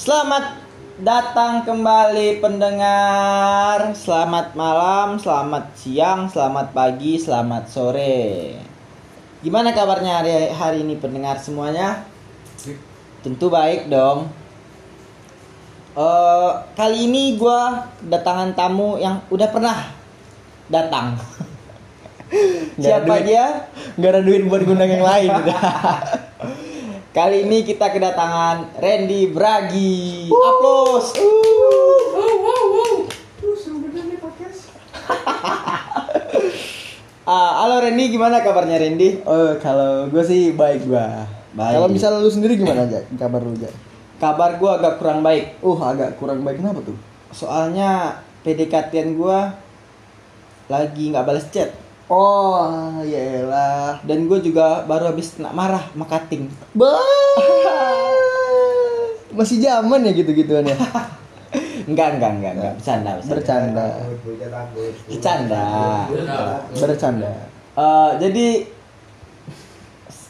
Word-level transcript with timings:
Selamat 0.00 0.56
datang 1.04 1.60
kembali 1.60 2.40
pendengar. 2.40 3.92
Selamat 3.92 4.56
malam, 4.56 5.20
selamat 5.20 5.76
siang, 5.76 6.24
selamat 6.24 6.72
pagi, 6.72 7.20
selamat 7.20 7.68
sore. 7.68 8.56
Gimana 9.44 9.76
kabarnya 9.76 10.24
hari, 10.24 10.48
hari 10.56 10.88
ini 10.88 10.96
pendengar 10.96 11.36
semuanya? 11.36 12.08
Tentu 13.20 13.52
baik 13.52 13.92
dong. 13.92 14.32
Eh, 15.92 16.50
kali 16.72 17.04
ini 17.04 17.36
gue 17.36 17.60
kedatangan 18.00 18.56
tamu 18.56 18.96
yang 18.96 19.20
udah 19.28 19.52
pernah 19.52 19.84
datang. 20.72 21.20
Siapa 22.80 23.20
duit. 23.20 23.28
dia? 23.28 23.68
Nggak 24.00 24.10
ada 24.16 24.20
duit 24.24 24.48
buat 24.48 24.64
ngundang 24.64 24.96
yang 24.96 25.04
lain. 25.04 25.28
Kali 27.10 27.42
ini 27.42 27.66
kita 27.66 27.90
kedatangan 27.90 28.78
Randy 28.78 29.34
Bragi. 29.34 30.30
Aplaus. 30.30 31.10
Ah, 37.30 37.62
halo 37.62 37.78
Randy, 37.78 38.10
gimana 38.10 38.42
kabarnya 38.42 38.74
Randy? 38.74 39.22
oh, 39.22 39.54
kalau 39.62 40.10
gue 40.10 40.18
sih 40.26 40.50
baik 40.50 40.90
gua. 40.90 41.22
Baik. 41.54 41.78
Kalau 41.78 41.86
misalnya 41.86 42.18
lu 42.18 42.30
sendiri 42.32 42.58
gimana 42.58 42.90
aja 42.90 43.06
kabar 43.22 43.38
lu 43.46 43.54
aja? 43.54 43.70
Kabar 44.18 44.58
gua 44.58 44.82
agak 44.82 44.98
kurang 44.98 45.22
baik. 45.22 45.62
Uh, 45.62 45.78
agak 45.78 46.18
kurang 46.18 46.42
baik 46.42 46.58
kenapa 46.58 46.82
tuh? 46.82 46.98
Soalnya 47.30 48.18
PDKT-an 48.42 49.14
gua 49.14 49.54
lagi 50.66 51.14
nggak 51.14 51.22
balas 51.22 51.46
chat 51.54 51.70
Oh, 52.10 52.98
yaelah. 53.06 54.02
dan 54.02 54.26
gue 54.26 54.42
juga 54.42 54.82
baru 54.82 55.14
habis 55.14 55.38
kena 55.38 55.54
marah 55.54 55.86
sama 55.94 56.10
cutting. 56.10 56.50
Masih 59.38 59.62
zaman 59.62 60.02
ya 60.02 60.10
gitu-gituan 60.10 60.66
ya. 60.66 60.74
Enggak, 61.90 62.18
enggak, 62.18 62.30
enggak, 62.38 62.52
enggak. 62.54 62.74
Bercanda, 62.78 63.10
bercanda. 63.18 63.86
Bercanda. 65.10 65.64
Bercanda. 66.06 66.54
Bercanda. 66.76 67.32
Eh, 67.78 68.10
jadi 68.20 68.46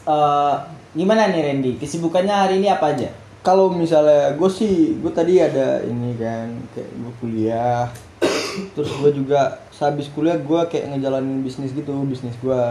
eh, 0.09 0.53
gimana 0.95 1.29
nih 1.29 1.41
Randy? 1.45 1.71
Kesibukannya 1.77 2.33
hari 2.33 2.61
ini 2.61 2.67
apa 2.69 2.93
aja? 2.93 3.09
Kalau 3.41 3.73
misalnya 3.73 4.37
gue 4.37 4.49
sih, 4.49 5.01
gue 5.01 5.11
tadi 5.13 5.41
ada 5.41 5.81
ini 5.81 6.13
kan, 6.17 6.45
kayak 6.77 6.89
gue 6.93 7.13
kuliah, 7.21 7.89
terus 8.77 8.93
gue 9.01 9.11
juga 9.17 9.65
sehabis 9.81 10.13
kuliah 10.13 10.37
gue 10.37 10.61
kayak 10.69 10.93
ngejalanin 10.93 11.41
bisnis 11.41 11.73
gitu, 11.73 11.89
bisnis 12.05 12.37
gue, 12.37 12.61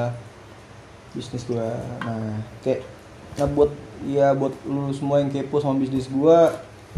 bisnis 1.10 1.42
gue. 1.42 1.66
Nah, 2.06 2.38
kayak, 2.62 2.86
nah 3.34 3.50
buat 3.50 3.74
ya 4.06 4.30
buat 4.30 4.54
lu 4.62 4.94
semua 4.94 5.18
yang 5.18 5.34
kepo 5.34 5.58
sama 5.58 5.74
bisnis 5.82 6.06
gue, 6.06 6.38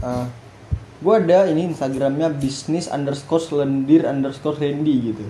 uh, 0.04 0.26
gue 1.00 1.14
ada 1.16 1.48
ini 1.48 1.72
Instagramnya 1.72 2.28
bisnis 2.28 2.92
underscore 2.92 3.64
lendir 3.64 4.04
underscore 4.04 4.60
Randy 4.60 5.16
gitu. 5.16 5.24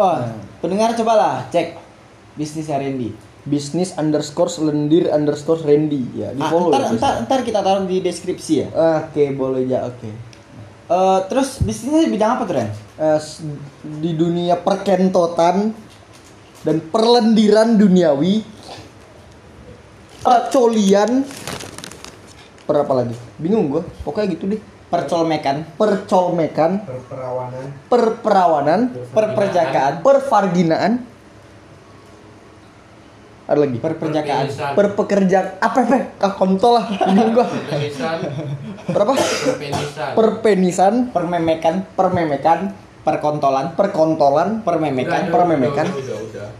Oh, 0.00 0.16
Nah. 0.16 0.32
pendengar 0.64 0.96
cobalah 0.96 1.44
cek 1.52 1.76
bisnisnya 2.40 2.80
Randy. 2.80 3.12
Bisnis 3.46 3.94
underscore 3.94 4.50
lendir 4.64 5.12
underscore 5.12 5.60
Randy 5.60 6.02
ya 6.16 6.32
di 6.32 6.40
Ah, 6.40 6.50
follow 6.50 6.72
ntar, 6.72 6.88
ya. 6.88 6.96
ntar, 6.96 7.14
ntar 7.28 7.40
kita 7.44 7.60
taruh 7.60 7.84
di 7.84 8.00
deskripsi 8.00 8.52
ya. 8.64 8.68
Oke 9.04 9.36
boleh 9.36 9.68
ya 9.68 9.84
oke. 9.84 10.08
Eh, 10.86 11.20
terus 11.26 11.58
bisnisnya 11.58 11.98
di 12.00 12.10
bidang 12.10 12.30
apa 12.32 12.42
tuh 12.46 12.54
Ren? 12.54 12.70
Eh, 12.96 13.18
s- 13.18 13.42
di 13.82 14.14
dunia 14.14 14.54
perkentotan 14.54 15.74
dan 16.62 16.76
perlendiran 16.84 17.74
duniawi 17.74 18.46
percolian 20.20 21.26
per 22.62 22.76
apa 22.82 22.92
lagi? 22.96 23.14
Bingung 23.36 23.66
gue 23.68 23.82
pokoknya 24.02 24.26
gitu 24.32 24.46
deh. 24.46 24.62
Percolmekan, 24.86 25.66
percolmekan. 25.74 26.86
Perperawanan. 26.86 27.66
Perperawanan. 27.90 28.80
Perperjakaan, 29.10 29.92
pervarginaan 30.00 30.92
ada 33.46 33.58
lagi? 33.62 33.78
Perperjakaan, 33.78 34.46
perpekerjaan 34.74 35.46
apa 35.62 35.78
apa? 35.86 35.96
Ah, 36.18 36.32
kontol 36.34 36.82
lah. 36.82 36.86
Bingung 36.90 37.38
Penisan, 37.70 38.18
berapa 38.90 39.12
penisan. 39.14 40.12
perpenisan 40.18 40.94
permemekan, 41.14 41.74
permemekan 41.94 42.74
perkontolan, 43.06 43.78
perkontolan 43.78 44.66
permemekan, 44.66 45.30
Udah, 45.30 45.34
permemekan. 45.38 45.86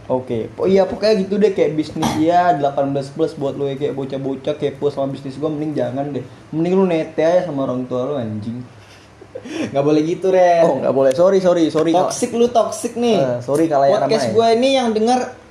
Oke, 0.07 0.47
oh 0.55 0.63
iya 0.63 0.87
pokoknya 0.87 1.27
gitu 1.27 1.35
deh 1.35 1.51
kayak 1.51 1.75
bisnis 1.75 2.07
ya 2.23 2.55
18 2.55 2.95
plus 3.11 3.35
buat 3.35 3.59
lo 3.59 3.67
ya 3.67 3.75
kayak 3.75 3.91
bocah-bocah 3.91 4.55
kepo 4.55 4.87
sama 4.87 5.11
bisnis 5.11 5.35
gua 5.35 5.51
mending 5.51 5.75
jangan 5.75 6.15
deh. 6.15 6.23
Mending 6.55 6.73
lu 6.79 6.87
nete 6.87 7.19
aja 7.19 7.51
sama 7.51 7.67
orang 7.67 7.83
tua 7.91 8.07
lu 8.07 8.15
anjing. 8.15 8.63
nggak 9.75 9.83
boleh 9.83 10.01
gitu 10.07 10.31
Ren. 10.31 10.63
Oh 10.63 10.79
nggak 10.79 10.95
boleh, 10.95 11.11
sorry 11.11 11.43
sorry 11.43 11.67
sorry. 11.67 11.91
toxic 11.91 12.31
lu 12.31 12.47
toxic 12.47 12.95
nih. 12.95 13.19
Eh, 13.19 13.39
sorry 13.43 13.67
kalau 13.67 13.83
ya 13.83 14.07
Podcast 14.07 14.31
gue 14.31 14.47
ini 14.55 14.79
yang 14.79 14.95
denger 14.95 15.46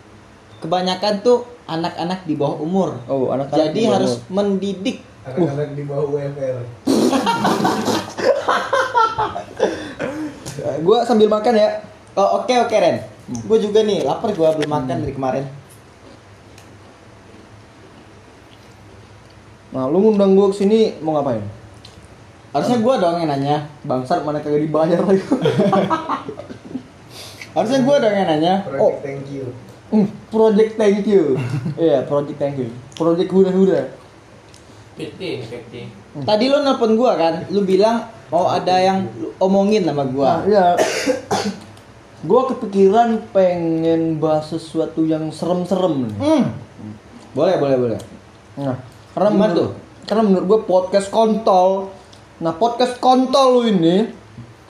kebanyakan 0.66 1.22
tuh 1.22 1.47
anak-anak 1.71 2.27
di 2.27 2.34
bawah 2.34 2.59
umur. 2.59 2.99
Oh 3.06 3.31
anak 3.31 3.54
Jadi 3.54 3.87
harus 3.87 4.19
mendidik. 4.27 5.06
anak-anak 5.22 5.75
di 5.75 5.82
bawah 5.82 6.06
UFL 6.10 6.59
Gua 10.87 11.06
sambil 11.06 11.31
makan 11.31 11.55
ya. 11.55 11.82
Oh 12.19 12.43
oke 12.43 12.50
oke 12.66 12.75
Ren. 12.75 13.06
Hmm. 13.31 13.43
Gue 13.47 13.59
juga 13.62 13.82
nih 13.87 14.03
lapar 14.06 14.31
gue 14.34 14.43
belum 14.43 14.71
makan 14.71 15.03
dari 15.06 15.15
kemarin. 15.15 15.44
Nah 19.75 19.87
lu 19.91 19.99
ngundang 20.03 20.34
gua 20.38 20.50
ke 20.50 20.56
sini 20.62 20.94
mau 21.03 21.15
ngapain? 21.19 21.43
Harusnya 22.55 22.78
gue 22.82 22.94
dong 23.03 23.19
yang 23.22 23.31
nanya. 23.31 23.56
Bangsat 23.82 24.22
mana 24.22 24.38
kagak 24.43 24.62
dibayar 24.62 25.03
lagi. 25.03 25.21
Harusnya 27.59 27.81
gue 27.82 27.97
dong 27.99 28.15
yang 28.15 28.28
nanya. 28.31 28.55
project 28.62 28.82
Oh. 28.82 28.94
thank 29.03 29.26
you 29.31 29.50
Hmm, 29.86 30.06
project 30.34 30.74
thank 30.74 31.06
you. 31.06 31.38
Iya, 31.78 32.02
project 32.10 32.38
thank 32.42 32.58
you. 32.58 32.69
Project 32.98 33.30
hura-hura. 33.30 33.82
PT, 34.97 35.20
PT. 35.47 35.72
Tadi 36.24 36.44
lo 36.48 36.64
nelpon 36.64 36.97
gue 36.97 37.12
kan, 37.14 37.44
lu 37.52 37.62
bilang 37.62 38.08
mau 38.32 38.48
ada 38.48 38.80
yang 38.80 39.06
omongin 39.38 39.84
sama 39.84 40.08
gue. 40.08 40.25
Nah, 40.25 40.42
iya. 40.48 40.66
gua 42.28 42.48
kepikiran 42.50 43.28
pengen 43.30 44.19
bahas 44.19 44.50
sesuatu 44.50 45.04
yang 45.04 45.28
serem-serem 45.30 46.10
nih. 46.10 46.16
Hmm. 46.16 46.44
Boleh 47.36 47.60
boleh 47.60 47.76
boleh. 47.76 48.00
Nah, 48.56 48.80
karena 49.12 49.28
Gimana 49.30 49.52
menurut, 49.52 49.60
tuh? 49.60 49.70
karena 50.08 50.22
menurut 50.25 50.44
gue 50.48 50.60
podcast 50.64 51.08
kontol. 51.12 51.92
Nah, 52.41 52.52
podcast 52.56 52.96
kontol 52.98 53.60
lu 53.60 53.62
ini, 53.69 53.96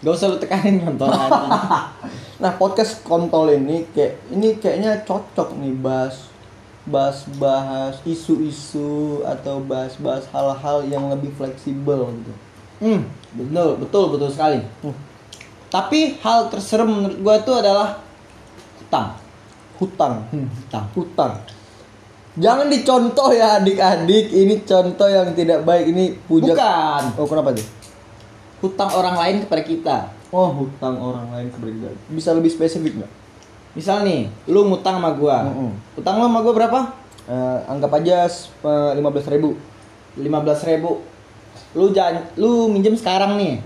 Gak 0.04 0.12
usah 0.12 0.28
lu 0.28 0.36
tekanin 0.36 0.84
nonton 0.84 1.08
anjing. 1.08 1.50
nah 2.36 2.52
podcast 2.52 3.00
kontol 3.00 3.48
ini 3.48 3.88
kayak 3.96 4.20
ini 4.28 4.60
kayaknya 4.60 5.00
cocok 5.08 5.56
nih 5.56 5.72
bahas 5.72 6.28
bahas 6.86 7.26
bahas 7.40 7.98
isu-isu 8.06 9.24
atau 9.26 9.58
bahas-bahas 9.58 10.22
hal-hal 10.30 10.86
yang 10.86 11.10
lebih 11.10 11.34
fleksibel 11.34 12.14
gitu. 12.14 12.32
Hmm, 12.78 13.10
betul, 13.34 13.82
betul, 13.82 14.04
betul 14.14 14.30
sekali. 14.30 14.62
Hmm. 14.86 14.94
Tapi 15.66 16.14
hal 16.22 16.46
terserem 16.46 16.86
menurut 16.86 17.18
gua 17.18 17.34
itu 17.42 17.52
adalah 17.56 17.98
hutang. 18.78 19.18
Hutang, 19.82 20.14
Hmm, 20.30 20.46
hutang. 20.46 20.86
hutang. 20.94 21.32
Jangan 22.36 22.68
dicontoh 22.70 23.32
ya 23.32 23.58
adik-adik, 23.58 24.28
ini 24.30 24.60
contoh 24.62 25.08
yang 25.08 25.32
tidak 25.34 25.64
baik 25.66 25.90
ini 25.90 26.14
puja. 26.14 26.52
Bukan. 26.54 27.02
Oh, 27.18 27.26
kenapa 27.26 27.50
tuh? 27.56 27.66
Hutang 28.62 28.90
orang 28.94 29.16
lain 29.16 29.36
kepada 29.42 29.62
kita. 29.66 29.96
Oh, 30.34 30.50
hutang 30.50 30.98
orang 30.98 31.30
lain 31.30 31.48
kepada 31.54 31.70
kita. 31.70 31.88
Bisa 32.10 32.30
lebih 32.34 32.50
spesifik 32.50 33.02
nggak? 33.02 33.12
Misal 33.78 34.02
nih, 34.02 34.26
lu 34.50 34.66
ngutang 34.66 34.98
sama 34.98 35.14
gua. 35.14 35.46
Mm-mm. 35.46 35.70
Hutang 35.94 36.18
lu 36.18 36.26
sama 36.26 36.40
gua 36.42 36.54
berapa? 36.56 36.80
Eh, 37.26 37.58
anggap 37.70 37.92
aja 38.02 38.26
lima 38.96 39.10
belas 39.10 39.26
ribu. 39.30 39.54
15.000 40.16 40.72
ribu. 40.72 41.04
Lu 41.76 41.92
jangan, 41.92 42.24
lu 42.40 42.72
minjem 42.72 42.96
sekarang 42.96 43.36
nih. 43.36 43.60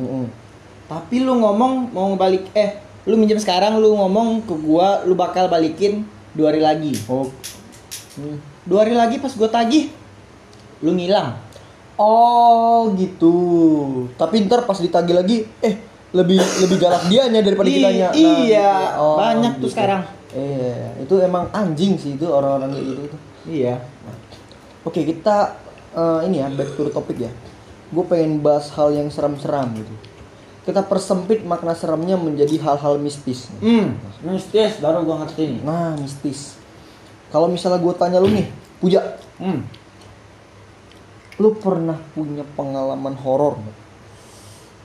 Tapi 0.91 1.23
lu 1.23 1.39
ngomong 1.39 1.95
mau 1.95 2.11
ngebalik, 2.11 2.51
eh, 2.59 2.83
lu 3.07 3.15
minjem 3.15 3.39
sekarang, 3.39 3.79
lu 3.79 3.95
ngomong 3.95 4.43
ke 4.43 4.55
gua, 4.59 5.07
lu 5.07 5.15
bakal 5.15 5.47
balikin 5.47 6.03
dua 6.35 6.51
hari 6.51 6.59
lagi. 6.59 6.93
Oh. 7.07 7.31
Hmm. 8.19 8.43
Dua 8.67 8.83
hari 8.83 8.99
lagi 8.99 9.23
pas 9.23 9.31
gua 9.39 9.47
tagih, 9.47 9.95
lu 10.83 10.91
ngilang. 10.99 11.39
Oh 11.95 12.91
gitu. 12.99 13.35
Tapi 14.19 14.51
ntar 14.51 14.67
pas 14.67 14.83
ditagih 14.83 15.15
lagi, 15.15 15.37
eh 15.63 15.79
lebih 16.11 16.39
lebih 16.39 16.77
galak 16.83 17.07
dianya 17.07 17.41
daripada 17.43 17.69
kitanya. 17.71 18.09
iya, 18.15 18.71
gitu. 18.99 19.09
banyak 19.15 19.53
tuh 19.63 19.71
sekarang. 19.71 20.03
Iya, 20.31 21.03
itu 21.03 21.15
emang 21.23 21.51
anjing 21.51 21.95
sih 21.99 22.15
itu 22.19 22.27
orang-orang 22.27 22.75
kayak 22.75 22.87
gitu. 22.87 23.03
tuh. 23.11 23.21
Iya. 23.47 23.75
Oke 24.83 25.07
kita 25.07 25.55
eh, 25.95 26.21
ini 26.27 26.43
ya 26.43 26.47
back 26.51 26.75
to 26.75 26.87
the 26.87 26.93
topic 26.93 27.19
ya. 27.19 27.31
Gue 27.91 28.07
pengen 28.07 28.39
bahas 28.43 28.71
hal 28.75 28.95
yang 28.95 29.11
seram-seram 29.11 29.71
gitu. 29.75 29.95
Kita 30.63 30.87
persempit 30.87 31.43
makna 31.43 31.75
seramnya 31.75 32.15
menjadi 32.15 32.55
hal-hal 32.63 33.01
mistis. 33.01 33.51
Hmm, 33.59 33.99
mistis 34.23 34.79
baru 34.79 35.03
gua 35.03 35.27
ngerti 35.27 35.59
nih. 35.59 35.61
Nah 35.67 35.99
mistis. 35.99 36.55
Kalau 37.31 37.47
misalnya 37.47 37.79
gue 37.79 37.95
tanya 37.95 38.19
lu 38.19 38.27
nih, 38.31 38.47
Puja, 38.81 39.15
Hmm. 39.39 39.63
lu 41.41 41.57
pernah 41.57 41.97
punya 42.13 42.45
pengalaman 42.57 43.17
horor 43.17 43.57
nggak? 43.57 43.77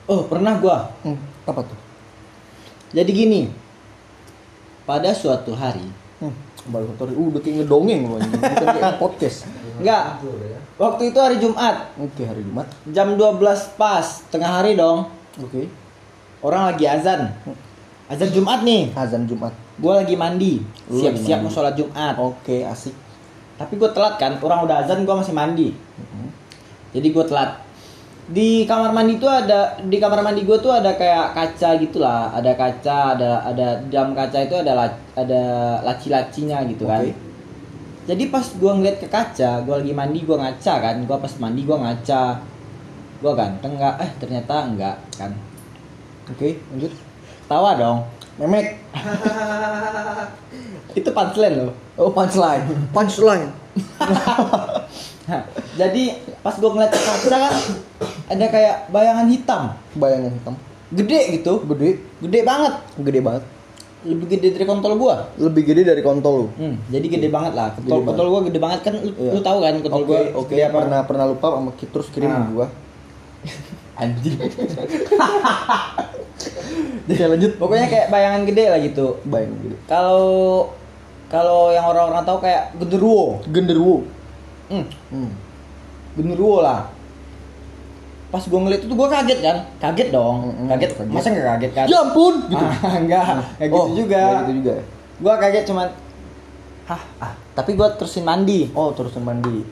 Oh, 0.06 0.22
pernah 0.24 0.54
gua. 0.56 0.86
Hmm, 1.02 1.18
apa 1.44 1.60
tuh? 1.62 1.78
Jadi 2.94 3.10
gini. 3.10 3.40
Pada 4.86 5.10
suatu 5.10 5.50
hari, 5.50 5.82
Hmm, 6.16 6.32
baru 6.70 6.86
satu 6.94 7.10
hari. 7.10 7.14
Uh, 7.18 7.28
udah 7.28 7.40
kayak 7.42 7.54
ngedongeng 7.60 8.00
anjing. 8.08 8.38
Bukan 8.38 8.66
kayak 8.70 8.96
podcast. 9.02 9.38
enggak. 9.76 10.02
Waktu 10.78 11.02
itu 11.10 11.18
hari 11.18 11.36
Jumat, 11.36 11.90
Oke, 11.98 12.22
hari 12.22 12.40
Jumat. 12.40 12.66
jam 12.88 13.18
12 13.18 13.36
pas, 13.74 14.06
tengah 14.30 14.62
hari 14.62 14.78
dong. 14.78 15.10
Oke. 15.36 15.66
Orang 16.40 16.70
lagi 16.70 16.86
azan. 16.86 17.34
Azan 18.06 18.30
Jumat 18.30 18.62
nih. 18.62 18.94
Azan 18.94 19.26
Jumat. 19.26 19.50
Gua 19.76 20.00
lagi 20.00 20.14
mandi, 20.14 20.62
siap-siap 20.86 21.42
mau 21.42 21.50
sholat 21.50 21.74
Jumat. 21.74 22.14
Oke, 22.16 22.62
asik. 22.62 22.94
Tapi 23.56 23.72
gue 23.74 23.90
telat 23.90 24.16
kan, 24.16 24.38
orang 24.38 24.64
udah 24.64 24.86
azan, 24.86 25.02
gua 25.02 25.18
masih 25.18 25.34
mandi. 25.34 25.74
Mhm. 25.74 26.28
Jadi 26.94 27.08
gue 27.10 27.24
telat. 27.26 27.65
Di 28.26 28.66
kamar 28.66 28.90
mandi 28.90 29.22
tuh 29.22 29.30
ada 29.30 29.78
di 29.86 30.02
kamar 30.02 30.18
mandi 30.18 30.42
gue 30.42 30.58
tuh 30.58 30.74
ada 30.74 30.98
kayak 30.98 31.30
kaca 31.30 31.78
gitulah, 31.78 32.34
ada 32.34 32.58
kaca, 32.58 33.14
ada 33.14 33.38
ada 33.46 33.78
dalam 33.86 34.18
kaca 34.18 34.42
itu 34.42 34.56
ada 34.58 34.74
la- 34.74 35.02
ada 35.14 35.42
laci-lacinya 35.86 36.66
gitu 36.66 36.90
kan. 36.90 37.06
Oke. 37.06 37.14
Jadi 38.06 38.30
pas 38.30 38.46
gua 38.58 38.78
ngeliat 38.78 38.98
ke 39.02 39.08
kaca, 39.10 39.62
gua 39.66 39.78
lagi 39.82 39.90
mandi 39.94 40.22
gua 40.26 40.38
ngaca 40.42 40.74
kan, 40.78 40.96
gua 41.06 41.18
pas 41.22 41.32
mandi 41.38 41.62
gua 41.66 41.78
ngaca. 41.86 42.22
Gua 43.22 43.32
ganteng 43.34 43.78
nggak? 43.78 43.94
Eh 44.02 44.10
ternyata 44.18 44.54
enggak 44.74 44.96
kan. 45.14 45.30
Oke, 46.30 46.58
lanjut. 46.74 46.90
Tawa 47.46 47.78
dong. 47.78 48.02
Memek. 48.42 48.74
Itu 50.98 51.14
punchline 51.14 51.62
loh. 51.62 51.70
Oh, 51.94 52.10
punchline. 52.10 52.66
Punchline. 52.94 53.46
Jadi 55.80 56.02
pas 56.38 56.54
gua 56.54 56.70
ngeliat 56.70 56.88
ke 56.88 56.98
kaca 56.98 57.36
kan 57.40 57.54
ada 58.26 58.46
kayak 58.46 58.76
bayangan 58.88 59.26
hitam, 59.26 59.62
Bayangan 59.94 60.32
hitam. 60.32 60.54
gede 60.88 61.20
gitu, 61.34 61.62
Gede, 61.66 61.98
gede 62.20 62.40
banget, 62.42 62.74
gede 62.96 63.20
banget. 63.20 63.42
lebih 64.02 64.26
gede 64.28 64.54
dari 64.54 64.62
kontol 64.64 64.94
gua. 64.94 65.26
Lebih 65.34 65.62
gede 65.64 65.82
dari 65.84 65.98
kontol 66.00 66.34
lu. 66.36 66.46
Hmm, 66.54 66.78
jadi 66.86 67.06
gede 67.08 67.26
banget 67.26 67.52
lah. 67.52 67.74
Gede 67.74 67.82
Kontol, 67.82 67.98
banget. 67.98 68.08
kontol 68.08 68.26
gua 68.28 68.40
gede 68.44 68.58
banget 68.60 68.80
kan, 68.80 68.92
lu, 68.94 69.10
Iya. 69.10 69.30
lu 69.34 69.40
tahu 69.42 69.58
kan 69.58 69.74
kontol 69.80 69.98
Oke, 69.98 70.06
gua. 70.06 70.18
oke. 70.32 70.46
segede 70.46 70.62
apa? 70.64 70.78
Pernah 70.78 71.00
pernah 71.02 71.24
lupa 71.26 71.46
sama 71.50 71.70
terus 71.74 72.08
kirim 72.08 72.30
Ah. 72.30 72.46
gua. 72.48 72.66
Anjing. 73.96 74.36
Jadi 77.06 77.22
lanjut. 77.24 77.52
Pokoknya 77.56 77.86
kayak 77.86 78.06
bayangan 78.08 78.42
gede 78.44 78.64
lah 78.68 78.78
gitu. 78.78 79.06
Bayangan 79.24 79.58
gede. 79.60 79.76
Kalau 79.86 80.22
kalau 81.26 81.70
yang 81.70 81.82
orang-orang 81.84 82.22
tahu 82.22 82.38
kayak 82.38 82.74
genderuwo. 82.76 83.42
Genderuwo. 83.44 84.06
Hmm, 84.66 84.86
Hmm. 85.08 85.30
genderuwo 86.14 86.60
lah. 86.60 86.90
Pas 88.26 88.42
gue 88.42 88.58
ngeliat 88.58 88.82
itu 88.82 88.90
gue 88.90 89.08
kaget 89.08 89.38
kan, 89.40 89.56
kaget 89.78 90.08
dong, 90.10 90.50
Mm-mm, 90.50 90.66
kaget. 90.68 90.90
kaget. 90.92 91.08
Masa 91.08 91.26
nggak 91.30 91.46
kaget 91.48 91.72
kan? 91.72 91.86
Ya 91.86 91.98
ampun, 92.02 92.34
gitu. 92.44 92.58
Ah, 92.58 92.94
enggak, 93.00 93.22
kayak 93.56 93.70
gitu 93.70 93.78
Oh, 93.78 93.86
juga. 93.94 94.18
kayak 94.20 94.40
gitu 94.42 94.52
juga. 94.58 94.74
Gue 95.16 95.32
kaget 95.38 95.64
cuman, 95.64 95.86
hah, 96.84 97.02
ah. 97.20 97.32
Tapi 97.54 97.70
gue 97.72 97.88
terusin 97.94 98.22
mandi. 98.22 98.68
Oh, 98.72 98.90
terusan 98.90 99.22
mandi. 99.22 99.62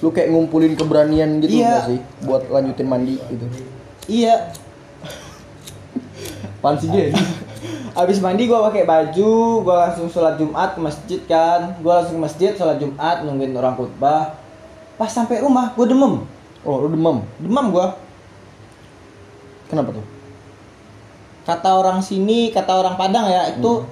Lu 0.00 0.08
kayak 0.08 0.30
ngumpulin 0.30 0.72
keberanian 0.72 1.42
gitu 1.42 1.58
Iya. 1.58 1.84
sih 1.84 1.98
buat 2.22 2.46
lanjutin 2.46 2.86
mandi 2.86 3.18
gitu. 3.18 3.46
Iya. 4.06 4.54
Pan 6.64 6.80
sih 6.80 6.88
dia. 6.88 7.12
Abis 8.00 8.18
mandi 8.18 8.48
gue 8.48 8.56
pakai 8.56 8.88
baju, 8.88 9.32
gue 9.60 9.76
langsung 9.76 10.08
sholat 10.08 10.34
Jumat 10.34 10.74
ke 10.74 10.80
masjid 10.80 11.20
kan. 11.28 11.76
Gue 11.78 11.92
langsung 11.92 12.16
ke 12.16 12.22
masjid 12.24 12.50
sholat 12.50 12.80
Jumat 12.80 13.20
nungguin 13.20 13.52
orang 13.52 13.76
khutbah. 13.76 14.32
Pas 14.96 15.12
sampai 15.12 15.44
rumah 15.44 15.76
gue 15.76 15.84
demam, 15.84 16.24
Oh, 16.64 16.80
lu 16.80 16.88
demam. 16.88 17.20
demam 17.36 17.68
gue. 17.68 17.86
Kenapa 19.68 19.92
tuh? 19.92 20.06
Kata 21.44 21.76
orang 21.76 22.00
sini, 22.00 22.48
kata 22.48 22.72
orang 22.72 22.96
Padang 22.96 23.28
ya 23.28 23.52
itu 23.52 23.84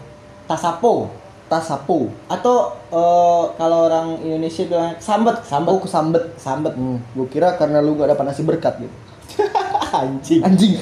tasapo. 0.49 1.13
Tasapo. 1.47 2.09
atau 2.33 2.73
eh, 2.89 3.45
kalau 3.61 3.85
orang 3.85 4.17
Indonesia 4.25 4.65
bilang 4.65 4.97
sambet 4.97 5.45
sambet 5.45 5.69
Oh, 5.69 5.85
kesambet. 5.85 6.25
sambet 6.41 6.73
Hmm, 6.73 6.97
gua 7.13 7.29
kira 7.29 7.61
karena 7.61 7.85
lu 7.85 7.93
gak 7.93 8.09
dapat 8.09 8.25
nasi 8.25 8.41
berkat 8.41 8.81
gitu. 8.81 8.95
anjing 10.01 10.41
Anjing. 10.41 10.81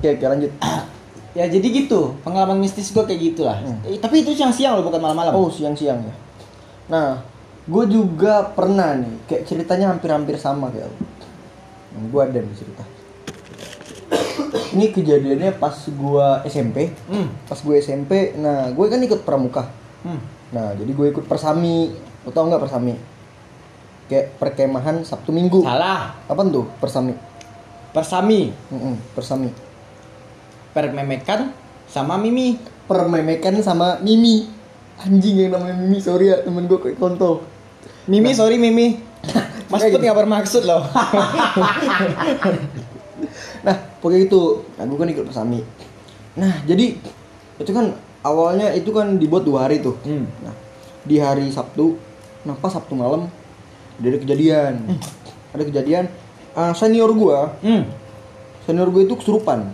Oke, 0.00 0.16
oke 0.16 0.24
lanjut. 0.24 0.52
ya 1.38 1.44
jadi 1.46 1.62
gitu 1.62 2.16
pengalaman 2.24 2.56
mistis 2.58 2.88
gue 2.90 3.04
kayak 3.04 3.20
gitulah 3.20 3.60
Hmm. 3.60 3.78
Eh, 3.84 4.00
tapi 4.00 4.24
itu 4.24 4.32
siang 4.32 4.50
siang 4.50 4.80
loh 4.80 4.88
bukan 4.88 4.98
malam-malam 4.98 5.30
Oh, 5.36 5.52
siang-siang 5.52 6.00
ya. 6.02 6.14
Nah, 6.88 7.20
gue 7.68 7.84
juga 7.86 8.48
pernah 8.50 8.96
nih, 8.96 9.28
kayak 9.28 9.42
ceritanya 9.44 9.92
hampir-hampir 9.92 10.40
sama 10.40 10.72
kayak. 10.72 10.88
Nah, 11.92 12.02
gue 12.08 12.20
ada 12.24 12.38
nih 12.40 12.56
cerita. 12.56 12.82
Ini 14.74 14.88
kejadiannya 14.90 15.60
pas 15.60 15.76
gue 15.76 16.26
SMP. 16.48 16.96
hmm. 17.12 17.46
Pas 17.46 17.60
gue 17.60 17.74
SMP, 17.78 18.34
nah 18.40 18.72
gue 18.72 18.86
kan 18.88 18.98
ikut 18.98 19.20
pramuka. 19.22 19.68
Hmm. 20.00 20.18
Nah, 20.50 20.72
jadi 20.74 20.90
gue 20.90 21.06
ikut 21.12 21.28
persami. 21.28 21.92
Lo 22.24 22.32
tau 22.32 22.48
nggak 22.48 22.64
persami? 22.64 22.96
Kayak 24.08 24.34
perkemahan 24.40 25.04
Sabtu 25.04 25.30
Minggu. 25.30 25.60
salah 25.62 26.16
Apa 26.24 26.40
tuh 26.48 26.66
persami? 26.80 27.12
persami 27.90 28.54
Mm-mm, 28.70 28.94
persami. 29.14 29.50
Permemekan 30.72 31.52
sama 31.90 32.16
mimi 32.20 32.58
Permemekan 32.90 33.54
sama 33.62 34.02
Mimi. 34.02 34.50
Anjing 34.98 35.46
yang 35.46 35.54
namanya 35.54 35.78
Mimi, 35.78 36.02
sorry 36.02 36.34
ya 36.34 36.42
temen 36.42 36.66
gue 36.66 36.74
kayak 36.74 36.98
kontol. 36.98 37.46
mimi 38.10 38.34
sorry 38.34 38.58
mimi 38.58 38.98
mas 39.70 39.86
Put 39.86 40.02
nggak 40.02 40.18
bermaksud 40.18 40.66
loh 40.66 40.82
Nah, 43.60 43.76
pokoknya 44.00 44.26
itu. 44.26 44.64
Nah, 44.80 44.84
gue 44.88 44.96
kan 44.98 45.08
ikut 45.12 45.24
persami. 45.28 45.60
Nah, 46.40 46.64
jadi 46.64 46.96
itu 47.60 47.70
kan 47.70 47.92
awalnya 48.24 48.72
itu 48.72 48.90
kan 48.90 49.20
dibuat 49.20 49.44
dua 49.44 49.68
hari 49.68 49.84
tuh. 49.84 49.96
hmm. 50.00 50.24
Nah, 50.44 50.54
di 51.04 51.20
hari 51.20 51.48
Sabtu, 51.52 51.96
nah 52.44 52.56
pas 52.56 52.72
Sabtu 52.72 52.96
malam 52.96 53.28
ada 54.00 54.18
kejadian. 54.20 54.88
Ada 55.52 55.62
kejadian 55.68 56.04
ah, 56.56 56.72
senior 56.72 57.12
gua, 57.12 57.52
hmm. 57.60 57.82
senior 58.64 58.88
gue 58.88 59.04
itu 59.04 59.14
kesurupan. 59.20 59.68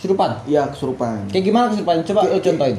Serupan. 0.00 0.40
Iya, 0.44 0.64
kesurupan. 0.66 1.28
kayak 1.28 1.44
gimana 1.44 1.64
kesurupan 1.68 2.00
coba 2.02 2.20
lo 2.24 2.40
contohin 2.40 2.76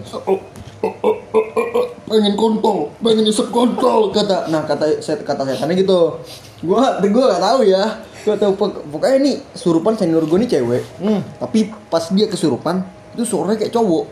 pengen 2.03 2.35
kontol, 2.35 2.91
pengen 3.00 3.23
nyesek 3.23 3.47
kontol 3.50 4.12
kata 4.12 4.51
nah 4.51 4.65
kata 4.65 5.00
set 5.00 5.21
kata 5.21 5.45
setannya 5.45 5.77
gitu. 5.77 6.19
Gua 6.62 7.00
gua 7.00 7.25
gak 7.31 7.41
tahu 7.41 7.59
ya. 7.63 7.83
Gua 8.21 8.35
tahu 8.35 8.51
pok- 8.53 8.81
pokoknya 8.85 9.15
ini 9.18 9.31
surupan 9.54 9.95
senior 9.95 10.25
gue 10.25 10.37
nih 10.37 10.49
cewek. 10.51 10.83
hmm. 10.99 11.21
Tapi 11.40 11.59
pas 11.87 12.04
dia 12.11 12.28
kesurupan 12.28 12.83
itu 13.13 13.23
suaranya 13.23 13.57
kayak 13.57 13.71
cowok. 13.71 14.06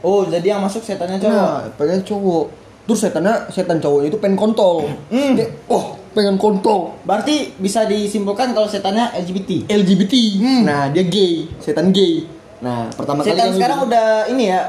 oh 0.00 0.24
jadi 0.24 0.56
yang 0.56 0.64
masuk 0.64 0.80
setannya 0.80 1.20
cowok 1.20 1.34
Nah, 1.34 1.60
pengen 1.76 2.00
cowok. 2.02 2.44
Terus 2.84 3.00
setannya 3.00 3.34
setan 3.48 3.78
cowoknya 3.78 4.08
itu 4.08 4.18
pengen 4.18 4.34
kontol. 4.34 4.86
Hmm. 5.08 5.34
Kayak, 5.34 5.50
oh, 5.66 5.96
pengen 6.10 6.36
kontol. 6.36 6.94
berarti 7.02 7.52
bisa 7.56 7.84
disimpulkan 7.84 8.50
kalau 8.50 8.66
setannya 8.66 9.12
LGBT 9.16 9.66
LGBT. 9.66 10.14
Hmm. 10.38 10.62
Nah, 10.64 10.82
dia 10.88 11.04
gay, 11.04 11.48
setan 11.58 11.90
gay. 11.90 12.24
Nah, 12.60 12.92
pertama 12.92 13.24
kali 13.24 13.32
setan 13.32 13.46
yang 13.46 13.56
sekarang 13.56 13.78
itu- 13.78 13.86
udah 13.88 14.06
ini 14.28 14.44
ya 14.48 14.60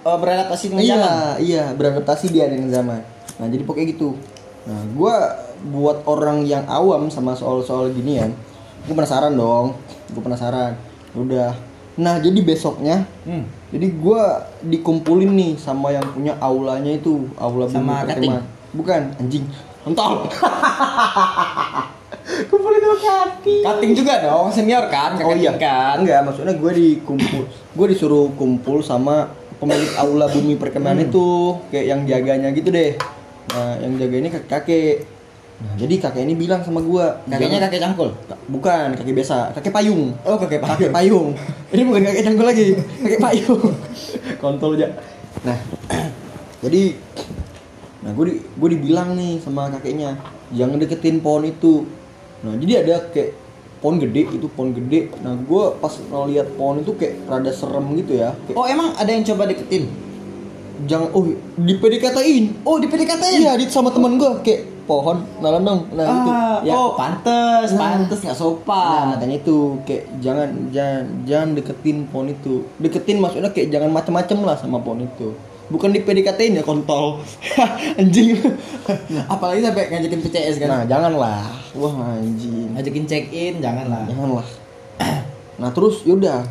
eh, 0.00 0.18
beradaptasi 0.18 0.64
dengan 0.70 0.82
iya, 0.82 0.94
zaman 0.94 1.12
iya, 1.42 1.64
beradaptasi 1.74 2.26
dia 2.30 2.46
dengan 2.46 2.68
zaman. 2.70 3.00
Nah, 3.36 3.46
jadi 3.46 3.62
pokoknya 3.66 3.86
gitu. 3.90 4.14
Nah, 4.64 4.80
gua 4.94 5.14
buat 5.60 6.06
orang 6.06 6.44
yang 6.44 6.64
awam 6.64 7.10
sama 7.10 7.34
soal-soal 7.34 7.92
ginian, 7.92 8.32
gue 8.84 8.94
penasaran 8.94 9.32
dong. 9.32 9.76
Gue 10.08 10.22
penasaran. 10.22 10.72
Udah. 11.12 11.52
Nah, 11.96 12.16
jadi 12.16 12.40
besoknya 12.40 13.04
Hmm. 13.22 13.44
Jadi 13.70 13.86
gua 13.94 14.50
dikumpulin 14.62 15.30
nih 15.30 15.52
sama 15.54 15.92
yang 15.92 16.02
punya 16.10 16.34
aulanya 16.40 16.90
itu, 16.90 17.28
aula 17.38 17.68
bumi 17.68 17.76
Sama 17.76 18.02
perkemahan. 18.02 18.44
Bukan, 18.72 19.02
anjing. 19.20 19.44
Entah. 19.86 20.26
Kumpulin 22.46 22.80
sama 22.80 22.96
cutting. 22.96 23.62
Cutting 23.62 23.92
juga 23.92 24.14
dong, 24.20 24.46
senior 24.48 24.86
kan, 24.86 25.16
Oh 25.16 25.32
iya 25.32 25.52
kan. 25.52 25.98
Enggak, 25.98 26.22
maksudnya 26.22 26.52
gue 26.52 26.72
dikumpul. 26.72 27.42
Gue 27.48 27.86
disuruh 27.88 28.30
kumpul 28.32 28.80
sama 28.80 29.28
pemilik 29.56 29.90
aula 29.94 30.26
bumi 30.26 30.54
perkemahan 30.54 30.96
Hmm. 30.96 31.06
itu, 31.06 31.26
kayak 31.68 31.86
yang 31.86 32.00
jaganya 32.04 32.48
gitu 32.50 32.68
deh. 32.68 32.96
Nah, 33.50 33.74
yang 33.78 33.92
jaga 33.94 34.16
ini 34.16 34.28
kakek-kakek. 34.28 34.96
Nah, 35.60 35.74
jadi 35.76 35.94
kakek 35.98 36.22
ini 36.22 36.34
bilang 36.34 36.62
sama 36.62 36.80
gua, 36.80 37.20
Kakeknya 37.22 37.58
"Jangan- 37.58 37.64
kakek 37.66 37.80
cangkul. 37.82 38.10
bukan 38.48 38.88
kakek 38.94 39.12
biasa, 39.12 39.36
kakek 39.52 39.68
payung. 39.70 40.02
Oh, 40.22 40.38
kakek 40.38 40.58
Kakek 40.58 40.88
pakai. 40.88 40.94
payung. 40.94 41.36
Ini 41.68 41.82
bukan 41.84 42.00
kakek 42.02 42.22
cangkul 42.24 42.46
lagi, 42.46 42.66
kakek 42.98 43.20
payung. 43.20 43.62
Kontol 44.38 44.70
aja. 44.74 44.88
Nah, 45.42 45.58
jadi 46.64 46.82
nah 48.00 48.10
gue 48.10 48.24
di, 48.24 48.34
gue 48.40 48.68
dibilang 48.70 49.12
nih 49.12 49.36
sama 49.38 49.68
kakeknya 49.70 50.16
jangan 50.50 50.78
deketin 50.78 51.20
pohon 51.20 51.44
itu. 51.44 51.84
Nah 52.40 52.54
jadi 52.56 52.72
ada 52.80 52.94
kayak 53.06 53.36
pohon 53.78 53.96
gede 53.96 54.22
itu 54.30 54.46
pohon 54.48 54.70
gede. 54.70 55.08
Nah 55.18 55.34
gue 55.34 55.64
pas 55.76 55.92
ngeliat 55.92 56.52
pohon 56.54 56.80
itu 56.80 56.92
kayak 56.94 57.24
rada 57.24 57.50
serem 57.50 57.86
gitu 57.94 58.16
ya. 58.16 58.32
Kayak, 58.44 58.56
Oh, 58.56 58.66
emang 58.66 58.92
ada 58.94 59.08
yang 59.08 59.24
coba 59.24 59.44
deketin? 59.44 59.88
jangan 60.80 61.12
oh 61.12 61.28
di 61.60 61.76
PDKT-in. 61.76 62.64
Oh, 62.64 62.80
di 62.80 62.88
PDKT 62.88 63.20
Iya, 63.36 63.52
di 63.52 63.68
sama 63.68 63.92
teman 63.92 64.16
gue 64.16 64.30
kayak 64.40 64.88
pohon 64.88 65.22
nalan 65.38 65.62
dong 65.62 65.80
nah 65.92 66.02
Ah, 66.02 66.58
oh 66.66 66.96
pantes, 66.96 67.70
Nah. 67.70 68.00
pantes 68.00 68.18
nggak 68.18 68.32
Nah, 68.32 68.40
sopan. 68.40 69.04
makanya 69.12 69.36
itu 69.38 69.76
kayak 69.84 70.08
jangan 70.18 70.48
jangan 70.68 71.04
jangan 71.22 71.48
deketin 71.52 72.08
pohon 72.08 72.26
itu. 72.28 72.64
Deketin 72.76 73.20
maksudnya 73.20 73.52
kayak 73.52 73.68
jangan 73.68 73.92
macem-macem 73.92 74.40
lah 74.40 74.56
sama 74.56 74.80
pohon 74.80 75.04
itu. 75.04 75.36
Bukan 75.70 75.94
di 75.94 76.02
PDKT 76.02 76.50
ya 76.50 76.66
kontol. 76.66 77.22
anjing. 78.00 78.34
Apalagi 79.30 79.62
sampai 79.62 79.86
ngajakin 79.86 80.20
PCS 80.26 80.56
kan. 80.58 80.68
Nah, 80.68 80.82
janganlah. 80.82 81.46
Wah, 81.78 82.18
anjing. 82.18 82.74
Ngajakin 82.74 83.04
check 83.06 83.30
in 83.30 83.62
janganlah. 83.62 84.02
Janganlah. 84.10 84.46
Nah, 85.62 85.70
terus 85.70 86.02
yaudah. 86.02 86.42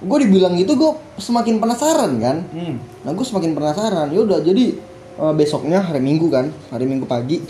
Gue 0.00 0.18
dibilang 0.24 0.56
gitu 0.60 0.76
gue 0.76 0.92
semakin 1.16 1.56
penasaran 1.56 2.12
kan. 2.20 2.36
Hmm. 2.52 2.76
Nah, 3.06 3.10
gue 3.16 3.24
semakin 3.24 3.56
penasaran. 3.56 4.12
Yaudah, 4.12 4.44
jadi 4.44 4.76
eh, 5.16 5.32
besoknya 5.32 5.80
hari 5.80 6.04
Minggu 6.04 6.28
kan, 6.28 6.52
hari 6.68 6.84
Minggu 6.84 7.08
pagi. 7.08 7.40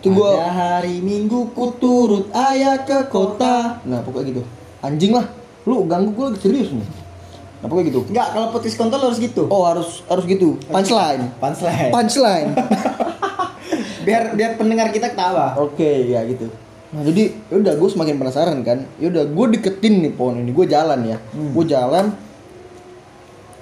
Itu 0.00 0.14
gue 0.14 0.32
hari 0.38 1.02
Minggu 1.02 1.50
ku 1.50 1.74
turut 1.82 2.30
ayah 2.30 2.86
ke 2.86 3.10
kota. 3.10 3.82
Nah, 3.82 4.06
pokoknya 4.06 4.38
gitu. 4.38 4.42
Anjing 4.86 5.18
lah. 5.18 5.26
Lu 5.66 5.82
ganggu 5.84 6.14
gue 6.14 6.24
lagi 6.30 6.40
serius 6.46 6.70
nih. 6.70 6.99
Pokoknya 7.60 7.84
gitu. 7.92 8.00
Enggak, 8.08 8.28
kalau 8.32 8.46
podcast 8.56 8.76
kontol 8.80 9.00
harus 9.04 9.20
gitu. 9.20 9.44
Oh, 9.52 9.68
harus 9.68 10.00
harus 10.08 10.24
gitu. 10.24 10.56
Punchline. 10.72 11.28
Punchline. 11.36 11.92
Punchline. 11.92 12.50
biar 14.06 14.32
biar 14.32 14.56
pendengar 14.56 14.88
kita 14.88 15.12
ketawa. 15.12 15.60
Oke, 15.60 16.08
ya 16.08 16.24
gitu. 16.24 16.48
Nah, 16.90 17.04
jadi 17.04 17.36
yaudah 17.52 17.76
gue 17.76 17.88
semakin 17.92 18.16
penasaran 18.16 18.58
kan. 18.64 18.88
Yaudah, 18.96 19.28
gue 19.28 19.46
deketin 19.60 20.00
nih 20.08 20.12
pohon 20.16 20.40
ini. 20.40 20.50
Gue 20.56 20.64
jalan 20.64 21.04
ya. 21.04 21.20
Hmm. 21.36 21.52
Gue 21.52 21.64
jalan. 21.68 22.04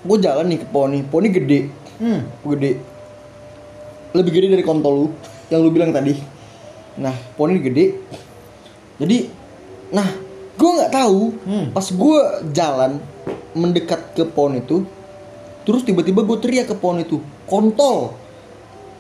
Gue 0.07 0.19
jalan 0.23 0.47
nih 0.47 0.59
ke 0.63 0.67
pohon 0.71 0.91
ini. 0.95 1.03
Pohon 1.03 1.23
ini 1.27 1.33
gede. 1.35 1.61
Hmm. 1.99 2.21
Gede. 2.55 2.79
Lebih 4.15 4.31
gede 4.31 4.47
dari 4.55 4.65
kontol 4.65 4.95
lu 4.95 5.07
yang 5.51 5.61
lu 5.61 5.75
bilang 5.75 5.91
tadi. 5.91 6.15
Nah, 7.03 7.13
pohon 7.35 7.51
ini 7.53 7.61
gede. 7.67 7.85
Jadi, 9.03 9.19
nah, 9.91 10.09
gue 10.59 10.71
nggak 10.83 10.93
tahu. 10.93 11.23
Hmm. 11.47 11.67
Pas 11.71 11.87
gue 11.87 12.19
jalan 12.51 12.99
mendekat 13.55 14.19
ke 14.19 14.27
pohon 14.27 14.59
itu, 14.59 14.83
terus 15.63 15.87
tiba-tiba 15.87 16.27
gue 16.27 16.39
teriak 16.43 16.69
ke 16.69 16.77
pohon 16.77 16.99
itu, 16.99 17.23
kontol. 17.47 18.19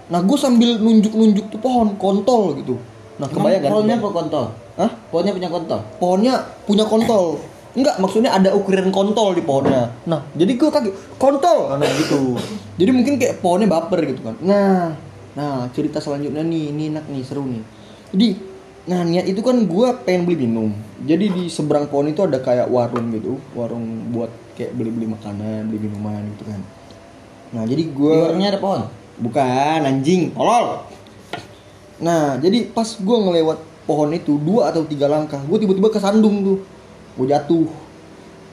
Nah, 0.09 0.25
gue 0.25 0.38
sambil 0.41 0.81
nunjuk-nunjuk 0.81 1.53
tuh 1.53 1.61
pohon, 1.61 1.99
kontol 2.00 2.57
gitu. 2.57 2.81
Nah, 3.21 3.29
kebayang 3.29 3.67
kan? 3.67 3.71
Pohonnya 3.75 3.97
apa 4.00 4.09
kontol? 4.09 4.45
Hah? 4.79 4.91
Pohonnya 5.12 5.33
punya 5.37 5.50
kontol. 5.50 5.81
pohonnya 5.99 6.35
punya 6.65 6.85
kontol 6.87 7.25
enggak 7.79 7.97
maksudnya 8.03 8.31
ada 8.35 8.50
ukuran 8.57 8.91
kontol 8.91 9.37
di 9.37 9.43
pohonnya 9.47 9.95
nah 10.09 10.25
jadi 10.35 10.53
gue 10.59 10.69
kaget 10.69 10.95
kontol 11.21 11.79
nah 11.79 11.88
gitu 11.95 12.35
jadi 12.75 12.91
mungkin 12.91 13.15
kayak 13.23 13.38
pohonnya 13.38 13.71
baper 13.71 14.03
gitu 14.09 14.21
kan 14.27 14.35
nah 14.43 14.91
nah 15.38 15.71
cerita 15.71 16.03
selanjutnya 16.03 16.43
nih 16.43 16.75
ini 16.75 16.83
enak 16.91 17.07
nih 17.07 17.23
seru 17.23 17.47
nih 17.47 17.62
jadi 18.11 18.29
nah 18.88 19.04
niat 19.04 19.28
itu 19.28 19.45
kan 19.45 19.68
gue 19.68 19.88
pengen 20.09 20.25
beli 20.25 20.49
minum 20.49 20.73
jadi 21.04 21.28
di 21.28 21.52
seberang 21.52 21.92
pohon 21.92 22.09
itu 22.09 22.25
ada 22.25 22.40
kayak 22.40 22.73
warung 22.73 23.12
gitu 23.12 23.37
warung 23.52 24.09
buat 24.16 24.33
kayak 24.57 24.73
beli 24.73 24.90
beli 24.90 25.07
makanan 25.12 25.68
beli 25.68 25.85
minuman 25.85 26.25
gitu 26.35 26.49
kan 26.49 26.61
nah 27.52 27.62
jadi 27.68 27.85
gue 27.85 28.12
Di 28.12 28.25
warungnya 28.25 28.49
ada 28.57 28.61
pohon. 28.61 28.83
Bukan 29.18 29.83
anjing, 29.83 30.30
tolol. 30.30 30.87
Nah, 31.99 32.38
jadi 32.38 32.71
pas 32.71 32.87
gue 32.87 33.16
ngelewat 33.18 33.59
pohon 33.83 34.14
itu 34.14 34.38
dua 34.38 34.71
atau 34.71 34.87
tiga 34.87 35.11
langkah, 35.11 35.42
gue 35.42 35.59
tiba-tiba 35.59 35.90
kesandung 35.90 36.47
tuh, 36.47 36.59
gue 37.18 37.26
jatuh. 37.26 37.66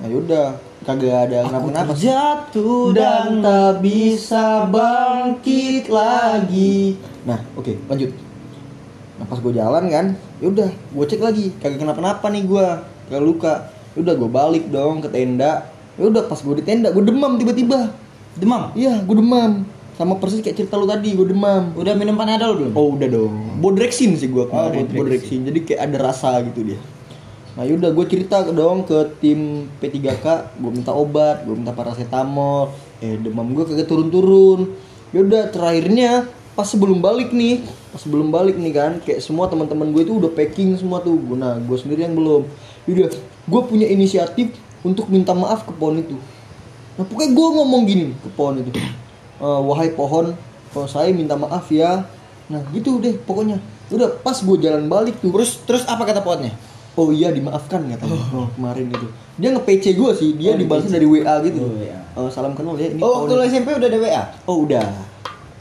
Nah 0.01 0.07
yaudah, 0.09 0.57
kagak 0.81 1.29
ada 1.29 1.45
kenapa-napa 1.45 1.93
sih. 1.93 2.09
jatuh 2.09 2.97
Dan 2.97 3.45
tak 3.45 3.85
bisa 3.85 4.65
bangkit 4.65 5.85
lagi. 5.93 6.97
Nah, 7.29 7.37
oke, 7.53 7.77
lanjut. 7.85 8.24
Nah 9.15 9.25
pas 9.27 9.39
gue 9.39 9.53
jalan 9.55 9.83
kan, 9.87 10.05
yaudah, 10.43 10.67
gue 10.71 11.05
cek 11.07 11.21
lagi, 11.23 11.55
kagak 11.63 11.79
kenapa-napa 11.79 12.27
nih 12.27 12.43
gue, 12.43 12.65
kagak 13.07 13.23
luka. 13.23 13.53
Yaudah, 13.95 14.13
gue 14.19 14.27
balik 14.27 14.65
dong 14.67 14.99
ke 14.99 15.07
tenda. 15.07 15.71
Yaudah, 15.95 16.27
pas 16.27 16.35
gue 16.35 16.55
di 16.59 16.63
tenda, 16.67 16.91
gue 16.91 16.99
demam 16.99 17.39
tiba-tiba. 17.39 17.95
demam. 18.35 18.75
Iya, 18.75 18.99
gue 19.07 19.15
demam. 19.15 19.63
Sama 19.95 20.19
persis 20.19 20.43
kayak 20.43 20.59
cerita 20.59 20.75
lu 20.75 20.83
tadi, 20.83 21.15
gue 21.15 21.23
demam. 21.23 21.71
Udah 21.71 21.95
minum 21.95 22.19
panadol 22.19 22.59
belum? 22.59 22.71
Oh 22.75 22.99
udah 22.99 23.07
dong. 23.07 23.63
Bodrexin 23.63 24.11
sih 24.19 24.27
gue 24.27 24.43
kemarin. 24.51 24.83
Oh, 24.83 24.91
Bodrexin. 24.91 24.99
Bodrexin. 24.99 25.39
Jadi 25.47 25.59
kayak 25.63 25.81
ada 25.87 25.97
rasa 26.11 26.43
gitu 26.43 26.67
dia. 26.67 26.79
Nah 27.55 27.63
yaudah 27.63 27.95
gue 27.95 28.05
cerita 28.11 28.43
dong 28.51 28.83
ke 28.83 29.15
tim 29.23 29.71
P3K. 29.79 30.59
Gue 30.59 30.71
minta 30.75 30.91
obat, 30.91 31.47
gue 31.47 31.55
minta 31.55 31.71
paracetamol. 31.71 32.75
Eh 32.99 33.15
demam 33.15 33.47
gue 33.55 33.63
kagak 33.63 33.87
turun-turun. 33.87 34.75
Yaudah 35.15 35.47
terakhirnya 35.55 36.27
pas 36.55 36.63
sebelum 36.63 36.97
balik 36.97 37.29
nih, 37.29 37.61
pas 37.91 37.99
sebelum 37.99 38.27
balik 38.27 38.55
nih 38.55 38.71
kan, 38.71 38.91
kayak 38.99 39.19
semua 39.19 39.45
teman-teman 39.45 39.91
gue 39.91 40.01
itu 40.01 40.13
udah 40.13 40.31
packing 40.31 40.73
semua 40.73 40.99
tuh. 40.99 41.15
Gua- 41.17 41.35
Nah 41.35 41.53
gue 41.57 41.75
sendiri 41.75 42.01
yang 42.01 42.15
belum. 42.15 42.47
Yaudah, 42.85 43.11
gue 43.43 43.61
punya 43.63 43.85
inisiatif 43.85 44.55
untuk 44.81 45.05
minta 45.05 45.31
maaf 45.31 45.61
ke 45.61 45.71
pohon 45.71 45.97
itu. 45.97 46.15
Nah 46.95 47.03
pokoknya 47.03 47.31
gue 47.31 47.47
ngomong 47.51 47.81
gini 47.83 48.05
ke 48.13 48.29
pohon 48.31 48.55
itu. 48.57 48.71
"Eh, 48.71 49.61
wahai 49.61 49.91
pohon, 49.91 50.31
kalau 50.71 50.87
saya 50.87 51.11
minta 51.11 51.35
maaf 51.35 51.67
ya. 51.67 52.07
Nah 52.45 52.61
gitu 52.71 52.97
deh 52.97 53.15
pokoknya. 53.17 53.59
Udah 53.87 54.15
pas 54.15 54.35
gue 54.35 54.57
jalan 54.57 54.87
balik 54.87 55.19
tuh. 55.19 55.29
Terus 55.29 55.59
terus 55.61 55.83
apa 55.83 56.03
kata 56.03 56.19
pohonnya? 56.19 56.55
Oh 56.95 57.11
iya 57.11 57.27
dimaafkan 57.27 57.83
katanya. 57.85 58.15
Oh, 58.31 58.47
kemarin 58.49 58.87
gitu. 58.87 59.11
Dia 59.35 59.51
nge-PC 59.51 59.91
gue 59.93 60.11
sih. 60.15 60.31
Dia 60.33 60.55
Oh, 60.55 60.57
dibalas 60.57 60.87
dari 60.87 61.03
WA 61.03 61.35
gitu. 61.43 61.59
Oh, 61.59 61.75
iya. 61.75 61.99
Eh, 62.15 62.29
salam 62.31 62.55
kenal 62.55 62.73
ya 62.73 62.87
ini. 62.87 63.03
Oh, 63.03 63.27
waktu 63.27 63.51
SMP 63.51 63.75
udah 63.75 63.83
ada 63.83 63.99
WA? 63.99 64.23
Oh 64.45 64.63
udah. 64.63 64.87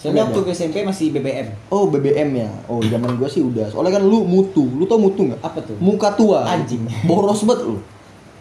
Udah 0.04 0.28
waktu 0.28 0.40
gue 0.44 0.54
SMP 0.54 0.76
masih 0.84 1.14
BBM. 1.16 1.48
Oh 1.72 1.88
BBM 1.88 2.30
ya. 2.36 2.50
Oh 2.68 2.84
zaman 2.84 3.16
gue 3.16 3.28
sih 3.32 3.40
udah. 3.40 3.72
Soalnya 3.72 3.96
kan 3.96 4.04
lu 4.04 4.28
mutu. 4.28 4.68
Lu 4.68 4.84
tau 4.84 5.00
mutu 5.00 5.24
nggak? 5.24 5.40
Apa 5.40 5.64
tuh? 5.64 5.80
Muka 5.80 6.12
tua. 6.12 6.44
Anjing. 6.44 6.84
Boros 7.08 7.40
banget 7.48 7.72
lu. 7.72 7.80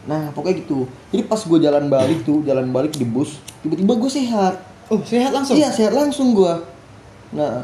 Nah 0.03 0.35
pokoknya 0.35 0.59
gitu. 0.59 0.89
Jadi 1.15 1.23
pas 1.23 1.39
gue 1.39 1.59
jalan 1.63 1.87
balik 1.87 2.27
tuh, 2.27 2.43
jalan 2.43 2.67
balik 2.75 2.99
di 2.99 3.07
bus, 3.07 3.39
tiba-tiba 3.63 3.95
gue 3.95 4.11
sehat. 4.11 4.73
Oh, 4.91 4.99
sehat 5.01 5.31
langsung. 5.31 5.55
Iya 5.55 5.71
sehat 5.71 5.95
langsung 5.95 6.35
gua. 6.35 6.59
Nah, 7.31 7.63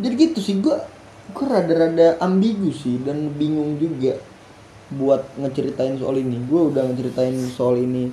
jadi 0.00 0.14
gitu 0.16 0.40
sih 0.40 0.56
gua 0.58 0.80
gua 1.36 1.60
rada-rada 1.60 2.16
ambigu 2.18 2.72
sih 2.72 2.98
dan 3.04 3.28
bingung 3.36 3.76
juga 3.76 4.16
buat 4.90 5.22
ngeceritain 5.36 6.00
soal 6.00 6.16
ini. 6.18 6.40
Gua 6.48 6.72
udah 6.72 6.88
ngeceritain 6.88 7.36
soal 7.52 7.76
ini 7.84 8.08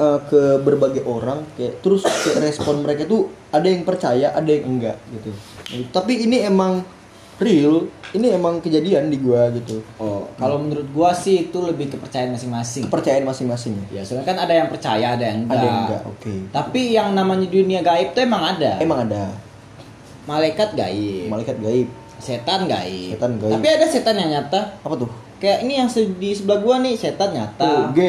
eh, 0.00 0.18
ke 0.26 0.42
berbagai 0.64 1.04
orang 1.04 1.44
kayak 1.54 1.84
terus 1.84 2.02
kayak 2.02 2.40
respon 2.40 2.80
mereka 2.80 3.04
tuh 3.04 3.28
ada 3.52 3.68
yang 3.68 3.84
percaya, 3.84 4.32
ada 4.32 4.48
yang 4.48 4.64
enggak 4.66 4.96
gitu. 5.12 5.30
Tapi 5.92 6.24
ini 6.24 6.40
emang 6.40 6.80
real, 7.40 7.88
ini 8.12 8.36
emang 8.36 8.60
kejadian 8.60 9.08
di 9.08 9.16
gua 9.16 9.48
gitu. 9.52 9.80
Oh, 9.96 10.28
kalau 10.36 10.60
menurut 10.60 10.86
gua 10.92 11.10
sih 11.16 11.48
itu 11.48 11.58
lebih 11.60 11.88
kepercayaan 11.88 12.36
masing-masing. 12.36 12.84
Kepercayaan 12.86 13.24
masing-masing 13.24 13.72
ya. 13.80 14.00
Ya, 14.00 14.02
soalnya 14.04 14.28
kan 14.28 14.36
ada 14.44 14.52
yang 14.52 14.68
percaya, 14.68 15.16
ada 15.16 15.24
yang 15.24 15.48
enggak. 15.48 15.56
Ada 15.56 15.64
yang 15.64 15.78
enggak, 15.84 16.02
oke. 16.04 16.32
Tapi 16.52 16.80
yang 16.92 17.08
namanya 17.16 17.46
dunia 17.48 17.80
gaib 17.80 18.12
tuh 18.12 18.22
emang 18.24 18.44
ada. 18.44 18.76
Emang 18.80 19.08
ada 19.08 19.32
Malaikat 20.28 20.76
gaib, 20.76 21.32
malaikat 21.32 21.56
gaib. 21.58 21.88
setan 22.20 22.68
gaib. 22.68 23.16
Setan 23.16 23.40
gaib. 23.40 23.52
Tapi 23.56 23.66
ada 23.72 23.86
setan 23.88 24.14
yang 24.20 24.30
nyata. 24.30 24.60
Apa 24.84 24.94
tuh? 24.94 25.10
Kayak 25.40 25.64
ini 25.64 25.80
yang 25.80 25.88
di 26.20 26.30
sebelah 26.36 26.60
gua 26.60 26.76
nih 26.84 26.94
setan 26.94 27.32
Oh, 27.32 27.34
nyata. 27.40 27.70
G. 27.96 28.00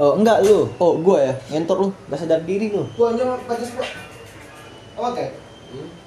Oh, 0.00 0.16
enggak 0.16 0.40
lu. 0.48 0.64
Oh, 0.80 0.96
gua 0.96 1.20
ya, 1.20 1.32
ngentor 1.52 1.76
lu. 1.76 1.88
Gak 2.08 2.24
sadar 2.24 2.40
diri 2.48 2.72
lu. 2.72 2.88
Gua 2.96 3.12
aja 3.12 3.36
pakai 3.44 3.68
gua. 3.76 3.86
Oke. 5.12 5.24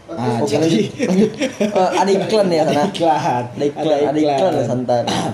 Ah, 0.09 0.41
lanjut. 0.41 0.59
lanjut. 0.59 1.31
Eh, 1.79 1.89
ada 1.95 2.12
iklan 2.12 2.47
ya 2.50 2.65
sana. 2.67 2.83
Iklan. 2.89 3.43
Ada 3.53 3.65
iklan, 3.69 4.00
ada 4.09 4.19
iklan 4.19 4.51
ya 4.51 4.63
santan. 4.65 5.03
Nah, 5.05 5.31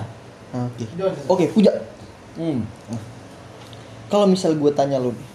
Oke. 0.70 0.84
Oke, 1.26 1.44
puja. 1.50 1.72
Hmm. 2.36 2.68
Kalau 4.10 4.26
misal 4.26 4.58
gue 4.58 4.70
tanya 4.74 4.98
lu, 4.98 5.14
nih, 5.14 5.28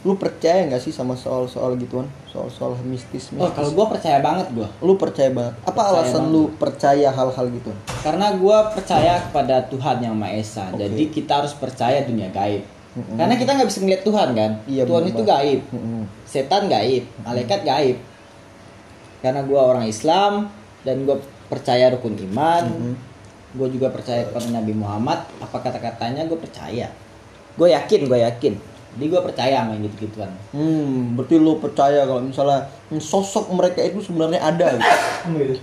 lu 0.00 0.16
percaya 0.16 0.64
nggak 0.64 0.80
sih 0.80 0.88
sama 0.88 1.12
soal-soal 1.12 1.76
gituan, 1.76 2.08
soal-soal 2.24 2.72
mistis? 2.88 3.28
mistis? 3.28 3.36
Oh, 3.36 3.52
kalau 3.52 3.70
gua 3.76 3.92
percaya 3.92 4.24
banget 4.24 4.48
gua. 4.56 4.68
lu 4.80 4.96
percaya 4.96 5.28
banget. 5.28 5.52
Apa 5.60 5.72
Percaya 5.76 5.90
alasan 5.92 6.22
banget. 6.24 6.32
lu 6.32 6.42
percaya 6.56 7.08
hal-hal 7.12 7.46
gitu? 7.52 7.70
Karena 8.00 8.26
gua 8.40 8.58
percaya 8.72 9.20
kepada 9.20 9.60
Tuhan 9.68 9.96
yang 10.00 10.16
Maha 10.16 10.40
Esa. 10.40 10.72
Oke. 10.72 10.88
Jadi 10.88 11.02
kita 11.12 11.44
harus 11.44 11.52
percaya 11.52 12.00
dunia 12.08 12.32
gaib. 12.32 12.64
Mm-mm. 12.90 13.14
Karena 13.14 13.34
kita 13.36 13.50
nggak 13.54 13.68
bisa 13.68 13.78
ngeliat 13.84 14.02
Tuhan 14.02 14.28
kan. 14.34 14.50
Iya, 14.66 14.82
Tuhan 14.88 15.02
bener 15.04 15.12
itu 15.12 15.22
banget. 15.22 15.32
gaib. 15.36 15.60
Mm-mm. 15.68 16.02
Setan 16.24 16.62
gaib, 16.66 17.04
malaikat 17.22 17.60
gaib. 17.62 17.96
Karena 19.20 19.40
gua 19.44 19.60
orang 19.68 19.84
Islam 19.84 20.48
dan 20.80 21.04
gua 21.04 21.20
percaya 21.46 21.92
rukun 21.92 22.16
iman. 22.32 22.64
Mm-mm. 22.66 22.94
Gue 23.50 23.66
juga 23.66 23.90
percaya 23.90 24.22
kepada 24.22 24.46
Nabi 24.48 24.70
Muhammad. 24.70 25.26
Apa 25.42 25.58
kata-katanya 25.58 26.22
gue 26.22 26.38
percaya. 26.38 26.86
Gue 27.58 27.74
yakin, 27.74 28.06
gue 28.06 28.18
yakin. 28.22 28.54
Jadi 28.90 29.04
gue 29.06 29.20
percaya 29.20 29.56
sama 29.60 29.70
yang 29.72 29.84
gitu-gituan. 29.84 30.30
Hmm, 30.50 31.14
berarti 31.14 31.34
lu 31.36 31.56
percaya 31.56 32.02
kalau 32.02 32.20
misalnya 32.20 32.66
sosok 32.92 33.46
mereka 33.50 33.80
itu 33.80 34.00
sebenarnya 34.00 34.40
ada 34.40 34.74
gitu. 34.74 35.58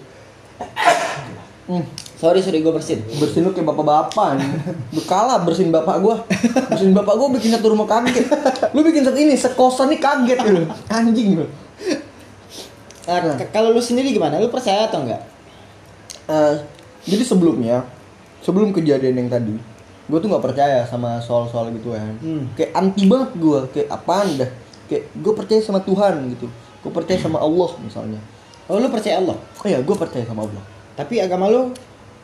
Hmm, 1.68 1.84
Sorry, 2.16 2.40
sorry 2.40 2.64
gue 2.64 2.72
bersin. 2.72 3.04
bersihin 3.14 3.44
lu 3.44 3.52
kayak 3.52 3.68
bapak-bapak 3.68 4.40
nih. 4.40 4.50
Lu 4.90 5.02
kalah 5.04 5.38
bersihin 5.38 5.70
bapak 5.70 6.00
gua. 6.00 6.24
Bersihin 6.66 6.90
bapak 6.92 7.14
gua 7.14 7.28
bikin 7.30 7.52
satu 7.52 7.70
rumah 7.70 7.86
kaget. 7.86 8.26
Lu 8.72 8.82
bikin 8.82 9.04
satu 9.04 9.14
ini 9.16 9.36
sekosan 9.36 9.92
nih 9.92 10.00
kaget 10.00 10.40
gitu. 10.40 10.64
Anjing 10.88 11.38
lu. 11.38 11.46
Nah, 13.06 13.36
k- 13.36 13.52
kalau 13.52 13.70
lu 13.70 13.78
sendiri 13.78 14.10
gimana? 14.10 14.36
Lu 14.36 14.48
percaya 14.48 14.88
atau 14.88 15.04
enggak? 15.04 15.22
Eh, 16.26 16.56
jadi 17.06 17.22
sebelumnya, 17.22 17.86
sebelum 18.42 18.72
kejadian 18.72 19.16
yang 19.18 19.30
tadi, 19.30 19.56
gue 20.08 20.18
tuh 20.24 20.28
nggak 20.32 20.44
percaya 20.44 20.88
sama 20.88 21.20
soal-soal 21.20 21.68
gitu 21.76 21.92
kan. 21.92 22.16
Hmm. 22.24 22.48
Kayak 22.56 22.72
anti 22.80 23.04
banget 23.06 23.32
gue, 23.36 23.60
kayak 23.76 23.88
apaan 23.92 24.28
dah. 24.40 24.50
Kayak 24.88 25.04
gue 25.20 25.34
percaya 25.36 25.60
sama 25.60 25.80
Tuhan 25.84 26.32
gitu. 26.32 26.48
Gue 26.80 26.92
percaya 26.96 27.20
sama 27.20 27.44
Allah 27.44 27.70
misalnya. 27.84 28.20
Oh 28.72 28.80
lu 28.80 28.88
percaya 28.88 29.20
Allah? 29.20 29.36
Oh 29.36 29.68
ya, 29.68 29.80
gue 29.84 29.96
percaya 29.96 30.24
sama 30.24 30.48
Allah. 30.48 30.64
Tapi 30.96 31.20
agama 31.20 31.52
lu 31.52 31.72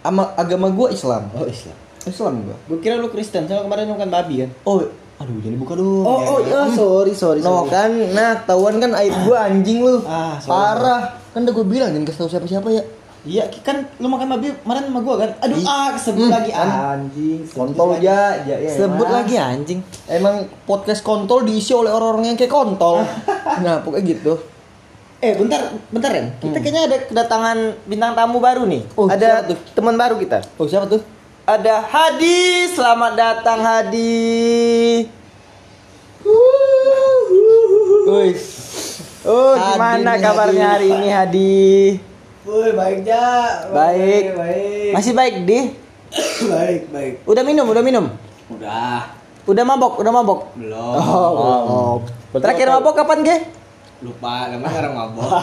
Ama, 0.04 0.36
agama 0.36 0.68
gue 0.68 0.92
Islam. 0.92 1.32
Oh 1.32 1.48
Islam. 1.48 1.76
Islam 2.04 2.34
gue. 2.44 2.56
Gue 2.68 2.78
kira 2.84 3.00
lu 3.00 3.08
Kristen, 3.08 3.48
soalnya 3.48 3.64
kemarin 3.64 3.88
lu 3.88 3.96
kan 3.96 4.12
babi 4.12 4.44
kan. 4.44 4.50
Oh, 4.68 4.84
aduh 5.20 5.40
jadi 5.40 5.56
buka 5.56 5.80
dong. 5.80 6.04
Oh, 6.04 6.20
oh 6.20 6.40
iya, 6.44 6.68
sorry, 6.76 7.16
sorry, 7.16 7.40
No 7.40 7.64
sorry. 7.64 7.72
kan, 7.72 7.92
nah 8.12 8.36
tahuan 8.44 8.84
kan 8.84 8.92
aib 9.00 9.16
gue 9.24 9.38
anjing 9.40 9.80
lu. 9.80 10.04
Ah, 10.04 10.36
sorry. 10.36 10.52
Parah. 10.52 11.02
Kan 11.32 11.48
udah 11.48 11.54
gue 11.56 11.66
bilang 11.68 11.90
jangan 11.96 12.04
kasih 12.04 12.20
tahu 12.20 12.30
siapa-siapa 12.36 12.68
ya. 12.76 12.84
Iya, 13.24 13.48
kan 13.64 13.88
lu 13.98 14.12
makan 14.12 14.28
babi 14.30 14.52
kemarin 14.54 14.84
sama 14.84 15.00
gua 15.00 15.16
kan. 15.18 15.32
Aduh, 15.40 15.56
Ih. 15.56 15.64
ah 15.64 15.96
sebut 15.96 16.28
Hmm, 16.28 16.36
lagi 16.36 16.52
kan. 16.52 16.68
anjing. 17.00 17.40
sebut 17.42 17.56
Kontol 17.72 17.88
lagi. 17.90 18.04
ya, 18.04 18.22
ya, 18.44 18.56
ya 18.60 18.70
Sebut 18.76 19.00
emang. 19.02 19.16
lagi 19.16 19.36
anjing. 19.38 19.80
Emang 20.06 20.36
podcast 20.64 21.00
kontol 21.02 21.40
diisi 21.42 21.72
oleh 21.72 21.88
orang-orang 21.88 22.30
yang 22.30 22.38
kayak 22.38 22.52
kontol. 22.52 23.00
nah, 23.64 23.80
pokoknya 23.80 24.04
gitu. 24.10 24.34
Eh, 25.18 25.40
bentar, 25.40 25.72
bentar 25.88 26.12
Ren. 26.12 26.36
Kita 26.36 26.60
kayaknya 26.60 26.82
ada 26.84 26.98
kedatangan 27.02 27.58
bintang 27.86 28.12
tamu 28.12 28.44
baru 28.44 28.68
nih. 28.68 28.84
Oh, 28.94 29.08
ada 29.08 29.48
teman 29.72 29.96
baru 29.96 30.20
kita. 30.20 30.44
Oh, 30.60 30.68
siapa 30.68 30.84
tuh? 30.86 31.00
Ada 31.46 31.80
Hadi, 31.82 32.68
selamat 32.70 33.12
datang 33.16 33.64
Hadi. 33.64 35.08
Wih. 38.04 38.36
Oh, 39.24 39.56
gimana 39.56 40.20
kabarnya 40.20 40.76
hari 40.76 40.92
ini 40.92 41.08
Hadi? 41.08 41.64
Woi, 42.44 42.76
baik 42.76 43.08
ja. 43.08 43.64
Baik. 43.72 44.36
baik. 44.36 44.92
Masih 44.92 45.16
baik, 45.16 45.48
Di? 45.48 45.60
baik, 46.52 46.82
baik. 46.92 47.14
Udah 47.24 47.40
minum, 47.40 47.64
udah 47.72 47.80
minum. 47.80 48.12
Udah. 48.52 49.16
Udah 49.48 49.64
mabok, 49.64 50.04
udah 50.04 50.12
mabok. 50.12 50.52
Belum. 50.60 50.96
Oh, 51.00 52.04
belum. 52.04 52.44
Terakhir 52.44 52.68
mabok 52.68 53.00
kapan, 53.00 53.24
Ge? 53.24 53.38
Lupa, 54.04 54.52
namanya 54.52 54.76
orang 54.84 54.96
mabok. 54.96 55.32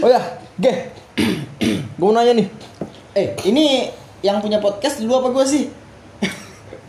Oh 0.00 0.08
ya, 0.08 0.40
Ge. 0.56 0.88
gue 2.00 2.00
mau 2.00 2.16
nanya 2.16 2.40
nih. 2.40 2.48
Eh, 3.12 3.36
ini 3.52 3.92
yang 4.24 4.40
punya 4.40 4.64
podcast 4.64 5.04
dulu 5.04 5.20
apa 5.20 5.28
gua 5.28 5.44
sih? 5.44 5.68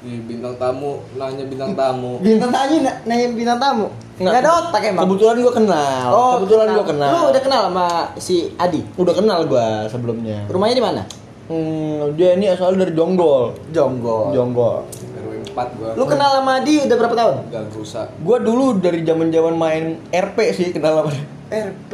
Bintang 0.01 0.57
tamu, 0.57 0.97
nanya 1.13 1.45
bintang 1.45 1.71
tamu. 1.71 2.17
Bintang 2.25 2.49
tamu 2.49 2.75
na- 2.81 2.99
nanya 3.05 3.27
bintang 3.31 3.59
tamu. 3.59 3.85
Enggak 4.17 4.41
ada 4.41 4.49
otak 4.59 4.81
emang. 4.83 5.01
Kebetulan 5.05 5.35
gue 5.39 5.53
kenal. 5.55 6.05
Oh, 6.09 6.33
kebetulan 6.37 6.67
gue 6.73 6.85
kenal. 6.87 7.09
Lu 7.09 7.19
udah 7.29 7.41
kenal 7.41 7.61
sama 7.69 7.85
si 8.17 8.35
Adi? 8.55 8.81
Udah 8.93 9.13
kenal 9.13 9.39
gue 9.45 9.67
sebelumnya. 9.87 10.45
Rumahnya 10.45 10.75
di 10.75 10.83
mana? 10.83 11.01
Hmm, 11.45 12.13
dia 12.13 12.33
ini 12.33 12.45
asal 12.47 12.73
dari 12.73 12.93
Jonggol. 12.93 13.53
Jonggol. 13.69 14.29
Jonggol. 14.31 14.85
RW 14.87 15.31
4 15.51 15.77
gua. 15.77 15.89
Lu 15.93 16.03
kenal 16.05 16.29
sama 16.33 16.51
Adi 16.57 16.81
udah 16.81 16.95
berapa 16.95 17.15
tahun? 17.17 17.35
Gang 17.49 17.67
rusak. 17.69 18.07
Gue 18.17 18.37
dulu 18.39 18.77
dari 18.77 19.01
zaman-zaman 19.01 19.53
main 19.53 19.83
RP 20.07 20.37
sih 20.53 20.69
kenal 20.69 21.01
sama 21.01 21.09
dia. 21.11 21.25
RP. 21.51 21.93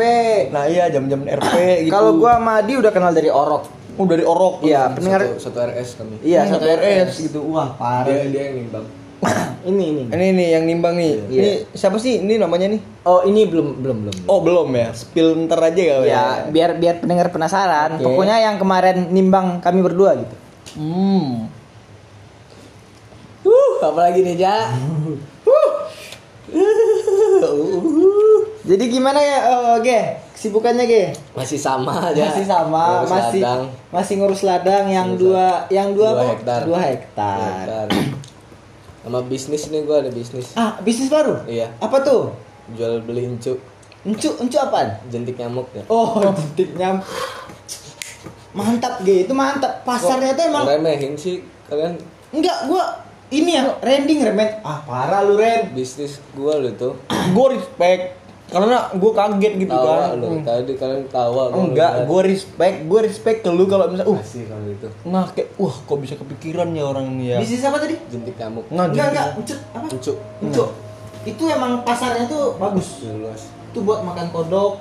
Nah 0.52 0.64
iya 0.64 0.88
zaman-zaman 0.88 1.26
RP 1.34 1.56
gitu. 1.88 1.92
Kalau 1.92 2.16
gua 2.16 2.38
sama 2.38 2.52
Adi 2.60 2.74
udah 2.76 2.92
kenal 2.92 3.12
dari 3.12 3.28
Orok. 3.28 3.64
Oh, 3.98 4.06
dari 4.06 4.24
Orok. 4.24 4.62
Iya, 4.62 4.94
pendengar. 4.94 5.22
Satu, 5.26 5.50
satu 5.50 5.58
RS 5.60 5.90
kami. 5.98 6.16
Iya, 6.22 6.42
Hmm, 6.46 6.52
satu 6.54 6.66
RS 6.66 6.86
RS. 6.86 7.16
gitu. 7.26 7.40
Wah, 7.50 7.74
Dia, 7.74 7.82
parah. 7.82 8.26
dia 8.30 8.42
yang 8.46 8.56
nimbang. 8.62 8.86
ini 9.70 9.84
ini. 9.90 10.04
Ini 10.14 10.26
nih 10.32 10.48
yang 10.54 10.64
nimbang 10.64 10.94
nih. 10.94 11.14
Iya. 11.28 11.42
Ini 11.42 11.52
siapa 11.74 11.98
sih? 11.98 12.22
Ini 12.22 12.38
namanya 12.38 12.70
nih? 12.70 12.82
Oh, 13.04 13.26
ini 13.26 13.42
belum 13.44 13.82
belum 13.82 13.98
belum. 14.06 14.16
Oh, 14.30 14.40
belum 14.40 14.70
ya. 14.72 14.94
Spill 14.94 15.34
ntar 15.46 15.58
aja 15.60 15.74
kali 15.74 16.06
Ya, 16.06 16.46
biar 16.48 16.78
biar 16.78 17.02
pendengar 17.02 17.34
penasaran. 17.34 17.98
Oke. 17.98 18.06
Pokoknya 18.06 18.38
yang 18.40 18.62
kemarin 18.62 19.10
nimbang 19.10 19.58
kami 19.58 19.82
berdua 19.82 20.14
gitu. 20.22 20.36
Hmm. 20.78 21.50
Uh, 23.42 23.74
apalagi 23.82 24.22
nih, 24.22 24.36
Ja? 24.38 24.68
Jadi 28.68 28.84
gimana 28.92 29.20
ya, 29.24 29.38
eh, 29.48 29.76
Ge? 29.82 30.02
Kesibukannya, 30.38 30.86
Ge? 30.86 31.04
Masih 31.34 31.58
sama 31.58 32.14
aja. 32.14 32.30
Masih 32.30 32.46
sama, 32.46 32.84
Ngurus 33.02 33.10
masih 33.10 33.42
ladang. 33.42 33.64
masih 33.90 34.14
ngurus 34.16 34.42
ladang 34.46 34.86
yang 34.86 35.08
Ngurus 35.10 35.22
dua 35.26 35.48
yang 35.68 35.90
dua, 35.92 36.10
Dua 36.14 36.26
hektar. 36.30 36.60
Dua 36.62 36.80
hektar. 36.80 37.66
Hektar. 37.66 37.88
Sama 39.02 39.20
bisnis 39.26 39.66
nih 39.68 39.82
gua 39.82 40.06
ada 40.06 40.14
bisnis. 40.14 40.54
Ah, 40.54 40.78
bisnis 40.80 41.10
baru? 41.10 41.42
Iya. 41.50 41.74
Apa 41.82 42.06
tuh? 42.06 42.38
Jual 42.70 43.02
beli 43.02 43.26
encu, 43.26 43.58
Encu, 44.06 44.30
encu 44.38 44.58
apaan? 44.58 44.94
jentik 45.08 45.36
nyamuk 45.36 45.66
ya. 45.74 45.82
Oh, 45.90 46.22
titiknya 46.54 47.02
mantap, 48.54 49.02
Ge. 49.02 49.26
Itu 49.26 49.34
mantap. 49.34 49.82
Pasarnya 49.82 50.34
tuh 50.34 50.46
emang 50.46 50.70
remehin 50.70 51.18
sih 51.18 51.42
kalian 51.66 51.98
enggak 52.30 52.70
gua 52.70 52.84
ini 53.30 53.58
yang 53.58 53.74
rending 53.82 54.22
remet. 54.22 54.62
Ah, 54.62 54.86
parah 54.86 55.26
lu, 55.26 55.34
Ren. 55.34 55.74
bisnis 55.74 56.22
gua 56.32 56.56
lo 56.56 56.70
tuh. 56.72 56.94
gue 57.28 57.48
respect 57.52 58.16
karena 58.48 58.88
gue 58.90 59.12
kaget 59.14 59.54
gitu 59.60 59.74
Tawa 59.74 59.92
kan. 60.08 60.16
lo. 60.16 60.28
Hmm. 60.30 60.42
Tadi 60.42 60.74
kalian 60.74 61.04
tawa. 61.08 61.44
gua 61.48 61.62
Enggak, 61.62 61.92
gue 62.04 62.22
respect, 62.26 62.78
gue 62.84 63.00
respect 63.02 63.38
ke 63.40 63.50
lu 63.50 63.66
kalau 63.66 63.86
misalnya, 63.88 64.08
uh, 64.08 64.18
Kasih 64.18 64.44
kalau 64.46 64.66
itu. 64.66 64.88
nah 65.04 65.26
kayak, 65.28 65.50
wah, 65.56 65.76
kok 65.78 65.98
bisa 65.98 66.16
kepikiran 66.16 66.72
ya 66.72 66.84
orang 66.86 67.12
ini 67.12 67.26
ya. 67.30 67.38
Bisnis 67.38 67.60
apa 67.62 67.78
tadi? 67.78 68.00
Jentik 68.08 68.36
nyamuk. 68.36 68.64
Nah, 68.70 68.88
Enggak, 68.88 69.08
enggak, 69.10 69.28
encu 69.36 69.56
apa? 69.70 69.88
Encu. 69.90 70.12
Encu. 70.42 70.64
Itu 71.26 71.44
emang 71.46 71.84
pasarnya 71.84 72.24
tuh 72.26 72.56
bagus. 72.56 73.04
Luas. 73.06 73.42
Itu 73.68 73.84
buat 73.84 74.00
makan 74.02 74.32
kodok, 74.32 74.80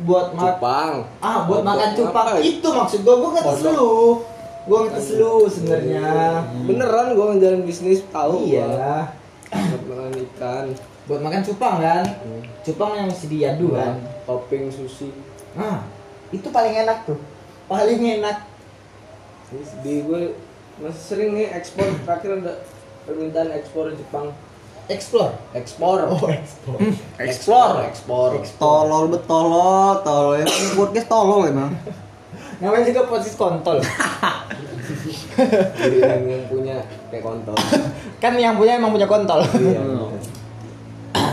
buat 0.00 0.32
makan 0.32 0.48
Cupang. 0.50 0.94
Ah, 1.20 1.38
buat 1.44 1.60
Kodok. 1.60 1.68
makan 1.68 1.88
cupang. 1.92 2.26
Apa 2.26 2.38
ya? 2.38 2.42
Itu 2.42 2.68
maksud 2.70 3.00
gua, 3.02 3.14
gua 3.18 3.30
ngetes 3.34 3.60
lu. 3.62 3.92
Gua 4.64 4.78
ngetes 4.82 5.08
lu 5.14 5.32
sebenarnya. 5.46 6.04
Beneran 6.64 7.06
gua 7.12 7.26
ngejalan 7.30 7.60
bisnis 7.62 8.00
tahu 8.08 8.48
Iya. 8.48 8.64
gua. 8.64 8.96
Buat 9.52 9.82
makan 9.86 10.12
ikan. 10.24 10.66
Buat 11.04 11.20
makan 11.20 11.42
cupang 11.44 11.76
kan? 11.84 12.04
Hmm. 12.04 12.42
Cupang 12.64 12.96
yang 12.96 13.06
mesti 13.12 13.26
diadu 13.28 13.76
kan. 13.76 14.00
Topping 14.24 14.72
sushi. 14.72 15.12
Nah, 15.52 15.84
itu 16.32 16.48
paling 16.48 16.72
enak 16.72 17.04
tuh. 17.04 17.20
Paling 17.68 18.00
enak. 18.00 18.48
Di 19.84 20.00
gue 20.02 20.32
masih 20.80 21.02
sering 21.04 21.30
nih 21.36 21.52
ekspor 21.52 21.86
terakhir 22.08 22.40
ada 22.40 22.52
permintaan 23.04 23.52
ekspor 23.52 23.92
Jepang 23.92 24.32
Explore. 24.84 25.32
ekspor 25.56 25.96
Oh, 26.12 26.28
explore. 26.28 26.80
ekspor 27.16 27.70
ekspor 27.88 28.30
Tolol 28.60 29.04
betolol, 29.16 30.04
tolol 30.04 30.32
ya. 30.40 30.44
Ini 30.44 30.76
podcast 30.76 31.08
tolol 31.08 31.48
emang. 31.48 31.72
Namanya 32.60 32.84
juga 32.84 33.08
posisi 33.08 33.32
kontol. 33.32 33.80
jadi 35.80 35.96
yang, 36.04 36.22
yang 36.28 36.44
punya 36.52 36.76
kayak 37.08 37.24
kontol 37.24 37.56
kan 38.22 38.36
yang 38.36 38.60
punya 38.60 38.76
emang 38.76 38.92
punya 38.92 39.08
kontol. 39.08 39.40
iya 39.56 39.80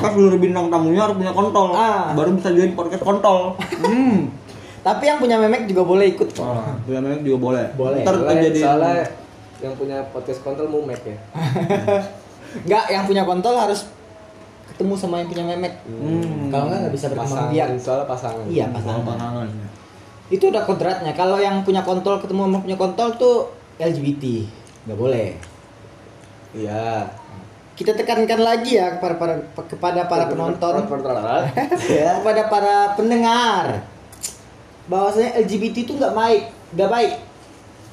Pas 0.01 0.11
seluruh 0.11 0.39
bintang 0.41 0.67
tamunya 0.73 1.01
harus 1.05 1.15
punya 1.15 1.31
kontol. 1.31 1.71
Ah. 1.77 2.11
Baru 2.17 2.33
bisa 2.33 2.49
jadi 2.49 2.73
podcast 2.73 3.05
kontol. 3.05 3.53
Hmm. 3.79 4.33
Tapi 4.81 5.03
yang 5.05 5.21
punya 5.21 5.37
memek 5.37 5.69
juga 5.69 5.85
boleh 5.85 6.09
ikut 6.17 6.33
kok. 6.33 6.41
Wah, 6.41 6.73
punya 6.81 6.99
memang 7.05 7.21
juga 7.21 7.37
boleh. 7.37 7.65
Boleh. 7.77 8.01
Ntar 8.01 8.15
soalnya, 8.17 8.41
jadi 8.49 8.59
soalnya 8.65 8.97
yang 9.61 9.73
punya 9.77 9.97
podcast 10.09 10.41
kontol 10.41 10.65
mumek 10.73 10.97
ya 11.05 11.17
Enggak, 12.65 12.85
yang 12.89 13.05
punya 13.05 13.23
kontol 13.29 13.53
harus 13.61 13.85
ketemu 14.73 14.97
sama 14.97 15.21
yang 15.21 15.29
punya 15.29 15.45
memek. 15.45 15.73
Hmm. 15.85 16.49
Kalau 16.49 16.65
enggak 16.67 16.79
nggak 16.81 16.93
bisa 16.97 17.05
berkembang 17.13 17.29
pasangan 17.37 17.53
biak. 17.53 17.67
soalnya 17.77 18.05
pasangan 18.09 18.43
Iya, 18.49 18.65
pasangan. 18.73 19.47
Itu 20.33 20.43
udah 20.49 20.63
kodratnya. 20.65 21.13
Kalau 21.13 21.37
yang 21.37 21.61
punya 21.61 21.85
kontol 21.85 22.17
ketemu 22.17 22.49
sama 22.49 22.57
punya 22.65 22.77
kontol 22.81 23.07
tuh 23.21 23.53
LGBT. 23.77 24.23
Nggak 24.89 24.97
boleh. 24.97 25.27
iya 26.51 27.05
Kita 27.81 27.91
tekankan 27.95 28.37
lagi 28.39 28.77
ya 28.77 28.93
kepada 28.93 29.15
para 29.15 29.33
kepada 29.65 30.01
para 30.05 30.29
penonton, 30.29 30.73
ya 31.97 32.21
kepada 32.21 32.41
para 32.45 32.75
pendengar 32.93 33.81
bahwasanya 34.83 35.41
LGBT 35.41 35.75
itu 35.81 35.93
nggak 35.95 36.13
baik, 36.13 36.41
nggak 36.71 36.89
baik. 36.89 37.13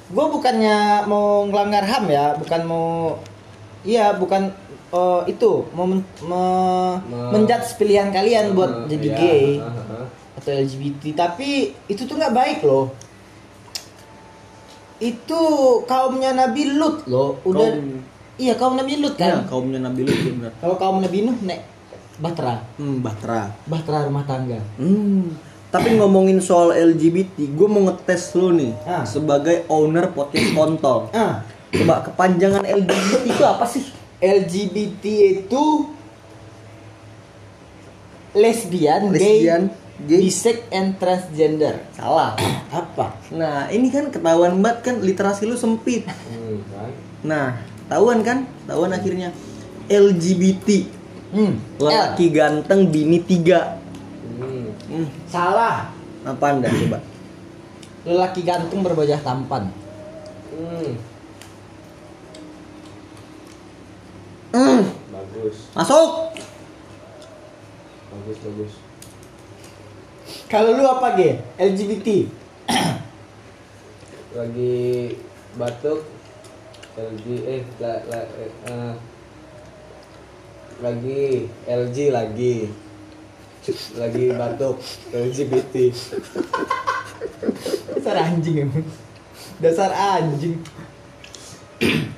Gue 0.09 0.27
bukannya 0.27 0.77
mau 1.05 1.45
ngelanggar 1.45 1.85
ham 1.85 2.05
ya, 2.07 2.33
bukan 2.35 2.61
mau, 2.63 3.17
iya 3.83 4.13
bukan 4.13 4.53
eh, 4.91 5.21
itu 5.27 5.51
mau 5.71 5.85
men, 5.85 6.01
me- 6.21 6.97
Me- 7.03 7.31
menjudge 7.35 7.77
pilihan 7.77 8.09
kalian 8.09 8.53
buat 8.53 8.85
jadi 8.87 9.07
Iya, 9.07 9.17
gay 9.17 9.45
heeh. 9.57 10.05
atau 10.35 10.51
LGBT, 10.51 11.03
tapi 11.15 11.49
itu 11.87 12.05
tuh 12.05 12.15
nggak 12.15 12.35
baik 12.35 12.61
loh. 12.63 12.93
Itu 14.99 15.41
kaumnya 15.85 16.35
Nabi 16.35 16.75
Lut 16.75 17.07
loh, 17.07 17.39
udah 17.43 17.71
Kaum- 17.71 18.18
iya 18.39 18.55
kaum 18.55 18.75
Nabi 18.75 18.97
Lut 18.97 19.15
kan. 19.15 19.45
kaumnya 19.45 19.79
Nabi 19.79 20.03
Lut 20.03 20.17
ya 20.17 20.33
benar. 20.33 20.53
Kalau 20.57 20.77
kaum 20.77 20.99
Nabi 20.99 21.19
Nuh 21.23 21.39
nek 21.43 21.61
Bahtera, 22.17 22.59
Hmm, 22.75 22.99
Batra. 22.99 23.55
Bahtera 23.65 24.03
rumah 24.03 24.25
tangga. 24.25 24.59
Hmm. 24.75 25.39
Tapi 25.69 25.95
ngomongin 25.95 26.41
soal 26.41 26.73
LGBT, 26.73 27.47
gue 27.47 27.69
mau 27.69 27.85
ngetes 27.85 28.35
lu 28.35 28.51
nih 28.53 28.73
Ah. 28.83 29.05
sebagai 29.05 29.63
owner 29.69 30.11
podcast 30.11 30.51
kontol. 30.53 31.13
Ah, 31.13 31.45
Coba 31.69 32.01
kepanjangan 32.03 32.65
LGBT 32.65 33.29
itu 33.29 33.43
apa 33.45 33.63
sih? 33.65 33.85
LGBT 34.19 35.05
itu 35.37 35.63
lesbian, 38.33 39.09
Lesbian, 39.09 39.63
gay, 39.69 40.09
Gay. 40.09 40.21
Bisex 40.25 40.63
and 40.71 40.95
transgender. 40.97 41.83
Salah. 41.93 42.39
Apa? 42.69 43.19
Nah, 43.31 43.67
ini 43.69 43.91
kan 43.91 44.09
ketahuan 44.09 44.55
banget 44.57 44.79
kan 44.81 44.95
literasi 44.99 45.45
lu 45.45 45.55
sempit. 45.55 46.07
Hmm? 46.07 46.63
Nah, 47.21 47.59
tahuan 47.89 48.21
kan? 48.23 48.45
Tahuan 48.69 48.93
akhirnya 48.93 49.33
LGBT. 49.89 50.69
Hmm. 51.29 51.61
Lelaki 51.81 52.33
ganteng 52.33 52.89
bini 52.89 53.21
tiga. 53.25 53.81
Hmm. 54.39 54.73
Hmm, 54.89 55.05
L. 55.05 55.07
Salah. 55.29 55.93
apa 56.29 56.45
anda 56.53 56.69
coba? 56.69 57.01
Lelaki 58.05 58.45
gantung 58.45 58.85
berbajak 58.85 59.25
tampan. 59.25 59.73
Hmm. 60.53 60.93
Hmm, 64.49 64.81
Bagus. 65.13 65.57
masuk. 65.77 66.33
Bagus, 68.09 68.39
bagus. 68.41 68.73
Kalau 70.49 70.73
lu 70.73 70.85
apa, 70.89 71.13
Ge? 71.21 71.45
LGBT. 71.61 72.09
Lagi 74.33 74.77
batuk 75.57 76.05
LG 76.99 77.27
eh 77.47 77.63
la, 77.79 77.93
la, 78.11 78.21
eh, 78.43 78.53
eh, 78.67 78.95
lagi 80.83 81.47
LG 81.63 81.97
lagi 82.11 82.55
lagi 83.95 84.25
batuk 84.35 84.77
LGBT 85.15 85.75
Dasar 87.99 88.17
anjing 88.25 88.57
emang. 88.65 88.87
Dasar 89.61 89.91
anjing. 89.93 90.57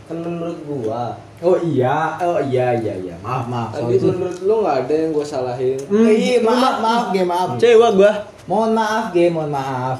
kan 0.08 0.16
menurut 0.16 0.58
gua 0.64 1.18
Oh 1.40 1.56
iya, 1.56 2.20
oh 2.20 2.36
iya 2.40 2.76
iya 2.76 2.94
iya. 3.00 3.16
Maaf 3.24 3.48
maaf. 3.48 3.72
tadi 3.72 3.96
sorry. 3.96 4.12
menurut 4.16 4.38
lu 4.44 4.54
nggak 4.60 4.76
ada 4.84 4.94
yang 4.94 5.10
gua 5.12 5.24
salahin 5.24 5.76
Eh, 5.88 6.14
iya, 6.14 6.36
maaf 6.44 6.76
maaf 6.84 7.04
Ge, 7.16 7.22
maaf. 7.24 7.48
Cewek 7.56 7.90
gua. 7.96 8.12
Mohon 8.44 8.70
maaf 8.76 9.04
Ge, 9.12 9.24
mohon 9.32 9.50
maaf. 9.52 9.98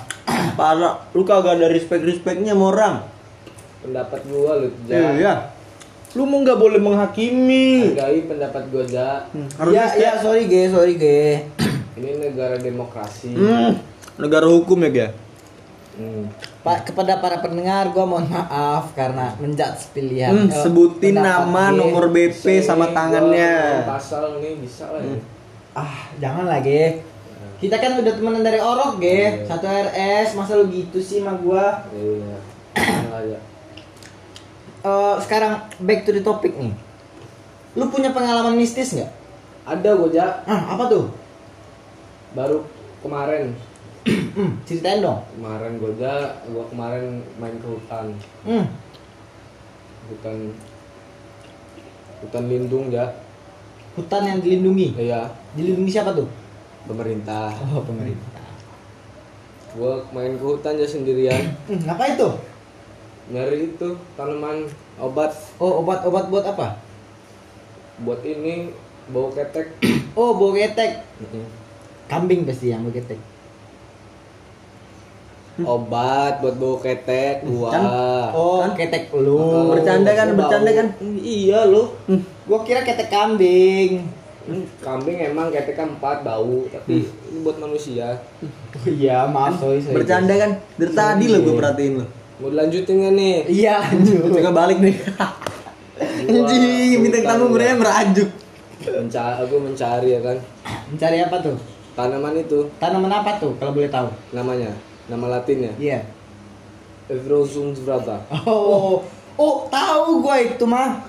Parah, 0.58 1.00
lu 1.16 1.22
kagak 1.24 1.56
ada 1.60 1.66
respect-respectnya 1.72 2.52
sama 2.52 2.64
orang. 2.72 2.96
Pendapat 3.80 4.20
gua 4.24 4.50
lu 4.56 4.68
ja 4.84 5.12
Iya. 5.12 5.34
Lu 6.10 6.26
mau 6.26 6.38
nggak 6.38 6.58
boleh 6.58 6.76
menghakimi. 6.76 7.94
hargai 7.94 8.26
pendapat 8.26 8.62
gua 8.66 8.82
ja 8.82 9.30
Harus 9.54 9.72
Iya 9.72 9.84
respect. 9.84 10.00
iya 10.00 10.12
sorry 10.18 10.42
Ge, 10.44 10.62
sorry 10.68 10.94
Ge. 10.94 11.22
ini 11.96 12.10
negara 12.20 12.56
demokrasi 12.56 13.30
Hmm, 13.30 13.78
negara 14.16 14.44
hukum 14.44 14.80
ya, 14.80 14.90
Ga? 14.90 15.08
Hmm. 15.92 16.26
Pak 16.60 16.86
kepada 16.86 17.16
para 17.18 17.38
pendengar 17.38 17.88
gua 17.88 18.04
mohon 18.06 18.26
maaf 18.26 18.92
karena 18.92 19.32
menjudge 19.36 19.92
pilihan. 19.92 20.28
Hmm, 20.30 20.46
eh, 20.46 20.56
sebutin 20.56 21.14
nama, 21.14 21.70
Ge. 21.70 21.76
nomor 21.78 22.08
BP 22.08 22.44
sama 22.60 22.90
tangannya. 22.90 23.84
pasal 23.86 24.38
nih 24.38 24.58
bisa 24.58 24.88
lah 24.88 25.00
ya. 25.00 25.16
Ah, 25.72 26.10
jangan 26.16 26.44
lah 26.44 26.58
Ge. 26.58 27.00
Kita 27.56 27.76
kan 27.76 27.94
udah 27.94 28.12
temenan 28.12 28.40
dari 28.40 28.56
Orok 28.56 28.98
Ge. 28.98 29.44
Satu 29.44 29.64
RS, 29.64 30.32
masa 30.32 30.56
lu 30.56 30.66
gitu 30.66 30.98
sih 30.98 31.20
sama 31.20 31.36
gua? 31.36 31.84
iya 31.92 32.34
Jangan 32.72 33.22
ya 34.80 34.88
Eh, 34.88 35.16
sekarang 35.20 35.52
back 35.78 36.02
to 36.02 36.10
the 36.10 36.20
topic 36.20 36.52
nih. 36.52 36.72
Lu 37.72 37.86
punya 37.86 38.10
pengalaman 38.10 38.54
mistis 38.54 38.92
nggak? 38.92 39.12
ada 39.62 39.92
gua 39.92 40.08
ja 40.08 40.26
Ah, 40.44 40.74
apa 40.74 40.88
tuh? 40.88 41.06
baru 42.32 42.64
kemarin 42.98 43.52
Hmm, 44.32 44.56
ceritain 44.64 44.98
dong. 44.98 45.20
kemarin 45.30 45.76
gua 45.76 45.92
ja 45.94 46.14
gua 46.48 46.64
kemarin 46.66 47.20
main 47.36 47.54
ke 47.54 47.68
hutan 47.68 48.06
Hmm, 48.42 48.66
hutan 50.08 50.36
hutan 52.20 52.44
lindung 52.46 52.88
ja 52.88 53.12
hutan 53.92 54.22
yang 54.24 54.38
dilindungi. 54.40 54.96
iya 54.96 55.28
Dilindungi 55.52 55.92
siapa 55.92 56.10
tuh? 56.12 56.26
pemerintah 56.82 57.52
Oh, 57.68 57.84
pemerintah. 57.84 58.40
gua 59.72 60.02
main 60.10 60.34
ke 60.34 60.42
hutan 60.42 60.74
aja 60.74 60.88
sendirian 60.88 61.52
Hmm, 61.68 61.78
ngapain 61.84 62.16
tuh? 62.16 62.34
Nyari 63.30 63.70
itu 63.70 63.88
tanaman 64.14 64.66
obat 64.96 65.30
Oh, 65.56 65.80
obat-obat 65.80 66.26
buat 66.26 66.44
apa? 66.44 66.66
buat 68.00 68.20
ini 68.20 68.72
bau 69.06 69.28
ketek 69.28 69.76
Oh, 70.18 70.34
bau 70.34 70.50
ketek. 70.50 71.04
Kambing 72.06 72.42
pasti 72.42 72.68
yang 72.68 72.82
bau 72.82 72.90
ketek. 72.90 73.20
obat 75.60 76.40
buat 76.40 76.56
bau 76.56 76.80
ketek 76.80 77.44
gua 77.44 77.68
Kan? 77.68 77.82
Oh, 78.32 78.58
Kan? 78.60 78.72
ketek 78.74 79.12
lu. 79.12 79.36
Oh, 79.36 79.70
Bercanda 79.70 80.10
kan, 80.10 80.32
gua 80.32 80.38
bercanda 80.40 80.70
kan? 80.72 80.86
iya 81.20 81.62
loh 81.64 81.92
Gua 82.42 82.64
kira 82.64 82.80
ketek 82.80 83.08
kambing. 83.08 84.08
Hmm, 84.40 84.64
kambing 84.80 85.20
emang 85.20 85.52
keteknya 85.52 85.84
empat 85.92 86.24
bau 86.24 86.64
tapi 86.66 87.04
ini 87.04 87.38
buat 87.40 87.60
manusia 87.60 88.16
iya, 88.88 89.28
maaf 89.28 89.60
sorry 89.60 89.78
sorry. 89.78 90.00
Bercanda 90.00 90.32
kan? 90.34 90.50
Dari 90.74 90.90
tadi 90.90 91.24
lo 91.28 91.38
gue 91.38 91.54
perhatiin 91.54 91.92
lo. 91.94 92.06
Mau 92.40 92.48
dilanjutin 92.48 92.94
nggak 92.96 93.12
nih 93.14 93.37
Iya, 93.46 93.76
lanjut. 93.79 94.33
Coba 94.33 94.53
balik 94.57 94.79
nih. 94.81 94.96
Anjing, 96.24 97.00
bintang 97.00 97.22
tamu 97.22 97.44
hutan, 97.44 97.53
mereka 97.53 97.72
merajuk. 97.76 98.31
mencari 98.81 99.37
aku 99.38 99.55
mencari 99.61 100.09
ya 100.11 100.20
kan 100.20 100.37
Mencari 100.88 101.20
apa 101.20 101.37
tuh? 101.38 101.57
tanaman 101.92 102.33
itu 102.35 102.64
Tanaman 102.81 103.12
apa 103.12 103.37
tuh 103.37 103.53
kalau 103.61 103.76
boleh 103.76 103.92
tahu? 103.92 104.09
namanya 104.33 104.72
nama 105.05 105.37
latinnya 105.37 105.68
Iya. 105.76 106.00
Evrosum 107.07 107.76
vrata 107.76 108.24
Oh, 108.33 109.05
oh 109.37 109.57
tahu 109.68 110.22
gua 110.22 110.40
itu 110.40 110.64
mah. 110.64 111.03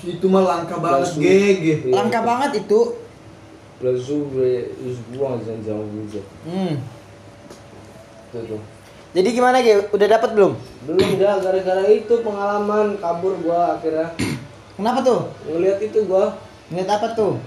Itu 0.00 0.26
mah 0.26 0.42
langka 0.42 0.80
banget, 0.80 1.04
Langsung. 1.04 1.20
gege. 1.22 1.74
Langka 1.92 2.20
banget 2.22 2.64
itu. 2.64 2.80
Usbuang 4.80 5.38
zanjang 5.44 5.78
wuzo. 5.78 6.18
Hmm. 6.42 6.80
Itu 8.30 8.38
tuh. 8.48 8.62
Jadi 9.16 9.28
gimana 9.32 9.64
Ge? 9.64 9.88
Udah 9.88 10.06
dapat 10.06 10.36
belum? 10.36 10.52
Belum 10.84 11.08
dah 11.16 11.40
gara-gara 11.40 11.84
itu 11.88 12.14
pengalaman 12.20 13.00
kabur 13.00 13.40
gua 13.40 13.80
akhirnya 13.80 14.12
Kenapa 14.76 15.00
tuh? 15.00 15.32
ngelihat 15.48 15.80
itu 15.80 16.04
gua 16.04 16.36
Ngeliat 16.68 16.90
apa 17.00 17.16
tuh? 17.16 17.40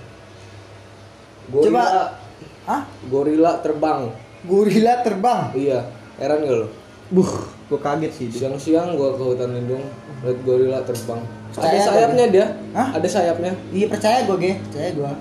gorila 1.54 1.86
Coba. 1.86 1.86
Hah? 2.66 2.82
gorila 3.10 3.52
terbang. 3.62 4.10
Gorila 4.50 4.94
terbang. 5.06 5.54
Iya, 5.54 5.86
heran 6.18 6.42
gak 6.42 6.58
lo? 6.66 6.68
Buh, 7.14 7.32
gue 7.70 7.78
kaget 7.78 8.12
sih. 8.18 8.28
Siang-siang 8.34 8.98
gua 8.98 9.14
ke 9.14 9.22
hutan 9.22 9.54
lindung 9.54 9.86
lihat 10.26 10.38
gorila 10.42 10.82
terbang. 10.82 11.22
Percaya 11.54 11.70
Ada 11.70 11.80
sayapnya 11.86 12.26
dia. 12.34 12.46
Hah? 12.74 12.88
Ada 12.98 13.08
sayapnya. 13.10 13.54
Iya 13.70 13.86
percaya 13.86 14.26
gua 14.26 14.38
Ge, 14.42 14.58
percaya 14.58 14.90
gua. 14.98 15.12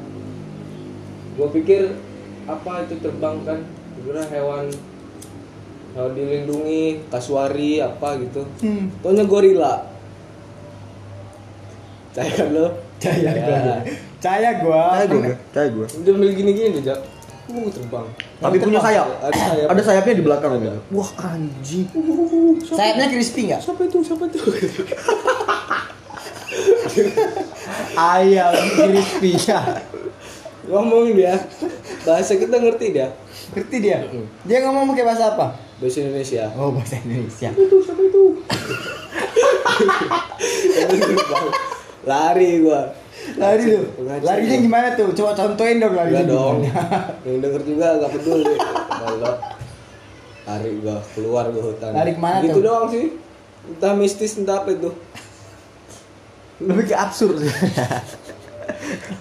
Gua 1.37 1.48
pikir 1.53 1.83
apa 2.48 2.72
itu 2.88 2.94
terbang 3.05 3.37
kan? 3.44 3.61
Gua 4.00 4.16
Kira 4.16 4.24
hewan 4.33 4.64
hewan 5.92 6.12
dilindungi, 6.14 6.85
kasuari 7.09 7.79
apa 7.79 8.18
gitu. 8.18 8.42
Hmm. 8.61 8.90
Taunya 9.00 9.24
gorila. 9.24 9.74
Percaya 12.11 12.33
kan 12.35 12.48
lo? 12.50 12.66
Percaya 12.98 13.22
Ya. 13.22 13.33
gua. 13.38 13.59
Percaya 14.18 14.50
gua. 14.61 14.83
Kayak 14.92 15.09
gue, 15.09 15.35
kayak 15.55 15.70
gue. 15.72 15.87
Dia 16.03 16.11
ambil 16.12 16.31
gini-gini 16.35 16.68
dia, 16.76 16.92
Jak. 16.92 17.00
Uh, 17.50 17.66
terbang. 17.66 18.07
Tapi 18.38 18.57
punya 18.59 18.79
sayap. 18.79 19.07
Ada 19.20 19.35
sayap. 19.35 19.66
Ada 19.66 19.83
sayapnya 19.83 20.14
di 20.14 20.22
belakang 20.22 20.50
gitu. 20.59 20.79
Wah, 20.94 21.11
anjing. 21.24 21.87
Sayapnya 22.62 23.07
crispy 23.11 23.50
nggak? 23.50 23.59
Siapa 23.59 23.81
itu? 23.83 23.98
Siapa 24.03 24.22
itu? 24.26 24.38
Ayam 27.96 28.55
crispy 28.76 29.31
ya. 29.37 29.61
Ngomong 30.70 31.18
dia. 31.18 31.35
Bahasa 32.06 32.38
kita 32.38 32.56
ngerti 32.62 32.94
dia. 32.94 33.11
Ngerti 33.52 33.76
dia? 33.83 34.06
Dia 34.46 34.59
ngomong 34.62 34.94
pakai 34.94 35.04
bahasa 35.04 35.35
apa? 35.35 35.59
Bahasa 35.83 35.98
Indonesia. 36.06 36.46
Oh 36.54 36.70
bahasa 36.70 36.94
Indonesia. 37.02 37.50
Itu? 37.50 37.76
Siapa 37.83 38.02
itu? 38.06 38.24
Lari 42.11 42.64
gua. 42.64 42.83
Lari 43.37 43.64
lu. 43.68 43.85
Pengajian. 43.98 44.24
Larinya 44.24 44.56
gimana 44.62 44.88
tuh? 44.96 45.12
Coba 45.12 45.37
contohin 45.37 45.83
dong 45.83 45.92
larinya 45.92 46.24
dong. 46.24 46.64
Yang 47.26 47.37
denger 47.44 47.62
juga 47.66 47.87
gak 48.00 48.11
peduli. 48.16 48.54
Kalau 48.88 49.33
lari 50.48 50.70
gua 50.80 50.96
keluar 51.12 51.44
gua 51.52 51.62
hutan. 51.74 51.90
Lari 51.92 52.16
ke 52.16 52.20
mana 52.20 52.40
gitu 52.46 52.59
tuh? 52.59 52.64
doang 52.64 52.87
sih. 52.88 53.06
Entah 53.68 53.92
mistis 53.92 54.33
entah 54.40 54.64
apa 54.64 54.72
itu. 54.72 54.90
Lebih 56.64 56.85
ke 56.92 56.96
absurd 56.96 57.44
sih. 57.44 57.52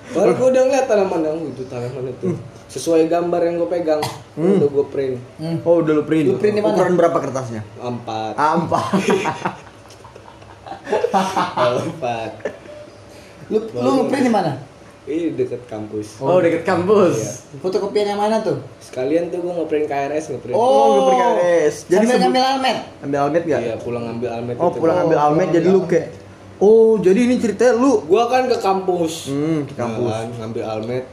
Baru 0.10 0.32
gua 0.36 0.47
udah 0.49 0.62
ngeliat 0.63 0.86
tanaman 0.86 1.21
yang 1.21 1.38
itu 1.45 1.63
tanaman 1.65 2.10
itu. 2.10 2.34
Sesuai 2.67 3.06
gambar 3.06 3.41
yang 3.43 3.56
gua 3.58 3.69
pegang. 3.69 4.02
Udah 4.36 4.67
gua 4.67 4.86
print. 4.86 5.17
Hmm. 5.38 5.58
Oh, 5.62 5.80
udah 5.80 5.93
lu 5.93 6.04
print. 6.04 6.28
Lu 6.28 6.38
print 6.38 6.56
di 6.56 6.62
mana? 6.62 6.73
Ukuran 6.73 6.93
berapa 6.95 7.17
kertasnya? 7.19 7.62
Empat. 7.78 8.34
Ampa. 8.36 8.82
Empat. 11.80 12.32
Lu 13.49 13.58
lu 13.65 13.89
ngeprint 13.97 14.23
di 14.23 14.32
mana? 14.32 14.52
Ini 15.10 15.34
deket 15.34 15.65
kampus. 15.65 16.21
Oh, 16.21 16.38
deket 16.38 16.62
kampus. 16.62 17.17
Iya. 17.17 17.34
Fotokopian 17.60 18.08
yang 18.08 18.21
mana 18.21 18.45
tuh? 18.45 18.62
Sekalian 18.78 19.34
tuh 19.34 19.41
gua 19.41 19.58
ngeprint 19.58 19.89
KRS 19.89 20.30
ngeprint. 20.30 20.54
Oh, 20.54 20.86
ngeprint 20.93 21.17
KRS. 21.19 21.75
Jadi 21.88 22.06
sebelum- 22.06 22.21
ngambil 22.21 22.43
almet. 22.45 22.78
Ambil 23.02 23.19
almet 23.19 23.43
gak? 23.43 23.60
Iya, 23.60 23.73
pulang 23.82 24.04
ngambil 24.06 24.30
almet 24.30 24.56
Oh, 24.56 24.69
itu. 24.69 24.78
pulang 24.78 24.97
ambil 24.99 25.17
Oh, 25.17 25.25
almet 25.25 25.47
jadi 25.49 25.65
ambil 25.65 25.73
lu 25.75 25.89
kayak 25.89 26.08
Oh, 26.60 26.95
jadi 26.95 27.24
ini 27.24 27.36
ceritanya 27.36 27.74
lu 27.74 28.04
Gua 28.04 28.28
kan 28.28 28.45
ke 28.45 28.56
kampus. 28.56 29.32
Hmm, 29.32 29.63
ke 29.63 29.74
kampus. 29.74 30.12
Nah, 30.12 30.28
ngambil 30.38 30.63
almet. 30.65 31.06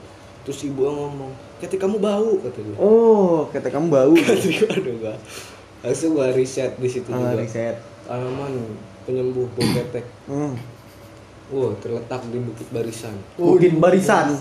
Terus 0.42 0.58
ibu 0.64 0.82
ngomong, 0.84 1.30
ketik 1.56 1.78
kamu 1.78 1.98
bau 1.98 2.38
kata 2.38 2.58
dia 2.60 2.74
Oh, 2.76 3.46
kata 3.48 3.66
kamu 3.66 3.86
bau. 3.88 4.14
Kata 4.18 4.34
gua, 4.38 4.68
aduh 4.72 4.94
gua 5.00 5.14
langsung 5.82 6.10
gua 6.12 6.30
riset 6.30 6.74
di 6.74 6.88
situ 6.88 7.06
Ah, 7.08 7.30
juga 7.30 7.38
riset. 7.38 7.78
tanaman 8.02 8.50
penyembuh 9.02 9.46
bau 9.48 9.66
ketek 9.72 10.02
Hmm. 10.26 10.54
wah 11.48 11.70
terletak 11.76 12.26
di 12.26 12.38
bukit 12.38 12.66
barisan 12.70 13.14
Bukit 13.36 13.74
Barisan. 13.76 14.34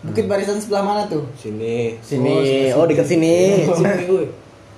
Bukit 0.00 0.26
Barisan 0.26 0.58
sebelah 0.58 0.82
mana 0.82 1.02
tuh? 1.04 1.26
sini 1.34 1.98
Sini. 1.98 2.70
Oh, 2.70 2.86
dekat 2.86 3.02
sini. 3.04 3.66
sini 3.66 4.06
woi 4.06 4.26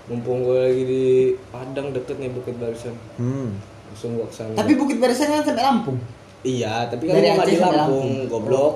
mumpung 0.07 0.41
gue 0.43 0.57
lagi 0.59 0.83
di 0.83 1.05
Padang 1.47 1.93
deket 1.93 2.17
nih 2.17 2.29
bukit 2.31 2.57
barisan 2.57 2.97
Hmm. 3.17 3.53
Langsung 3.99 4.15
gua 4.15 4.31
ke 4.31 4.35
sana 4.37 4.55
Tapi 4.55 4.73
Bukit 4.79 4.97
Barisan 4.97 5.27
kan 5.29 5.43
sampai 5.43 5.65
Lampung. 5.65 5.99
iya 6.41 6.87
tapi 6.87 7.11
kan 7.11 7.19
Dari 7.19 7.35
Aceh 7.35 7.43
di 7.45 7.59
sampai 7.59 7.75
Lampung 7.75 8.07
Lampung. 8.07 8.31
goblok 8.31 8.73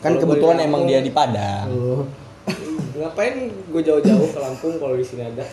Kan 0.00 0.12
kebetulan 0.16 0.56
di 0.56 0.64
emang 0.64 0.82
dia 0.86 1.00
di 1.04 1.12
Padang. 1.12 1.68
Oh. 1.68 2.02
ngapain 2.96 3.34
gue 3.52 3.82
jauh-jauh 3.84 4.26
ke 4.26 4.38
Lampung 4.38 4.74
kalau 4.74 4.96
di 4.96 5.04
sini 5.04 5.28
ada 5.28 5.44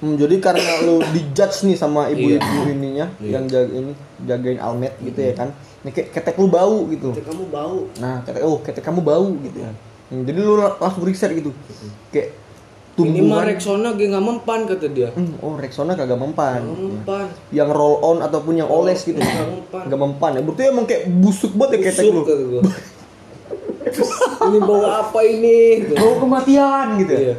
Hmm, 0.00 0.16
jadi 0.16 0.40
karena 0.40 0.80
lu 0.80 0.96
dijudge 1.12 1.68
nih 1.68 1.76
sama 1.76 2.08
ibu-ibu 2.08 2.40
Iya. 2.40 2.72
ininya 2.72 3.06
Iya. 3.20 3.36
yang 3.36 3.44
jaga 3.44 3.68
ini 3.70 3.92
jagain 4.24 4.56
almet 4.56 4.96
gitu 4.96 5.20
ya 5.20 5.36
kan. 5.36 5.52
Nih 5.82 5.92
ketek 5.92 6.40
lu 6.40 6.48
bau 6.48 6.88
gitu. 6.88 7.12
ketek 7.12 7.28
kamu 7.28 7.44
bau 7.52 7.84
Nah, 8.00 8.24
ketek 8.24 8.40
oh 8.40 8.56
ketek 8.64 8.80
kamu 8.80 9.04
bau 9.04 9.28
gitu 9.36 9.60
ya. 9.60 9.68
Hmm, 10.08 10.24
jadi 10.24 10.40
lu 10.40 10.56
langsung 10.56 11.04
riset 11.04 11.36
gitu. 11.36 11.52
Kayak 12.08 12.32
ini 13.02 13.20
mah. 13.22 13.42
Rexona 13.42 13.88
nggak 13.92 14.24
mempan 14.24 14.60
kata 14.64 14.86
dia 14.88 15.08
Hmm, 15.10 15.32
oh 15.40 15.54
Rexona 15.54 15.92
kagak 15.92 16.16
mempan. 16.16 16.60
nggak 16.62 16.80
mempan 16.80 17.26
Yang 17.50 17.70
roll 17.70 17.96
on 18.00 18.18
ataupun 18.20 18.54
yang 18.56 18.66
oles 18.66 19.00
gitu. 19.00 19.16
Nggak 19.16 19.48
mempan. 19.48 19.82
Gak 19.86 20.00
mempan 20.00 20.30
ya. 20.34 20.40
Berarti 20.40 20.62
emang 20.66 20.84
kayak 20.84 21.02
busuk 21.16 21.52
banget 21.54 21.70
ya 21.72 21.78
ketek 21.86 22.04
Busuk, 22.08 22.26
lu. 22.26 22.44
gua. 22.50 22.62
ini 24.46 24.58
bau 24.60 24.84
apa 24.84 25.20
ini 25.20 25.58
gitu. 25.82 25.94
Bau 25.96 26.14
kematian 26.18 26.86
gitu 26.98 27.12
ya. 27.12 27.20
iya 27.22 27.36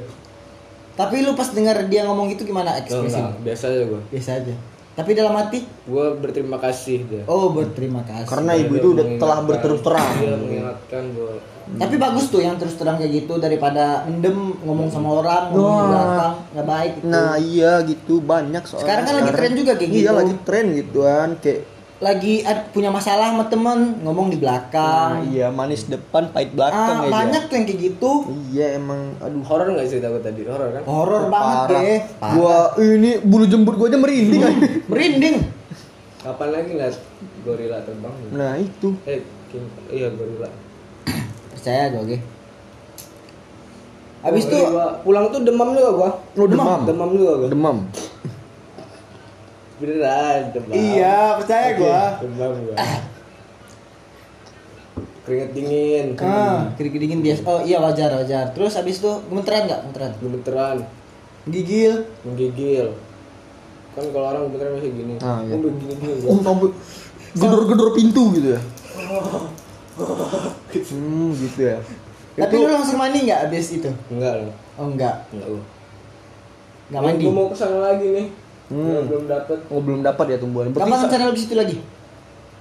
Tapi 0.91 1.23
lu 1.23 1.33
pas 1.33 1.49
dengar 1.49 1.87
dia 1.87 2.03
ngomong 2.03 2.29
gitu 2.29 2.43
gimana 2.43 2.77
ekspresi? 2.77 3.17
biasa 3.41 3.71
aja 3.71 3.83
gue 3.87 4.01
Biasa 4.11 4.31
aja. 4.37 4.53
Tapi 4.91 5.15
dalam 5.15 5.31
hati, 5.33 5.63
gue 5.63 6.05
berterima 6.19 6.59
kasih 6.59 7.07
dia 7.07 7.23
oh 7.23 7.47
berterima 7.49 8.03
kasih. 8.03 8.27
Karena 8.27 8.51
ibu 8.53 8.75
itu 8.75 8.87
udah 8.91 9.05
telah 9.15 9.39
berterus 9.41 9.81
terang. 9.81 10.11
dia 10.19 10.35
mengingatkan 10.35 11.03
bahwa 11.15 11.35
Tapi 11.71 11.95
bagus 11.95 12.27
tuh 12.27 12.39
yang 12.39 12.55
terus 12.55 12.75
terang 12.75 12.95
kayak 12.95 13.11
gitu 13.17 13.37
daripada 13.37 14.03
mendem 14.03 14.35
ngomong 14.59 14.87
sama 14.87 15.19
orang 15.19 15.43
ngomong 15.49 15.75
di 15.77 15.87
belakang 15.87 16.33
nggak 16.51 16.67
baik 16.67 16.91
itu. 16.95 17.05
Nah 17.05 17.33
iya 17.35 17.71
gitu 17.81 18.13
banyak 18.19 18.63
soalnya 18.63 18.83
Sekarang 18.83 19.03
kan 19.03 19.13
lagi 19.17 19.31
tren 19.33 19.51
juga 19.53 19.71
kayak 19.75 19.89
Iya 19.89 19.99
gitu. 20.01 20.11
lagi 20.13 20.33
tren 20.41 20.65
gituan 20.73 21.29
kayak 21.39 21.61
lagi 22.01 22.33
punya 22.71 22.89
masalah 22.89 23.29
sama 23.29 23.45
temen 23.45 24.01
ngomong 24.01 24.27
di 24.27 24.35
nah, 24.35 24.41
belakang. 24.41 25.11
iya 25.29 25.47
manis 25.47 25.85
depan 25.85 26.33
pahit 26.33 26.49
belakang 26.49 26.97
ah, 26.97 27.05
aja. 27.05 27.13
banyak 27.13 27.41
tuh 27.45 27.55
yang 27.55 27.65
kayak 27.65 27.79
gitu. 27.79 28.11
Iya 28.49 28.65
emang 28.73 28.99
aduh 29.17 29.45
horor 29.45 29.67
nggak 29.69 29.85
cerita 29.85 30.09
gue 30.09 30.17
tadi 30.19 30.41
horor 30.43 30.69
kan 30.71 30.81
Horor 30.81 31.23
banget 31.29 31.57
parah. 31.61 31.69
deh. 31.77 31.99
Parah. 32.17 32.33
Gua 32.33 32.55
ini 32.81 33.21
bulu 33.21 33.45
jembut 33.45 33.77
gua 33.77 33.85
aja 33.85 33.95
merinding 33.95 34.41
aja. 34.41 34.65
merinding. 34.87 35.35
kapan 36.17 36.49
lagi 36.51 36.69
ngeliat 36.71 36.95
gorila 37.41 37.77
terbang 37.81 38.13
Nah 38.31 38.53
itu. 38.55 38.89
eh 39.05 39.21
iya 39.89 40.09
gorila 40.09 40.49
Percaya 41.61 41.93
gue, 41.93 42.01
oke. 42.01 42.17
Habis 44.21 44.43
tuh 44.45 44.57
iya, 44.57 44.69
gua 44.69 44.85
pulang 45.01 45.25
tuh 45.29 45.41
demam 45.41 45.73
juga 45.73 45.89
gua 45.91 46.09
Oh, 46.33 46.45
demam. 46.45 46.85
demam 46.85 47.09
juga 47.09 47.33
gua 47.37 47.49
Demam. 47.49 47.77
beneran 49.77 50.41
demam 50.53 50.73
Iya, 50.73 51.17
percaya 51.37 51.67
gua. 51.73 52.01
demam 52.17 52.53
gua 52.65 52.75
keringet 55.21 55.53
dingin 55.53 56.05
Ah, 56.17 56.65
kering 56.75 56.97
dingin 56.97 57.21
biasa. 57.21 57.41
Oh 57.45 57.61
iya 57.61 57.77
wajar 57.77 58.09
wajar. 58.11 58.49
Terus 58.57 58.73
habis 58.73 58.97
itu 58.97 59.11
gemeteran 59.29 59.69
nggak? 59.69 59.79
Gemeteran. 59.85 60.11
gemeteran 60.17 60.77
Gigil. 61.45 62.05
menggigil 62.21 62.93
kan 63.91 64.05
kalau 64.09 64.27
orang 64.29 64.49
gemeteran 64.49 64.71
masih 64.77 64.91
gini 64.93 65.13
Ah, 65.19 65.41
iya. 65.41 65.53
oh 65.53 65.61
begini 65.61 65.93
gini 65.97 66.13
Oh 66.25 66.37
sampai 66.39 66.69
gedor-gedor 67.33 67.89
pintu 67.93 68.23
gitu 68.33 68.57
ya. 68.57 68.61
Hmm 70.71 71.29
gitu 71.33 71.61
ya. 71.63 71.77
Tapi 72.33 72.53
lu 72.55 72.67
langsung 72.67 72.95
mandi 72.95 73.19
nggak 73.23 73.39
habis 73.43 73.67
itu? 73.71 73.89
enggak 74.07 74.33
lah 74.39 74.55
Oh 74.75 74.87
enggak. 74.87 75.15
enggak 75.29 75.47
gua 75.47 75.63
Nggak 76.89 77.01
mandi. 77.03 77.23
gua 77.23 77.33
mau 77.33 77.47
ke 77.47 77.55
sana 77.55 77.77
lagi 77.83 78.07
nih 78.09 78.27
Hmm. 78.67 79.03
Belum 79.03 79.27
dapet 79.27 79.59
Oh 79.67 79.79
belum 79.79 79.99
dapat 79.99 80.25
ya 80.29 80.37
tumbuhan. 80.37 80.71
Berarti, 80.71 80.79
Kapan 80.81 80.95
sa- 80.95 81.03
rencana 81.05 81.23
lu 81.25 81.33
ke 81.33 81.41
situ 81.41 81.55
lagi? 81.55 81.77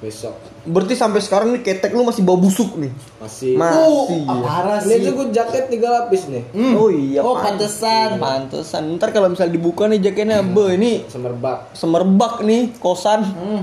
besok 0.00 0.32
berarti 0.64 0.96
sampai 0.96 1.20
sekarang 1.20 1.52
nih 1.52 1.60
ketek 1.62 1.92
lu 1.92 2.00
masih 2.02 2.24
bau 2.24 2.34
busuk 2.34 2.72
nih. 2.74 2.88
masih 3.16 3.52
Masih. 3.52 3.78
Oh, 3.78 4.08
ya. 4.08 4.40
parah 4.40 4.80
ini 4.80 4.88
sih. 4.90 5.04
tuh 5.04 5.12
gua 5.14 5.26
jaket 5.30 5.64
tiga 5.68 5.88
lapis 5.92 6.22
nih 6.26 6.40
Hmm. 6.50 6.72
Oh 6.74 6.88
iya. 6.88 7.20
Oh, 7.20 7.36
pan- 7.36 7.52
pantesan. 7.52 8.16
Pantesan. 8.16 8.82
Ntar 8.90 9.08
kalau 9.10 9.28
misalnya 9.28 9.52
dibuka 9.52 9.84
nih 9.84 10.00
jaketnya, 10.00 10.40
be 10.42 10.72
ini 10.72 11.04
semerbak 11.04 11.68
semerbak 11.74 12.40
nih 12.40 12.72
kosan. 12.74 13.28
Hmm. 13.28 13.62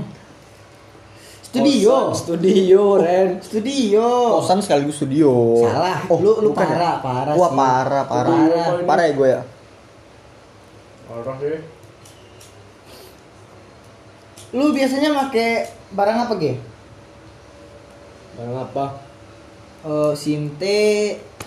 Studio. 1.48 2.12
Kosan, 2.12 2.36
studio 2.36 2.82
Ren 3.00 3.40
Studio. 3.40 4.04
Kosan 4.36 4.60
sekaligus 4.60 5.00
studio. 5.00 5.64
Salah. 5.64 6.04
Lu- 6.06 6.44
lu 6.44 6.52
bukan 6.52 6.66
ya? 6.66 6.76
parah, 6.76 6.94
parah 7.00 7.34
Wah, 7.34 7.48
sih. 7.48 7.56
parah, 7.56 8.04
parah. 8.04 8.36
Parah. 8.36 8.84
Parah 8.84 9.04
ya 9.04 9.12
gue 9.14 9.28
ya. 9.28 9.42
orang 11.08 11.36
sih 11.40 11.56
Lu 14.50 14.72
biasanya 14.72 15.10
pakai 15.18 15.48
barang 15.90 16.18
apa, 16.20 16.32
Ge? 16.36 16.52
Barang 18.36 18.58
apa? 18.62 18.84
Eh, 19.82 20.12
SIM 20.14 20.52
T. 20.56 20.64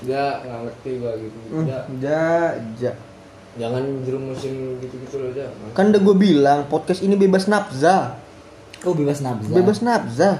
Enggak, 0.01 0.33
nggak 0.41 0.59
ngerti 0.65 0.89
gua 0.97 1.11
gitu. 1.13 1.37
Hmm, 1.51 1.65
Ya, 1.65 1.79
Ja, 2.01 2.25
ja. 2.79 2.93
jangan 3.53 3.85
jerumusin 4.01 4.81
gitu-gitu 4.81 5.15
loh, 5.17 5.29
aja. 5.29 5.45
Kan 5.71 5.93
udah 5.93 6.01
gue 6.01 6.15
bilang 6.15 6.65
podcast 6.65 7.01
ini 7.01 7.13
bebas 7.13 7.45
nafza. 7.45 8.17
Oh, 8.81 8.93
bebas 8.93 9.19
nafza. 9.19 9.51
Bebas 9.51 9.79
nafza. 9.79 10.31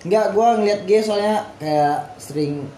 Enggak, 0.00 0.26
gua 0.30 0.54
ngeliat 0.54 0.84
Ge 0.84 1.00
soalnya 1.00 1.42
kayak 1.56 2.14
sering 2.16 2.68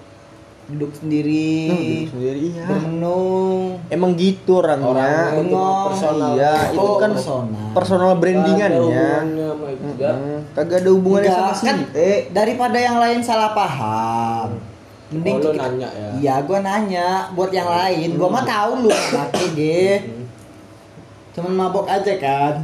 duduk 0.66 0.90
sendiri. 0.92 1.68
Hmm, 1.68 1.78
duduk 1.78 2.10
sendiri 2.12 2.38
iya. 2.48 2.64
Bermenung. 2.64 3.78
Emang 3.86 4.10
gitu 4.14 4.52
orangnya. 4.56 4.86
Orangnya 4.88 5.22
itu 5.22 5.36
Bengong. 5.44 5.84
personal. 5.86 6.30
Iya, 6.32 6.54
itu 6.68 6.78
Oh, 6.80 6.96
kan 6.96 7.10
personal. 7.12 7.66
personal 7.70 8.10
itu, 8.16 8.94
ya. 9.96 10.12
Hmm, 10.12 10.38
Kagak 10.52 10.78
ada 10.80 10.90
hubungannya 10.90 11.28
Enggak, 11.28 11.38
sama 11.52 11.62
kan 11.62 11.76
si 11.76 11.86
eh 11.94 12.18
daripada 12.30 12.78
yang 12.78 12.96
lain 12.96 13.20
salah 13.20 13.50
paham. 13.52 14.48
Mending 15.06 15.34
Oh, 15.34 15.40
lu 15.40 15.50
kita- 15.52 15.62
nanya 15.68 15.88
ya? 15.92 16.08
Iya, 16.16 16.34
gua 16.42 16.58
nanya 16.60 17.06
buat 17.30 17.50
yang 17.50 17.68
lain. 17.68 18.08
Gua 18.12 18.28
mah 18.28 18.42
tahu 18.44 18.70
lu 18.80 18.90
pakai. 19.14 20.02
Hmm. 20.02 20.24
Cuman 21.32 21.52
mabok 21.54 21.86
aja 21.86 22.14
kan. 22.16 22.54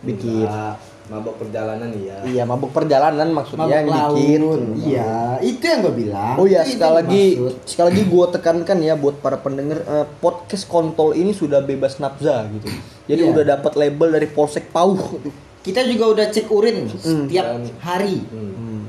dikit. 0.00 0.48
Nggak, 0.48 0.74
mabok 1.10 1.34
perjalanan 1.36 1.90
iya. 1.92 2.22
Iya, 2.22 2.42
mabuk 2.46 2.70
perjalanan 2.70 3.28
maksudnya 3.28 3.82
Mabok 3.82 4.14
dikit. 4.14 4.62
Iya, 4.78 5.10
itu 5.42 5.58
yang 5.60 5.80
gua 5.82 5.90
bilang. 5.92 6.34
Oh 6.38 6.46
ya 6.46 6.62
Itu 6.62 6.78
sekali 6.78 6.94
lagi 6.96 7.24
sekali 7.66 7.86
lagi 7.90 8.02
gue 8.06 8.26
tekankan 8.30 8.78
ya 8.78 8.94
buat 8.94 9.18
para 9.18 9.36
pendengar 9.36 9.82
eh, 9.82 10.06
podcast 10.22 10.64
kontol 10.64 11.12
ini 11.12 11.34
sudah 11.34 11.58
bebas 11.60 11.98
nafza 11.98 12.46
gitu. 12.48 12.70
Jadi 13.04 13.22
Iya. 13.26 13.32
udah 13.34 13.44
dapat 13.50 13.72
label 13.74 14.08
dari 14.14 14.30
Polsek 14.30 14.70
Pauh. 14.70 14.94
gitu. 14.94 15.34
kita 15.60 15.84
juga 15.84 16.08
udah 16.08 16.26
cek 16.30 16.48
urin 16.48 16.88
setiap 16.88 17.46
Dan- 17.52 17.68
hari. 17.84 18.16
Hmm. 18.24 18.52
Hmm. 18.56 18.82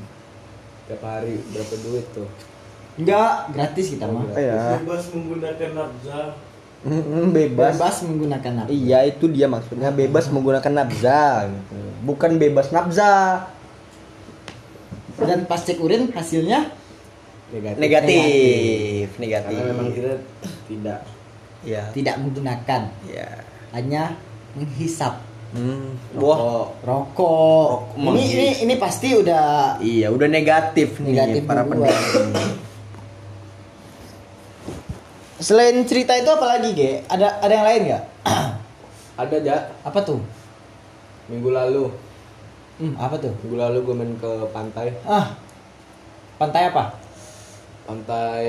Tiap 0.88 1.01
hari 1.01 1.36
berapa 1.51 1.75
duit 1.84 2.05
tuh? 2.15 2.29
Enggak, 2.95 3.51
gratis 3.51 3.86
kita 3.91 4.05
mah. 4.05 4.23
Ya, 4.36 4.79
Bebas 4.79 5.10
menggunakan 5.12 5.69
nafza. 5.73 6.38
Bebas. 6.82 7.78
Bebas 7.78 7.96
menggunakan 8.02 8.52
apa? 8.65 8.70
Iya 8.74 9.06
itu 9.06 9.30
dia 9.30 9.46
maksudnya 9.46 9.94
bebas 9.94 10.26
menggunakan 10.34 10.72
nafza. 10.74 11.46
gitu. 11.46 11.78
Bukan 12.02 12.41
bebas 12.41 12.74
nafza. 12.74 13.46
Dan 15.22 15.46
pas 15.46 15.62
cek 15.62 15.78
urin 15.78 16.10
hasilnya 16.10 16.74
Negatif. 17.52 17.78
Negatif, 17.84 19.08
negatif. 19.20 19.54
Karena 19.54 19.70
memang 19.76 19.88
kita 19.91 20.13
tidak. 20.65 21.00
Iya. 21.62 21.84
tidak 21.94 22.15
menggunakan, 22.17 22.82
Iya. 23.06 23.30
hanya 23.70 24.17
menghisap 24.58 25.22
Hmm. 25.52 26.00
Wah. 26.15 26.72
rokok. 26.80 26.80
Rokok, 26.80 28.00
ini 28.00 28.24
ini 28.24 28.48
ini 28.63 28.74
pasti 28.80 29.12
udah 29.13 29.76
Iya, 29.84 30.08
udah 30.10 30.26
negatif, 30.26 30.96
Negatif 30.98 31.44
nih 31.44 31.46
para 31.46 31.67
pendengar. 31.67 31.91
selain 35.41 35.82
cerita 35.84 36.13
itu 36.13 36.30
apa 36.30 36.45
lagi, 36.47 36.69
Ge? 36.71 37.01
Ada 37.10 37.41
ada 37.41 37.54
yang 37.54 37.67
lain 37.67 37.82
nggak? 37.89 38.04
Ada 39.21 39.36
aja. 39.38 39.56
apa 39.84 39.99
tuh? 40.01 40.17
Minggu 41.30 41.51
lalu, 41.51 41.91
Hmm, 42.82 42.97
apa 42.97 43.13
tuh? 43.21 43.30
minggu 43.45 43.58
lalu 43.62 43.77
gue 43.86 43.93
main 43.93 44.13
ke 44.17 44.32
pantai. 44.49 44.89
Ah. 45.06 45.38
Pantai 46.41 46.73
apa? 46.73 46.97
Pantai 47.86 48.45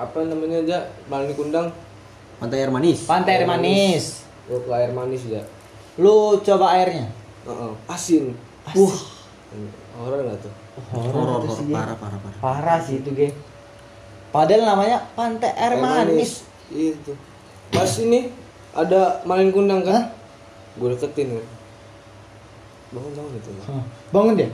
apa 0.00 0.18
namanya 0.24 0.64
aja? 0.64 0.78
Malini 1.12 1.36
Kundang. 1.36 1.68
Pantai 2.40 2.64
air 2.64 2.72
manis. 2.72 3.04
Pantai 3.04 3.32
air 3.36 3.44
manis. 3.44 4.24
Gue 4.48 4.64
ke 4.64 4.70
air 4.72 4.92
manis 4.96 5.22
ya. 5.28 5.42
Lu 6.00 6.40
coba 6.40 6.72
airnya. 6.72 7.12
Heeh. 7.44 7.72
Asin. 7.88 8.32
Padahal 14.32 14.64
namanya 14.64 14.98
Pantai 15.12 15.52
Air 15.52 15.76
Manis. 15.76 16.48
Itu. 16.72 17.12
Pas 17.68 17.92
ini 18.00 18.32
ada 18.72 19.20
malin 19.28 19.52
kundang 19.52 19.84
Hah? 19.84 19.92
kan? 19.92 20.02
Gue 20.80 20.88
deketin 20.96 21.36
kan. 21.36 21.46
Bangun 22.96 23.12
bangun 23.12 23.32
itu. 23.36 23.50
Hah, 23.68 23.84
Bangun 24.08 24.34
dia. 24.40 24.48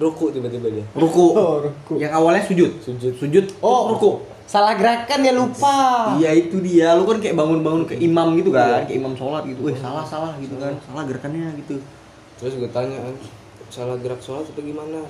Ruku 0.00 0.32
tiba-tiba 0.32 0.72
dia. 0.72 0.84
Ruku. 0.96 1.36
Oh, 1.36 1.60
ruku. 1.60 2.00
Yang 2.00 2.12
awalnya 2.16 2.42
sujud. 2.48 2.70
Sujud. 2.80 3.12
Sujud. 3.20 3.44
Oh, 3.60 3.92
ruku. 3.92 4.24
Salah 4.50 4.74
gerakan 4.74 5.22
dia 5.22 5.30
lupa. 5.30 6.10
Iya 6.18 6.34
itu 6.34 6.58
dia. 6.58 6.98
Lu 6.98 7.06
kan 7.06 7.22
kayak 7.22 7.38
bangun-bangun 7.38 7.86
ke 7.86 7.94
imam 8.02 8.34
gitu 8.34 8.50
kan, 8.50 8.82
kayak 8.82 8.98
imam 8.98 9.14
sholat 9.14 9.46
gitu. 9.46 9.62
Wih 9.62 9.78
salah 9.78 10.02
salah 10.02 10.34
gitu 10.42 10.58
kan, 10.58 10.74
salah 10.82 11.06
gerakannya 11.06 11.54
gitu. 11.62 11.78
Terus 12.34 12.58
gue 12.58 12.66
tanya 12.74 12.98
kan, 12.98 13.14
salah 13.70 13.94
gerak 14.02 14.18
sholat 14.18 14.42
atau 14.50 14.58
gimana? 14.58 15.06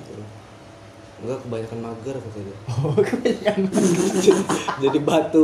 Enggak 1.21 1.39
kebanyakan 1.39 1.79
mager 1.81 2.15
kata 2.17 2.39
dia. 2.39 2.57
Oh, 2.81 2.95
kebanyakan. 2.97 3.57
Jadi 4.83 4.99
batu. 4.99 5.43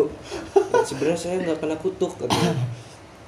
Sebenarnya 0.82 1.18
saya 1.18 1.36
nggak 1.40 1.58
kena 1.58 1.76
kutuk 1.78 2.18
katanya. 2.18 2.54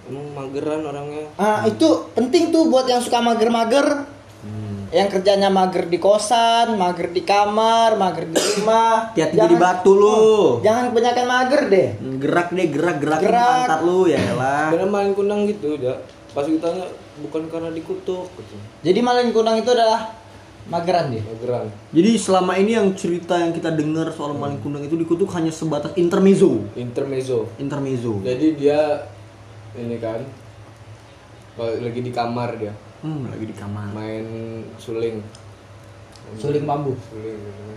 Emang 0.05 0.25
mageran 0.33 0.81
orangnya. 0.83 1.29
Ah, 1.35 1.62
itu 1.63 1.85
penting 2.12 2.49
tuh 2.49 2.65
buat 2.67 2.85
yang 2.85 2.97
suka 2.99 3.19
mager-mager. 3.19 4.17
Yang 4.89 5.09
kerjanya 5.13 5.53
mager 5.53 5.85
di 5.85 6.01
kosan, 6.01 6.73
mager 6.73 7.13
di 7.13 7.21
kamar, 7.21 7.93
mager 7.93 8.25
di 8.25 8.33
rumah. 8.33 9.05
Hati-hati 9.13 9.38
Jangan- 9.38 9.45
jadi 9.45 9.55
batu 9.55 9.91
lu. 9.93 10.09
Oh, 10.09 10.49
jangan 10.59 10.89
kebanyakan 10.89 11.25
mager 11.29 11.62
deh. 11.69 11.88
Gerak 12.17 12.47
deh, 12.49 12.67
gerak 12.67 12.97
gerak 12.97 13.19
Gerak. 13.21 13.69
pantat 13.69 13.81
lu 13.85 14.09
ya 14.09 14.17
lah. 14.33 14.73
Karena 14.73 14.89
main 14.89 15.13
kundang 15.13 15.45
gitu, 15.45 15.77
ya. 15.77 15.93
Pas 16.33 16.41
gue 16.41 16.57
tanya, 16.57 16.89
bukan 17.21 17.45
karena 17.45 17.69
dikutuk 17.69 18.33
gitu. 18.33 18.55
Jadi 18.81 18.99
malin 18.99 19.29
kundang 19.29 19.62
itu 19.62 19.69
adalah 19.69 20.09
mageran 20.69 21.05
dia. 21.10 21.21
Mageran. 21.21 21.65
Jadi 21.89 22.12
selama 22.15 22.53
ini 22.55 22.71
yang 22.73 22.88
cerita 22.93 23.36
yang 23.36 23.51
kita 23.51 23.69
dengar 23.69 24.10
soal 24.10 24.34
maling 24.34 24.62
kundang 24.62 24.82
itu 24.82 24.95
dikutuk 24.95 25.27
hanya 25.34 25.49
sebatas 25.49 25.91
intermezzo. 25.93 26.63
Intermezzo. 26.73 27.49
Intermezzo. 27.58 28.21
Jadi 28.21 28.55
dia 28.55 29.10
ini 29.73 29.97
kan 29.97 30.21
lagi 31.60 31.99
di 31.99 32.10
kamar 32.10 32.55
dia 32.55 32.71
Hmm, 32.99 33.27
lagi 33.27 33.47
di 33.47 33.55
kamar. 33.55 33.91
main 33.91 34.25
suling. 34.75 35.23
Suling 36.36 36.63
bambu. 36.63 36.95
Suling. 37.10 37.36
gitu. 37.36 37.73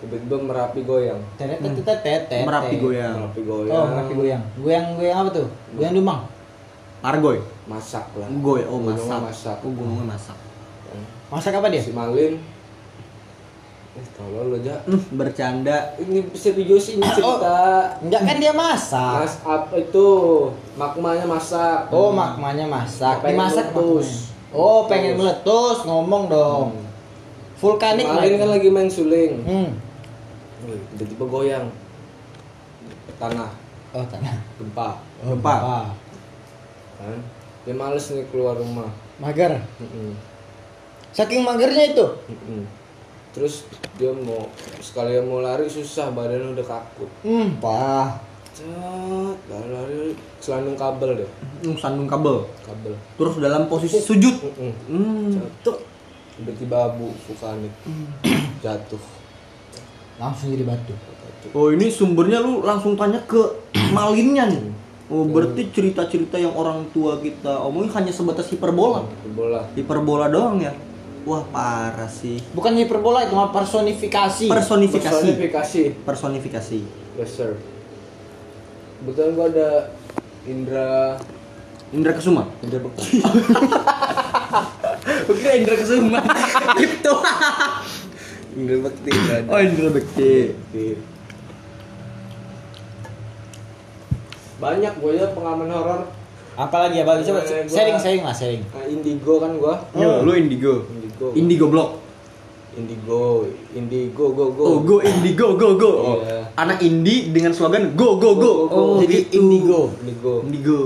Tiba-tiba 0.00 0.36
merapi 0.40 0.80
goyang. 0.80 1.20
Tetet 1.36 1.60
tetet 1.60 1.84
tetet. 1.84 2.20
tetet. 2.24 2.44
Merapi 2.48 2.74
goyang. 2.78 3.14
Merapi 3.20 3.40
Oh, 3.40 3.46
goyang. 3.46 3.86
merapi 3.90 4.12
goyang. 4.14 4.42
Goyang 4.56 4.86
goyang 4.96 5.16
apa 5.20 5.30
tuh? 5.30 5.46
Goyang 5.76 5.92
dumang. 5.92 6.20
Argoy. 7.00 7.38
Masak 7.66 8.06
lah. 8.14 8.28
Goy, 8.40 8.62
oh 8.64 8.80
masak. 8.80 9.18
masak. 9.20 9.56
Oh, 9.60 9.70
gunungnya 9.70 10.16
masak. 10.16 10.38
Masak 11.30 11.54
apa 11.54 11.70
dia? 11.70 11.78
Si 11.78 11.90
Malin 11.90 12.34
Eh, 13.90 14.06
tolol 14.14 14.54
lo, 14.54 14.56
Ja. 14.56 14.78
Hmm, 14.86 15.02
bercanda. 15.12 15.98
Ini 15.98 16.30
serius 16.30 16.94
ini 16.94 17.02
cerita. 17.02 17.90
Enggak 17.98 18.22
kan 18.22 18.36
dia 18.38 18.54
masak. 18.54 19.18
Mas 19.18 19.34
up 19.42 19.66
itu 19.74 20.08
makmanya 20.74 21.26
masak. 21.26 21.90
Oh, 21.90 22.14
makmanya 22.14 22.70
masak. 22.70 23.18
Pengen 23.18 23.34
Dimasak 23.34 23.66
meletus. 23.74 24.30
makmanya. 24.30 24.54
Oh, 24.54 24.78
pengen 24.86 25.12
meletus, 25.18 25.78
ngomong 25.82 26.30
dong. 26.30 26.68
Vulkanik 27.58 28.06
Malin 28.06 28.38
kan 28.38 28.48
lagi 28.48 28.68
main 28.70 28.86
suling. 28.86 29.42
Hmm. 29.42 29.68
Tiba-tiba 30.94 31.24
goyang. 31.26 31.66
Tanah, 33.18 33.50
Oh, 33.90 34.06
tanah. 34.06 34.38
gempa. 34.54 35.02
Oh, 35.18 35.34
Gempa. 35.34 35.54
Kan? 36.94 37.18
Dia 37.66 37.74
males 37.74 38.06
nih 38.06 38.22
keluar 38.30 38.54
rumah. 38.54 38.86
Mager. 39.18 39.58
Mm-mm. 39.76 40.14
Saking 41.10 41.42
magernya 41.42 41.84
itu. 41.90 42.06
Mm-mm. 42.28 42.62
Terus 43.30 43.62
dia 43.94 44.10
mau 44.10 44.50
sekalian 44.78 45.26
mau 45.26 45.38
lari 45.38 45.66
susah 45.66 46.10
badannya 46.10 46.50
udah 46.50 46.66
kaku. 46.66 47.06
Hmm, 47.22 47.58
pah. 47.58 48.18
Cet, 48.50 49.38
lari-lari 49.46 50.12
selandung 50.38 50.74
kabel 50.74 51.22
deh, 51.22 51.30
Hmm, 51.62 51.78
sandung 51.78 52.10
kabel. 52.10 52.42
kabel. 52.60 52.94
Terus 53.14 53.34
dalam 53.38 53.70
posisi 53.70 54.02
sujud. 54.02 54.34
Mm-mm. 54.42 54.72
Hmm. 54.86 55.30
Jatuh. 55.34 55.78
Tiba-tiba 56.34 56.76
abu 56.88 57.12
vulkanik 57.24 57.70
jatuh. 58.64 59.02
Langsung 60.16 60.52
jadi 60.52 60.64
batu. 60.64 60.92
Oh, 61.56 61.72
ini 61.72 61.88
sumbernya 61.88 62.44
lu 62.44 62.60
langsung 62.60 62.92
tanya 62.94 63.22
ke 63.24 63.40
malinnya 63.96 64.44
nih. 64.46 64.62
Oh, 65.10 65.26
berarti 65.26 65.74
cerita-cerita 65.74 66.38
yang 66.38 66.54
orang 66.54 66.86
tua 66.94 67.18
kita 67.18 67.58
omongin 67.62 67.90
hanya 67.94 68.12
sebatas 68.14 68.46
hiperbola. 68.46 69.02
Bola. 69.34 69.66
Hiperbola 69.74 70.30
doang 70.30 70.62
ya. 70.62 70.70
Wah, 71.22 71.42
parah 71.46 72.06
sih. 72.06 72.42
Bukan 72.50 72.74
hiperbola 72.74 73.22
itu 73.22 73.32
mah 73.32 73.50
personifikasi. 73.50 74.46
Personifikasi. 74.46 75.04
Personifikasi. 75.04 75.82
Personifikasi. 76.02 76.78
Yes 77.14 77.30
sir. 77.30 77.54
Kebetulan 78.98 79.30
gua 79.32 79.46
ada 79.48 79.68
Indra 80.44 81.16
Indra 81.90 82.12
Kesuma. 82.14 82.46
Indra 82.60 82.78
Bekti. 82.80 83.18
Oke, 85.28 85.48
Indra 85.54 85.74
Kesuma. 85.76 86.18
Gitu. 86.80 87.12
Indra 88.56 88.76
Bekti. 88.80 89.10
Oh, 89.44 89.58
Indra 89.58 89.88
Bekti. 89.90 90.32
Banyak 94.56 94.92
gue 94.96 95.12
ya 95.14 95.26
pengalaman 95.32 95.68
horor. 95.68 96.00
Apalagi 96.52 97.00
apa 97.00 97.16
coba 97.18 97.40
Nah, 97.40 97.40
gua- 97.40 97.66
sharing 97.66 97.96
sharing 97.96 98.20
lah 98.20 98.34
sharing. 98.34 98.60
Indigo 98.86 99.40
kan 99.40 99.56
gua. 99.56 99.80
Yo, 99.94 100.20
lu 100.20 100.34
Indigo. 100.34 100.84
Indigo. 101.20 101.36
Indigo 101.36 101.66
Block. 101.68 101.90
Indigo. 102.70 103.44
Indigo 103.76 104.24
go 104.32 104.46
go. 104.48 104.64
Oh, 104.64 104.78
go 104.80 104.96
Indigo, 105.04 105.58
go 105.60 105.76
go. 105.76 105.90
Oh, 105.92 106.16
Iya. 106.24 106.48
Anak 106.56 106.80
indie 106.80 107.28
dengan 107.28 107.52
slogan 107.52 107.92
go 107.92 108.16
go 108.16 108.32
go. 108.32 108.40
Go, 108.40 108.52
go, 108.64 108.64
go. 108.66 108.80
Oh, 108.96 108.98
Jadi 109.04 109.28
gitu. 109.28 109.36
Indigo. 109.36 109.80
Indigo. 110.00 110.34
Indigo. 110.46 110.78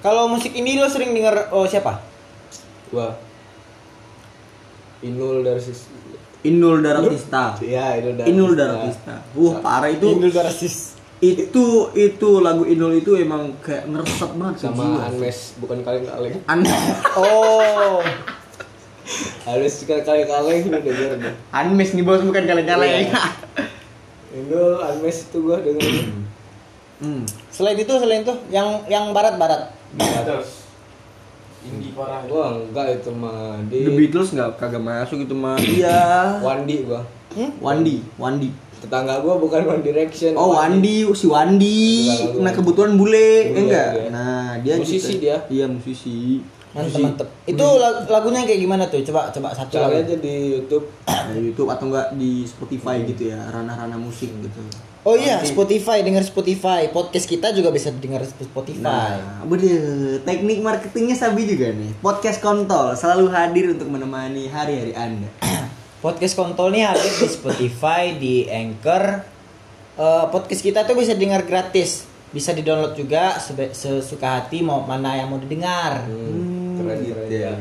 Kalau 0.00 0.32
musik 0.32 0.56
ini 0.56 0.80
lo 0.80 0.88
sering 0.88 1.12
denger 1.12 1.52
oh 1.52 1.68
siapa? 1.68 2.00
Gua. 2.88 3.12
Inul 5.02 5.42
dari 5.42 5.60
sis. 5.60 5.90
Inul 6.42 6.82
Daratista. 6.82 7.54
Iya, 7.62 8.02
Inul 8.02 8.14
dari 8.16 8.26
Inul 8.32 8.52
Daratista. 8.54 9.14
Wah, 9.34 9.54
parah 9.60 9.90
itu. 9.90 10.08
Darasis. 10.26 10.98
Itu 11.22 11.94
itu 11.94 12.28
lagu 12.42 12.66
Inul 12.66 12.98
itu 12.98 13.14
emang 13.14 13.54
kayak 13.62 13.86
ngeresep 13.86 14.30
banget 14.34 14.56
sama. 14.66 15.06
Anmes 15.06 15.54
bukan 15.58 15.86
kaleng-kaleng. 15.86 16.38
An 16.50 16.66
Oh. 17.14 18.02
Harus 19.42 19.82
kaleng-kaleng 19.82 20.62
udah 20.66 20.80
denger 20.80 21.10
deh. 21.18 21.34
Anmes 21.50 21.90
nih 21.90 22.02
bos 22.02 22.22
bukan 22.22 22.42
kaleng-kaleng. 22.44 23.10
Iya. 23.10 23.22
Inul 24.32 24.80
Anmes 24.80 25.28
itu 25.28 25.38
gua 25.42 25.58
dengerin. 25.58 26.24
hmm. 26.98 27.22
Selain 27.50 27.76
itu 27.76 27.92
selain 27.92 28.22
itu 28.22 28.34
yang 28.48 28.80
yang 28.86 29.10
barat-barat. 29.10 29.74
Terus 29.98 30.64
Indie 31.62 31.94
parah. 31.94 32.26
Gua 32.26 32.58
enggak 32.58 32.98
itu 32.98 33.10
mah 33.10 33.62
di 33.66 33.86
The 33.86 33.92
Beatles 33.92 34.32
nggak 34.32 34.50
kagak 34.56 34.82
masuk 34.82 35.20
itu 35.20 35.34
mah. 35.34 35.54
Iya. 35.58 36.38
Wandi 36.40 36.76
gua. 36.82 37.02
Hmm? 37.32 37.50
Wandi, 37.58 38.02
Wandi. 38.16 38.50
Tetangga 38.78 39.22
gua 39.22 39.38
bukan 39.38 39.62
One 39.64 39.82
Direction. 39.82 40.34
Oh 40.34 40.54
Wandi, 40.54 41.06
si 41.12 41.26
Wandi. 41.26 42.08
Tetangga 42.08 42.34
gua. 42.34 42.42
Nah 42.42 42.52
kebetulan 42.52 42.92
bule, 42.94 43.30
Bule, 43.46 43.52
ya 43.52 43.60
enggak? 43.60 43.88
dia. 43.92 44.04
Nah 44.10 44.46
dia 44.58 44.74
Musisi 44.74 45.12
juga- 45.12 45.22
dia. 45.22 45.36
Iya 45.48 45.66
musisi. 45.68 46.42
Mantep 46.72 46.88
Musisi. 46.88 47.02
mantep. 47.02 47.28
Itu 47.44 47.66
lag- 47.76 48.04
lagunya 48.06 48.42
kayak 48.42 48.60
gimana 48.60 48.84
tuh? 48.86 49.04
Coba 49.04 49.28
coba 49.28 49.52
satu 49.52 49.76
Cari 49.76 49.92
lagu. 49.92 50.02
aja 50.02 50.14
di 50.16 50.34
YouTube. 50.50 50.84
Nah, 51.04 51.32
YouTube 51.32 51.68
atau 51.68 51.84
enggak 51.86 52.08
di 52.14 52.42
Spotify 52.42 52.96
gitu 53.04 53.28
ya, 53.28 53.38
ranah-ranah 53.46 53.96
musik 53.96 54.32
gitu. 54.40 54.60
Oh 55.02 55.12
iya, 55.12 55.42
Spotify, 55.42 56.00
denger 56.00 56.22
Spotify. 56.22 56.86
Podcast 56.88 57.26
kita 57.26 57.50
juga 57.50 57.68
bisa 57.68 57.90
denger 57.90 58.22
Spotify. 58.22 58.80
Nah, 58.80 59.42
bener. 59.44 60.22
Teknik 60.22 60.62
marketingnya 60.62 61.12
sabi 61.12 61.44
juga 61.44 61.68
nih. 61.68 61.90
Podcast 61.98 62.38
kontol 62.38 62.94
selalu 62.94 63.26
hadir 63.28 63.68
untuk 63.68 63.90
menemani 63.90 64.46
hari-hari 64.46 64.94
Anda. 64.94 65.26
Podcast 66.00 66.34
kontol 66.34 66.70
nih 66.70 66.86
hadir 66.86 67.12
di 67.12 67.28
Spotify, 67.28 68.14
di 68.14 68.46
Anchor. 68.46 69.04
Eh, 69.92 70.24
podcast 70.30 70.62
kita 70.62 70.82
tuh 70.82 70.96
bisa 70.96 71.12
dengar 71.12 71.44
gratis. 71.44 72.08
Bisa 72.32 72.50
di-download 72.50 72.96
juga 72.96 73.36
sesuka 73.70 74.40
hati 74.40 74.64
mau 74.64 74.80
mana 74.80 75.14
yang 75.14 75.28
mau 75.28 75.36
didengar. 75.36 76.00
Hmm, 76.08 76.51
gitu 76.90 77.34
ya. 77.34 77.52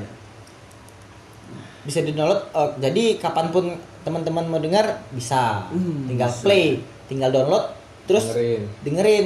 Bisa 1.81 1.99
di-download 2.01 2.41
eh, 2.51 2.69
jadi 2.77 3.03
kapan 3.17 3.47
pun 3.49 3.65
teman-teman 4.01 4.45
mau 4.45 4.57
dengar 4.57 5.01
bisa. 5.11 5.65
Hmm, 5.69 6.05
tinggal 6.05 6.29
bisa. 6.29 6.41
play, 6.41 6.65
tinggal 7.05 7.29
download 7.29 7.65
terus 8.05 8.25
Dengerin. 8.33 8.61
dengerin. 8.81 9.25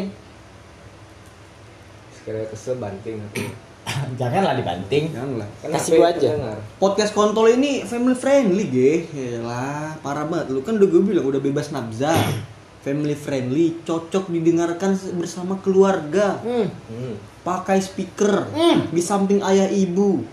Sekiranya 2.11 2.47
kesel 2.49 2.75
banting 2.77 3.17
aku. 3.21 3.43
Janganlah 4.19 4.53
dibanting. 4.57 5.13
Janganlah. 5.13 5.47
Kan 5.61 5.69
Kasih 5.71 5.91
gua 5.95 6.09
aja. 6.09 6.29
dengar. 6.33 6.57
Podcast 6.81 7.11
kontol 7.13 7.53
ini 7.53 7.85
family 7.85 8.17
friendly, 8.17 8.65
ge. 8.67 8.91
Yalah, 9.13 9.93
parah 10.01 10.25
banget. 10.25 10.49
Lu 10.51 10.65
kan 10.65 10.75
udah 10.75 10.89
gue 10.89 11.01
bilang 11.01 11.25
udah 11.25 11.37
bebas 11.39 11.69
nafza. 11.69 12.11
Family 12.81 13.13
friendly, 13.13 13.81
cocok 13.81 14.29
didengarkan 14.29 14.93
bersama 15.17 15.57
keluarga. 15.61 16.37
Hmm. 16.41 16.69
Hmm. 16.89 17.15
Pakai 17.45 17.77
speaker 17.77 18.49
Hmm. 18.49 18.89
di 18.89 18.99
samping 18.99 19.37
ayah 19.39 19.69
ibu. 19.69 20.25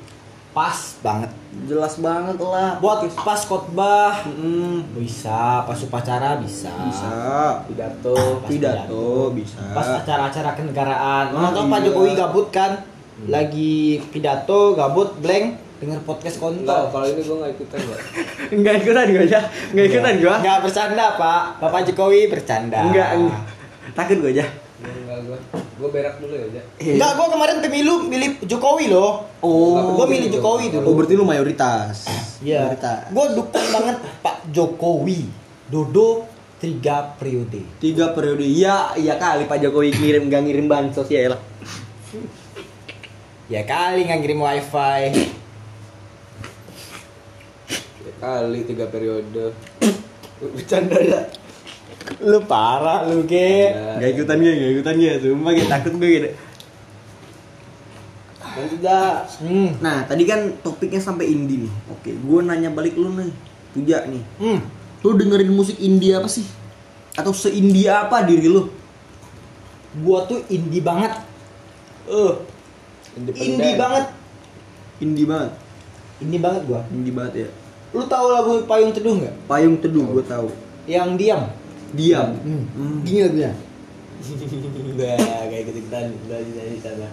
pas 0.51 0.77
banget. 1.01 1.33
Jelas 1.65 1.97
banget 1.97 2.37
lah. 2.37 2.77
Buat 2.77 3.09
pas 3.17 3.41
khotbah 3.41 4.21
Mm, 4.27 4.85
bisa, 4.95 5.65
pas 5.65 5.77
upacara 5.79 6.37
bisa. 6.39 6.69
bisa. 6.83 7.09
pidato 7.65 8.13
Pas 8.37 8.49
Pidato 8.51 9.33
bisa. 9.33 9.65
Pas 9.71 9.89
acara-acara 9.95 10.53
kenegaraan. 10.53 11.25
Ah, 11.27 11.33
Mana 11.33 11.49
tahu 11.51 11.67
Pak 11.67 11.79
iya. 11.79 11.87
Jokowi 11.87 12.11
gabut 12.15 12.47
kan? 12.49 12.85
Lagi 13.25 13.73
pidato, 14.09 14.73
gabut, 14.73 15.17
blank, 15.21 15.57
denger 15.79 16.05
podcast 16.05 16.37
enggak 16.37 16.61
kontol. 16.61 16.83
kalau 16.91 17.07
ini 17.07 17.21
gue 17.23 17.37
nggak 17.39 17.53
ikutan 17.55 17.81
ya 17.81 17.97
Enggak 18.53 18.75
ikutan 18.83 19.05
gua 19.09 19.23
aja. 19.25 19.41
Enggak 19.73 19.87
ikutan 19.89 20.15
gua. 20.19 20.35
Enggak 20.37 20.59
bercanda, 20.61 21.07
Pak. 21.17 21.43
Bapak 21.59 21.81
Jokowi 21.89 22.21
bercanda. 22.29 22.79
Enggak, 22.83 23.09
enggak. 23.15 23.41
Takut 23.95 24.21
gua 24.21 24.31
aja. 24.31 24.45
Gue 25.21 25.39
gue 25.53 25.89
berak 25.91 26.17
dulu 26.23 26.35
ya 26.35 26.47
Ja. 26.57 26.63
Enggak, 26.79 27.11
gua 27.19 27.29
kemarin 27.35 27.57
pemilu 27.61 27.95
milih 28.07 28.31
Jokowi 28.47 28.87
loh. 28.89 29.27
Oh. 29.45 29.99
Gua 29.99 30.07
milih 30.09 30.31
Jokowi 30.31 30.73
dulu. 30.73 30.87
Oh, 30.89 30.95
berarti 30.95 31.15
lu 31.19 31.27
mayoritas. 31.27 32.07
Iya. 32.41 32.71
Mayoritas. 32.71 33.11
Gue 33.11 33.27
dukung 33.35 33.67
banget 33.75 33.97
Pak 34.23 34.37
Jokowi. 34.55 35.21
Dodo 35.69 36.29
tiga 36.63 37.19
periode. 37.19 37.67
Tiga 37.83 38.15
periode. 38.15 38.47
Iya, 38.47 38.95
iya 38.95 39.19
kali 39.19 39.51
Pak 39.51 39.59
Jokowi 39.59 39.91
ngirim 39.91 40.31
gak 40.31 40.43
ngirim 40.47 40.67
bansos 40.71 41.11
ya 41.11 41.35
lah. 41.35 41.41
Ya 43.51 43.67
kali 43.69 44.07
nggak 44.07 44.21
ngirim 44.23 44.41
wifi. 44.41 45.03
ya 48.03 48.13
kali 48.19 48.59
tiga 48.65 48.87
periode 48.89 49.53
Bercanda 50.57 50.99
ya. 50.99 51.21
Lu 52.23 52.39
parah 52.47 53.07
lu 53.09 53.27
ge. 53.27 53.73
Ya. 53.73 53.99
Gak 53.99 54.11
ikutan 54.19 54.37
gue, 54.43 54.53
gak 54.53 54.71
ikutan 54.79 54.95
gue. 54.99 55.13
Sumpah 55.23 55.51
gue 55.55 55.67
takut 55.67 55.95
gue 55.99 56.11
gitu. 56.11 56.31
dah 58.85 59.25
Hmm. 59.41 59.81
Nah, 59.81 60.05
tadi 60.05 60.29
kan 60.29 60.53
topiknya 60.61 61.01
sampai 61.01 61.33
indie 61.33 61.65
nih. 61.65 61.73
Oke, 61.89 62.13
gue 62.13 62.39
nanya 62.45 62.69
balik 62.69 62.95
lu 63.01 63.09
nih. 63.17 63.33
Puja 63.73 64.05
nih. 64.05 64.23
Hmm. 64.37 64.61
Lu 65.03 65.19
dengerin 65.19 65.51
musik 65.51 65.81
indie 65.83 66.15
apa 66.15 66.31
sih? 66.31 66.47
Atau 67.19 67.35
se-indie 67.35 67.91
apa 67.91 68.23
diri 68.23 68.47
lu? 68.47 68.71
Gua 70.01 70.25
tuh 70.25 70.41
indie 70.49 70.81
banget. 70.81 71.13
Eh, 72.09 72.35
independen 73.19 73.61
Indie 73.61 73.75
banget. 73.77 74.05
indie 75.03 75.27
banget. 75.29 75.53
Indie 76.23 76.41
banget 76.41 76.63
gua. 76.65 76.81
Indie 76.89 77.13
banget 77.13 77.35
ya. 77.45 77.49
Lu 77.93 78.09
tahu 78.09 78.27
lagu 78.33 78.53
Payung 78.65 78.97
Teduh 78.97 79.21
nggak? 79.21 79.35
Payung 79.45 79.77
Teduh 79.85 80.07
gue 80.17 80.25
tahu. 80.25 80.49
Yang 80.89 81.09
diam. 81.21 81.43
Diam. 81.93 82.31
Hmm. 82.41 82.65
Hmm. 82.77 82.99
Gini 83.05 83.21
lagunya. 83.29 83.53
udah 84.93 85.19
kayak 85.51 85.63
gitu 85.67 85.79
ikutan 85.83 86.15
udah 86.31 86.39
nyanyi 86.39 86.79
sana 86.79 87.11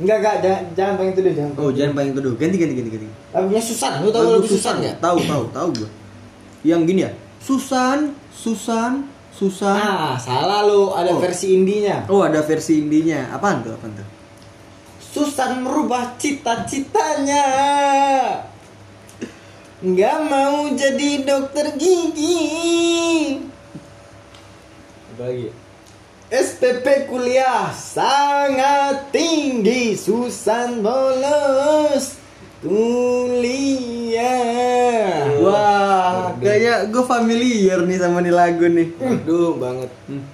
Enggak, 0.00 0.24
enggak, 0.24 0.36
jangan, 0.40 0.62
jangan 0.72 0.94
Payung 0.96 1.14
Teduh, 1.14 1.34
jangan. 1.36 1.52
Oh, 1.60 1.68
jangan 1.70 1.92
Payung 1.92 2.14
Teduh. 2.16 2.34
Ganti 2.40 2.56
ganti 2.56 2.74
ganti 2.80 2.90
ganti. 2.96 3.08
Lagunya 3.28 3.62
Susan, 3.62 3.92
lu 4.00 4.08
tahu 4.08 4.24
lagu 4.40 4.48
Susan 4.48 4.74
nggak? 4.80 4.96
Tahu, 5.04 5.18
tahu, 5.28 5.44
tahu 5.52 5.68
gue. 5.84 5.90
Yang 6.64 6.80
gini 6.88 7.00
ya. 7.04 7.10
Susan, 7.38 7.98
Susan, 8.32 9.04
Susan. 9.30 9.76
Ah, 9.76 10.16
salah 10.16 10.64
lu, 10.64 10.96
ada 10.96 11.12
Oh. 11.12 11.20
versi 11.20 11.52
indinya. 11.52 12.08
Oh, 12.08 12.24
ada 12.24 12.40
versi 12.40 12.80
indinya. 12.80 13.36
Apaan 13.36 13.60
tuh? 13.60 13.76
Apaan 13.76 13.92
tuh? 13.92 14.08
Susan 15.12 15.60
merubah 15.60 16.16
cita-citanya 16.16 17.44
Nggak 19.84 20.18
mau 20.24 20.72
jadi 20.72 21.20
dokter 21.20 21.76
gigi 21.76 22.40
apa 25.12 25.22
lagi 25.22 25.48
SPP 26.28 26.86
kuliah 27.06 27.68
sangat 27.70 29.12
tinggi 29.12 29.92
Susan 29.94 30.80
bolos 30.80 32.16
kuliah 33.92 35.28
Wah, 35.36 36.32
kayaknya 36.38 36.88
gue 36.88 37.04
familiar 37.04 37.82
nih 37.82 37.98
sama 37.98 38.18
nih 38.18 38.30
lagu 38.30 38.64
nih. 38.64 38.88
aduh 38.96 39.52
banget 39.54 39.90
Hmm. 40.06 40.24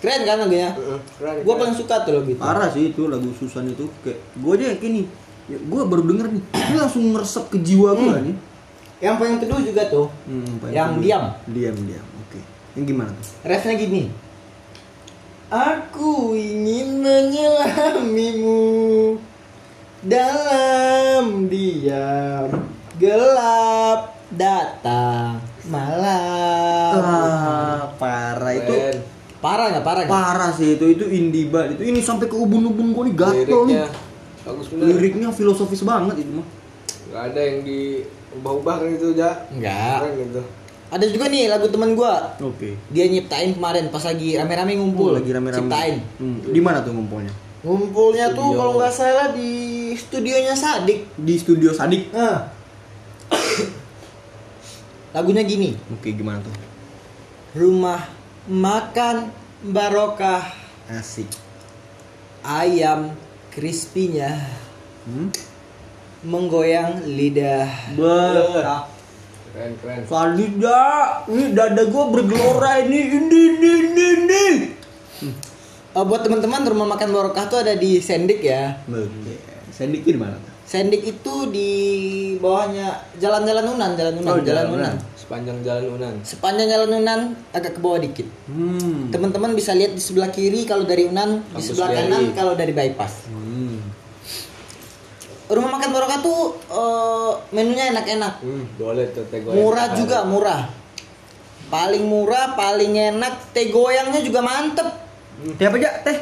Keren 0.00 0.24
kan 0.24 0.40
lagunya? 0.40 0.72
keren 1.14 1.44
Gue 1.44 1.54
paling 1.54 1.76
suka 1.76 2.02
tuh 2.02 2.16
lagu 2.16 2.26
itu 2.26 2.40
Parah 2.40 2.72
sih 2.72 2.88
itu 2.88 3.04
lagu 3.04 3.30
Susan 3.32 3.68
itu 3.68 3.84
kayak 4.00 4.16
gue 4.34 4.52
aja 4.56 4.64
kayak 4.70 4.80
gini. 4.80 5.02
Ya, 5.44 5.58
gue 5.58 5.82
baru 5.82 6.02
denger 6.04 6.26
nih, 6.30 6.40
ini 6.40 6.74
langsung 6.74 7.04
ngeresep 7.10 7.44
ke 7.48 7.58
jiwa 7.60 7.92
gue 7.92 8.08
Hmm. 8.08 8.24
nih. 8.24 8.36
Yang 9.00 9.14
paling 9.16 9.36
teduh 9.38 9.60
juga 9.62 9.82
tuh 9.86 10.06
Hmm, 10.24 10.56
Yang 10.66 10.88
itu? 10.90 11.00
diam. 11.02 11.24
Diam, 11.46 11.76
diam. 11.84 12.04
Yang 12.78 12.84
gimana 12.86 13.10
tuh? 13.12 13.26
Refnya 13.42 13.74
gini 13.74 14.02
Aku 15.50 16.32
ingin 16.32 17.02
menyelamimu 17.02 18.62
Dalam 20.00 21.50
diam 21.50 22.48
Gelap 22.96 24.14
datang 24.30 25.42
malam 25.66 26.94
Ah, 27.00 27.90
parah 27.98 28.52
itu. 28.54 28.70
Keren. 28.70 28.96
Parah 29.40 29.66
nggak 29.70 29.84
parah 29.84 30.02
nggak? 30.04 30.12
Parah 30.12 30.50
sih 30.52 30.76
itu 30.76 30.84
itu 30.86 31.04
indie 31.06 31.48
banget. 31.48 31.80
Itu 31.80 31.84
ini 31.86 32.00
sampai 32.00 32.28
ke 32.28 32.36
ubun-ubun 32.36 32.92
gue 32.92 33.04
nih 33.08 33.14
gatel 33.16 33.40
nih. 33.66 33.78
liriknya 33.80 33.84
bagus 34.40 34.66
bener 34.68 34.84
Liriknya 34.86 35.28
filosofis 35.30 35.82
banget 35.82 36.16
itu 36.20 36.32
mah. 36.32 36.46
nggak 37.10 37.22
ada 37.32 37.40
yang 37.42 37.58
diubah-ubah 37.66 38.74
kan 38.78 38.88
itu 38.88 39.06
ja 39.12 39.30
Enggak 39.50 39.96
keren 39.98 40.12
gitu 40.16 40.42
Ada 40.90 41.06
juga 41.06 41.26
nih 41.26 41.46
lagu 41.46 41.66
temen 41.66 41.94
gua 41.94 42.34
Oke. 42.36 42.74
Dia 42.88 43.06
nyiptain 43.06 43.52
kemarin 43.52 43.88
pas 43.88 44.02
lagi 44.02 44.34
rame-rame 44.34 44.74
ngumpul 44.74 45.14
lagi 45.14 45.30
rame-rame. 45.30 45.62
Ciptain 45.62 45.94
Hmm, 46.16 46.38
Di 46.44 46.58
mana 46.58 46.82
tuh 46.82 46.92
ngumpulnya? 46.92 47.30
Ngumpulnya 47.60 48.26
tuh 48.30 48.42
Studio. 48.44 48.58
kalau 48.58 48.72
nggak 48.74 48.90
salah 48.90 49.28
di 49.30 49.50
studionya 49.92 50.52
Sadik 50.52 51.06
Di 51.14 51.34
studio 51.36 51.70
Sadik. 51.70 52.10
Nah. 52.10 52.50
Lagunya 55.10 55.42
gini 55.42 55.74
Oke, 55.90 56.10
gimana 56.10 56.38
tuh? 56.40 56.54
Rumah 57.52 58.06
makan 58.46 59.30
barokah 59.64 60.46
Asik. 60.88 61.26
ayam 62.40 63.14
crispy-nya 63.48 64.38
Hmm? 65.00 65.32
menggoyang 66.20 67.00
lidah. 67.08 67.64
Bah. 67.96 68.84
Keren 69.50 69.72
keren 69.78 70.00
Salida, 70.04 70.82
ini 71.26 71.44
dada 71.50 71.82
gue 71.82 72.04
bergelora 72.08 72.80
ini, 72.80 72.98
ini, 73.10 73.38
ini, 73.50 73.70
ini, 73.82 74.06
ini. 74.16 74.44
Oh, 75.90 76.06
buat 76.06 76.22
teman-teman 76.22 76.62
rumah 76.64 76.86
makan 76.88 77.10
barokah 77.10 77.50
tuh 77.50 77.66
ada 77.66 77.74
di 77.74 77.98
Sendik 77.98 78.40
ya. 78.40 78.78
Oke, 78.86 79.34
Sadik 79.74 80.06
di 80.06 80.14
mana? 80.14 80.38
Sendik 80.62 81.02
itu 81.02 81.34
di 81.50 81.70
bawahnya 82.38 82.94
jalan-jalan 83.18 83.74
Unan, 83.74 83.90
jalan 83.98 84.14
Unan, 84.22 84.30
Oh, 84.30 84.38
jalan 84.38 84.46
Jalan 84.46 84.66
Unan. 84.70 84.94
Unan. 84.94 85.18
sepanjang 85.18 85.58
jalan 85.62 85.84
Unan 85.94 86.14
Sepanjang 86.22 86.66
jalan 86.70 86.90
Unan 87.02 87.20
agak 87.50 87.74
ke 87.74 87.80
bawah 87.82 87.98
dikit. 87.98 88.26
Hmm. 88.46 89.10
Teman-teman 89.10 89.58
bisa 89.58 89.74
lihat 89.74 89.98
di 89.98 90.02
sebelah 90.02 90.30
kiri 90.30 90.62
kalau 90.62 90.86
dari 90.86 91.10
Unan, 91.10 91.42
di 91.42 91.58
Kampus 91.58 91.74
sebelah 91.74 91.90
Kiai. 91.90 91.98
kanan 92.06 92.22
kalau 92.38 92.54
dari 92.54 92.70
bypass. 92.70 93.26
Hmm. 93.26 93.49
Rumah 95.50 95.70
makan 95.74 95.90
barokah 95.90 96.18
tuh 96.22 96.54
eh, 96.70 97.32
menunya 97.50 97.90
enak-enak. 97.90 98.38
hmm, 98.38 98.64
boleh 98.78 99.10
tuh 99.10 99.26
teh 99.26 99.42
goyang. 99.42 99.58
Murah 99.58 99.86
juga, 99.98 100.18
murah. 100.22 100.62
Paling 101.70 102.06
murah, 102.06 102.54
paling 102.54 102.94
enak, 102.94 103.50
teh 103.50 103.70
goyangnya 103.74 104.22
juga 104.22 104.40
mantep. 104.46 104.86
Teh 105.58 105.66
apa 105.66 105.76
aja? 105.78 105.90
Teh. 106.06 106.18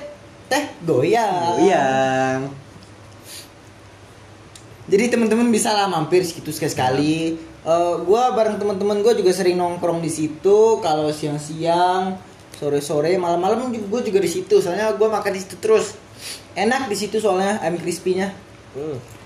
Teh 0.48 0.64
goyang. 0.80 1.60
Goyang. 1.60 2.40
Jadi 4.88 5.04
teman-teman 5.12 5.52
bisa 5.52 5.76
lah 5.76 5.84
mampir 5.84 6.24
situ 6.24 6.48
sekali-sekali. 6.48 7.36
Eh, 7.68 7.94
gua 8.08 8.32
bareng 8.32 8.56
teman-teman 8.56 9.04
gue 9.04 9.12
juga 9.20 9.28
sering 9.36 9.60
nongkrong 9.60 10.00
di 10.00 10.08
situ. 10.08 10.80
Kalau 10.80 11.12
siang-siang, 11.12 12.16
sore-sore, 12.56 13.12
malam-malam 13.20 13.68
gue 13.68 14.00
juga 14.08 14.18
di 14.24 14.30
situ. 14.32 14.64
Soalnya 14.64 14.96
gua 14.96 15.20
makan 15.20 15.36
di 15.36 15.40
situ 15.44 15.60
terus. 15.60 15.92
Enak 16.56 16.88
di 16.88 16.96
situ 16.96 17.20
soalnya 17.20 17.60
ayam 17.60 17.76
crispy-nya. 17.76 18.32
hmm. 18.72 19.17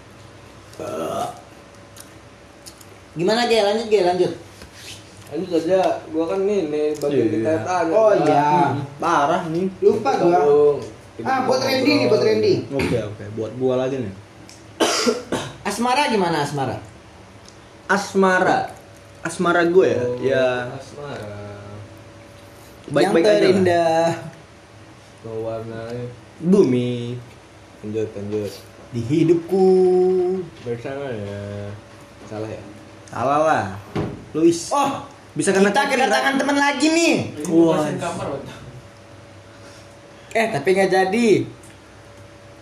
Gimana 3.13 3.45
Ge? 3.45 3.59
Lanjut 3.61 3.87
Ge, 3.87 4.01
lanjut. 4.03 4.33
lanjut 5.29 5.49
aja 5.55 5.81
gua 6.13 6.29
kan 6.29 6.45
nih 6.45 6.69
nih 6.69 6.87
bagian 6.95 7.25
Iya. 7.25 7.33
kita 7.33 7.53
tanya 7.63 7.93
Oh 7.95 8.13
iya. 8.15 8.49
Parah 8.99 9.43
nih. 9.49 9.65
Lupa 9.81 10.11
gua. 10.15 10.77
Ah, 11.23 11.45
buat 11.45 11.61
Randy 11.61 11.93
nih, 11.95 12.07
buat 12.07 12.21
Randy. 12.21 12.55
Oke 12.69 12.99
oke, 13.01 13.25
buat 13.33 13.53
gua 13.57 13.75
lagi 13.81 13.97
nih. 13.99 14.13
Asmara 15.69 16.09
gimana 16.09 16.45
Asmara? 16.45 16.77
Asmara. 17.87 18.77
Asmara 19.23 19.63
gue 19.65 19.87
ya. 19.89 20.03
Oh, 20.03 20.19
Ya 20.19 20.47
asmara 20.69 21.41
baik-baik 22.85 23.23
Yang 23.23 23.31
aja. 23.31 23.33
lah. 23.33 23.41
terindah 23.41 24.07
mewarnai 25.23 26.03
Bumi. 26.43 27.15
lanjut 27.81 28.09
lanjut 28.13 28.53
di 28.93 29.01
hidupku. 29.01 29.67
Bersama 30.63 31.09
ya. 31.09 31.73
Salah 32.29 32.49
ya? 32.49 32.63
Salah 33.09 33.41
lah. 33.45 33.67
Luis. 34.37 34.69
Oh 34.73 35.13
bisa 35.33 35.49
kena 35.49 35.73
kita 35.73 35.89
kedatangan 35.89 36.37
teman 36.37 36.57
lagi 36.61 36.87
nih. 36.93 37.17
Wah. 37.49 37.89
eh 40.37 40.47
tapi 40.53 40.69
nggak 40.77 40.93
jadi. 40.93 41.29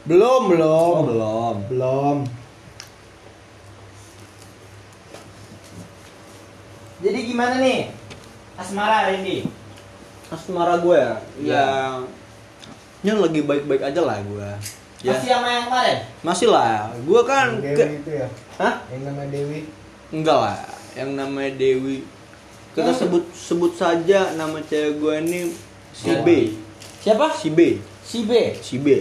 Belum 0.07 0.55
belum. 0.55 0.95
Oh, 0.95 1.03
belum. 1.03 1.57
Belum. 1.67 2.17
Jadi 7.01 7.19
gimana 7.27 7.59
nih? 7.59 7.91
Asmara 8.55 9.11
Randy. 9.11 9.51
Asmara 10.31 10.79
gue 10.79 10.95
ya? 10.95 11.15
Iya. 11.43 11.67
Yang 11.67 11.95
yang 13.01 13.19
lagi 13.19 13.41
baik-baik 13.41 13.83
aja 13.83 14.01
lah 14.05 14.21
gue 14.21 14.51
ya 15.01 15.11
Masih 15.11 15.29
sama 15.31 15.49
yang 15.49 15.65
kemarin? 15.65 15.99
masih 16.21 16.49
lah 16.49 16.73
gue 16.95 17.21
kan 17.25 17.49
Dewi 17.57 17.75
ke- 17.75 17.91
itu 17.99 18.11
ya 18.15 18.27
Hah? 18.57 18.75
yang 18.89 19.03
namanya 19.03 19.29
Dewi 19.31 19.61
enggak 20.11 20.39
lah 20.39 20.59
yang 20.93 21.11
namanya 21.15 21.53
Dewi 21.55 21.97
kita 22.71 22.87
Hmm. 22.87 23.01
sebut 23.01 23.25
sebut 23.31 23.73
saja 23.73 24.35
nama 24.35 24.61
cewek 24.61 24.93
gue 24.97 25.15
ini 25.23 25.41
si 25.91 26.11
B 26.19 26.29
Siapa? 27.01 27.33
si 27.33 27.49
B 27.49 27.61
Si 28.01 28.19
B. 28.23 28.33
si 28.59 28.77
B 28.77 29.01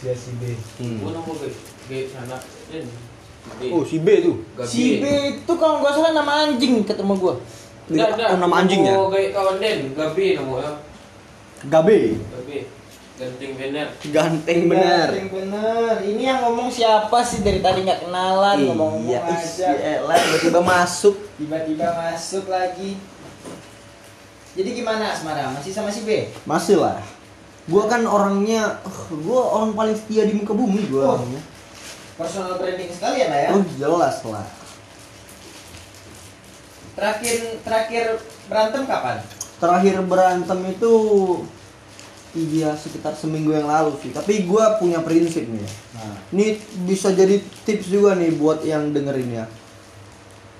dia 0.00 0.14
si 0.14 0.32
B 0.34 0.56
Hmm. 0.76 0.96
Gua 0.98 1.12
nomor 1.12 1.36
ke 1.36 1.46
ke 1.84 2.08
sana. 2.08 2.40
B. 3.52 3.68
oh 3.68 3.84
si 3.84 4.00
B 4.00 4.08
tuh 4.18 4.40
Gabi. 4.54 4.64
Si 4.64 4.84
B 4.96 5.04
itu 5.36 5.52
kalau 5.54 5.78
nggak 5.78 5.92
salah 5.92 6.12
nama 6.12 6.32
anjing 6.44 6.80
ketemu 6.82 7.12
gua. 7.14 7.34
Enggak, 7.86 8.08
enggak. 8.14 8.28
Oh, 8.30 8.38
nama 8.38 8.54
anjingnya 8.56 8.94
Oh, 8.94 9.06
kayak 9.06 9.30
kawan 9.30 9.56
Den, 9.58 9.92
Gabi 9.92 10.26
namanya. 10.34 10.72
Gabe 11.62 12.00
Gabi. 12.16 12.58
Genting 13.20 13.52
bener. 13.52 13.86
ganteng 14.08 14.60
bener 14.64 15.08
Yang 15.12 15.28
bener. 15.30 15.94
Ini 16.02 16.22
yang 16.24 16.38
ngomong 16.42 16.72
siapa 16.72 17.20
sih 17.20 17.44
dari 17.44 17.60
tadi 17.60 17.84
nggak 17.84 18.00
kenalan 18.02 18.56
iya 18.98 19.20
aja. 19.20 19.36
si 19.38 19.60
Ella 19.62 20.16
tiba-tiba 20.16 20.60
masuk 20.60 21.14
Tiba-tiba 21.36 21.84
masuk 21.92 22.48
lagi. 22.48 22.96
Jadi 24.50 24.68
gimana 24.72 25.12
Asmara? 25.12 25.52
Masih 25.52 25.70
sama 25.70 25.88
si 25.88 26.02
B? 26.02 26.32
masih 26.42 26.76
lah 26.76 26.96
gue 27.62 27.84
kan 27.86 28.02
orangnya 28.02 28.80
gue 29.06 29.36
orang 29.38 29.76
paling 29.76 29.94
setia 29.94 30.24
di 30.24 30.32
muka 30.32 30.50
bumi 30.50 30.88
gue 30.88 30.98
Oh. 30.98 31.14
orangnya 31.14 31.38
Personal 32.16 32.56
branding 32.56 32.88
sekali 32.88 33.20
ya 33.20 33.28
lah 33.28 33.38
ya. 33.38 33.48
oh 33.52 33.62
jelas 33.70 34.16
lah 34.24 34.42
Terakhir 36.90 37.36
terakhir 37.62 38.04
berantem 38.44 38.82
kapan? 38.84 39.16
terakhir 39.56 39.96
berantem 40.02 40.58
itu 40.66 40.92
iya 42.32 42.72
sekitar 42.72 43.12
seminggu 43.12 43.50
yang 43.50 43.64
lalu 43.64 43.94
sih 43.98 44.10
tapi 44.10 44.42
gue 44.42 44.64
punya 44.76 45.00
prinsip 45.00 45.42
nih. 45.42 45.66
Nah. 45.92 46.14
ini 46.30 46.56
bisa 46.84 47.10
jadi 47.10 47.36
tips 47.60 47.86
juga 47.86 48.14
nih 48.14 48.34
buat 48.34 48.62
yang 48.62 48.90
dengerin 48.90 49.32
ya 49.34 49.46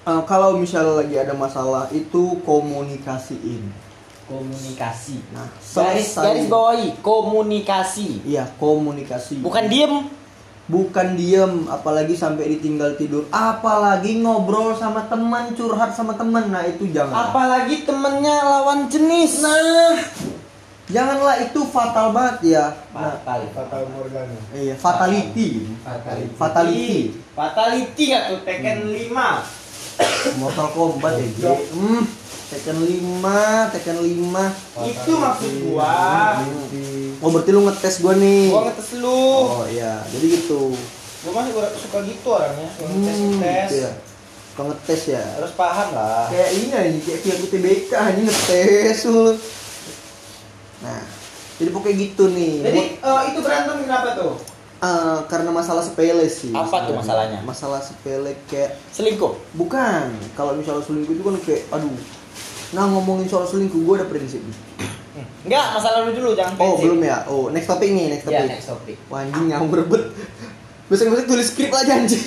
Eh, 0.00 0.22
kalau 0.24 0.56
misalnya 0.56 1.04
lagi 1.04 1.12
ada 1.14 1.36
masalah 1.36 1.84
itu 1.90 2.40
komunikasiin 2.42 3.68
Komunikasi. 4.24 5.20
nah 5.30 5.44
Garis 5.44 6.16
selesai. 6.16 6.24
garis 6.24 6.46
bawahi 6.46 6.88
komunikasi. 6.98 8.24
iya 8.24 8.48
komunikasi 8.56 9.44
Bukan 9.44 9.66
diem. 9.66 10.08
bukan 10.64 11.18
diem 11.18 11.66
apalagi 11.66 12.14
sampai 12.14 12.48
ditinggal 12.48 12.94
tidur 12.94 13.26
apalagi 13.28 14.18
ngobrol 14.18 14.72
sama 14.72 15.04
teman 15.04 15.50
curhat 15.52 15.92
sama 15.92 16.14
teman 16.14 16.46
nah 16.48 16.62
itu 16.62 16.88
jangan 16.88 17.28
Apalagi 17.28 17.82
temennya 17.82 18.40
lawan 18.40 18.86
jenis. 18.86 19.42
nah 19.42 19.98
janganlah 20.90 21.36
itu 21.40 21.60
fatal 21.64 22.10
banget 22.10 22.36
ya 22.50 22.64
nah, 22.90 23.14
Fatal. 23.16 23.40
Fatal 23.52 23.82
Morgana 23.88 24.34
iya 24.52 24.74
fatality 24.74 25.70
Fatality. 25.80 26.34
Fatality. 26.34 26.94
Fatality 27.32 28.02
nggak 28.06 28.24
tuh 28.26 28.38
Tekken 28.42 28.78
5 28.86 29.14
Mortal 30.36 30.68
Kombat 30.70 31.14
ya 31.14 31.26
Ji. 31.28 31.44
hmm 31.70 32.02
Tekken 32.50 32.76
5 32.82 33.72
Tekken 33.72 33.96
5 34.00 34.90
Itu 34.90 35.12
maksud 35.14 35.52
gua. 35.62 36.42
oh 37.16 37.28
berarti 37.30 37.50
lu 37.50 37.62
ngetes 37.62 37.94
gua 38.00 38.14
nih 38.16 38.48
Gua 38.48 38.62
ngetes 38.66 38.88
lu. 38.96 39.22
oh 39.46 39.64
iya 39.66 40.02
jadi 40.08 40.26
gitu 40.34 40.74
Gua 41.20 41.32
masih 41.36 41.52
suka 41.76 41.98
gitu 42.02 42.26
orangnya. 42.26 42.68
Suka 42.72 42.82
hmm, 42.82 42.96
ngetes-ngetes. 42.96 43.68
gitu 43.68 43.76
ya 43.78 43.90
Suka 44.50 44.62
ngetes 44.66 45.02
ya 45.06 45.22
Harus 45.36 45.52
paham 45.54 45.88
lah. 45.92 46.26
kayak 46.26 46.50
ini 46.50 46.66
aja 46.68 46.98
kayak 46.98 47.18
kayak 47.20 47.36
UTBK 47.40 47.92
ini 48.10 48.20
ngetes 48.24 48.98
mulu 49.06 49.32
nah 50.80 51.00
jadi 51.56 51.70
pokoknya 51.70 51.96
gitu 51.98 52.24
nih 52.30 52.54
Jadi 52.62 52.80
eh, 52.98 53.20
itu 53.28 53.38
berantem 53.38 53.76
kenapa 53.80 54.08
tuh? 54.14 54.32
Eh, 54.80 55.18
karena 55.26 55.50
masalah 55.50 55.80
sepele 55.80 56.24
sih 56.24 56.50
Apa 56.50 56.88
tuh 56.88 56.96
masalahnya? 56.96 57.44
masalah 57.44 57.78
sepele 57.78 58.32
kayak 58.46 58.80
Selingkuh. 58.88 59.36
bukan 59.52 60.08
kalau 60.32 60.56
misalnya 60.56 60.80
selingkuh 60.80 61.12
itu 61.12 61.22
kan 61.22 61.36
kayak 61.38 61.62
aduh 61.70 61.92
nah 62.70 62.86
ngomongin 62.86 63.26
soal 63.26 63.44
selingkuh 63.44 63.76
gue 63.78 63.94
ada 63.94 64.06
prinsip 64.06 64.40
nih 64.40 64.58
Enggak, 65.44 65.66
masalah 65.74 66.04
lu 66.04 66.12
dulu 66.12 66.32
jangan 66.32 66.54
oh 66.54 66.58
prinsip. 66.74 66.82
belum 66.86 67.00
ya 67.02 67.16
oh 67.26 67.44
next 67.50 67.68
topic 67.68 67.88
nih 67.88 68.06
next 68.08 68.24
Ya, 68.24 68.40
topic 68.40 68.50
next 68.50 68.68
topic. 68.68 68.96
Wah, 69.06 69.20
anjing 69.20 69.46
ngawur 69.48 69.80
bet 69.84 70.04
besok-besok 70.88 71.26
tulis 71.28 71.46
skrip 71.46 71.70
aja 71.70 71.92
anjing 71.94 72.24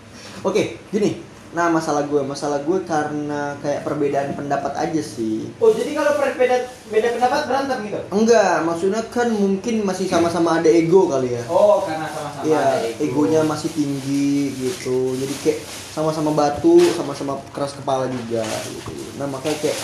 oke 0.46 0.62
gini 0.88 1.18
nah 1.48 1.66
masalah 1.66 2.04
gue 2.04 2.20
masalah 2.20 2.60
gue 2.60 2.78
karena 2.84 3.56
kayak 3.58 3.80
perbedaan 3.80 4.32
pendapat 4.32 4.68
aja 4.76 5.00
sih 5.00 5.48
Oh, 5.56 5.72
jadi 5.72 5.96
kalau 5.96 6.12
per- 6.14 6.36
beda 6.36 6.68
pendapat 7.16 7.40
berantem 7.44 7.78
gitu? 7.84 8.00
enggak 8.10 8.54
maksudnya 8.62 9.00
kan 9.06 9.28
mungkin 9.28 9.80
masih 9.80 10.04
sama-sama 10.06 10.60
ada 10.60 10.68
ego 10.68 11.08
kali 11.08 11.32
ya 11.32 11.42
Oh, 11.48 11.80
karena 11.82 12.04
sama-sama 12.04 12.44
Iya, 12.44 12.58
ada 12.58 12.78
ego. 12.84 13.00
egonya 13.02 13.40
masih 13.42 13.70
tinggi 13.70 14.30
gitu. 14.54 15.16
Jadi 15.16 15.34
kayak 15.42 15.58
sama-sama 15.90 16.30
batu, 16.30 16.78
sama-sama 16.94 17.40
keras 17.50 17.72
kepala 17.72 18.06
juga 18.06 18.44
gitu. 18.68 18.94
Nah, 19.16 19.26
makanya 19.26 19.58
kayak 19.58 19.78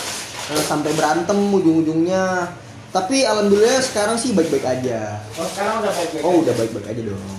sampai 0.61 0.93
berantem 0.93 1.35
ujung-ujungnya. 1.35 2.47
Tapi 2.89 3.21
alhamdulillah 3.21 3.83
sekarang 3.83 4.15
sih 4.15 4.31
baik-baik 4.31 4.63
aja. 4.63 5.19
Oh, 5.35 5.43
sekarang 5.45 5.83
udah 5.83 5.91
baik-baik. 5.91 6.23
Oh, 6.23 6.31
aja. 6.31 6.39
udah 6.41 6.53
baik-baik 6.55 6.87
aja 6.87 7.01
dong. 7.03 7.37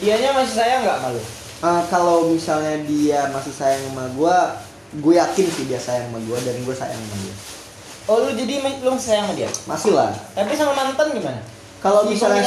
Dianya 0.00 0.30
masih 0.34 0.54
sayang 0.56 0.80
nggak 0.82 0.98
malu? 1.00 1.22
Eh, 1.62 1.82
kalau 1.86 2.26
misalnya 2.26 2.82
dia 2.90 3.30
masih 3.30 3.54
sayang 3.54 3.94
sama 3.94 4.10
gua, 4.18 4.58
gue 4.98 5.14
yakin 5.14 5.46
sih 5.46 5.70
dia 5.70 5.78
sayang 5.78 6.10
sama 6.10 6.18
gua 6.26 6.34
dan 6.42 6.58
gue 6.58 6.74
sayang 6.74 6.98
sama 6.98 7.16
dia. 7.22 7.34
Oh, 8.10 8.18
lu 8.18 8.34
jadi 8.34 8.82
lu 8.82 8.98
sayang 8.98 9.30
sama 9.30 9.34
dia? 9.38 9.46
Masih 9.70 9.94
lah. 9.94 10.10
Tapi 10.34 10.58
sama 10.58 10.74
mantan 10.74 11.14
gimana? 11.14 11.38
Kalau 11.78 12.10
misalnya? 12.10 12.42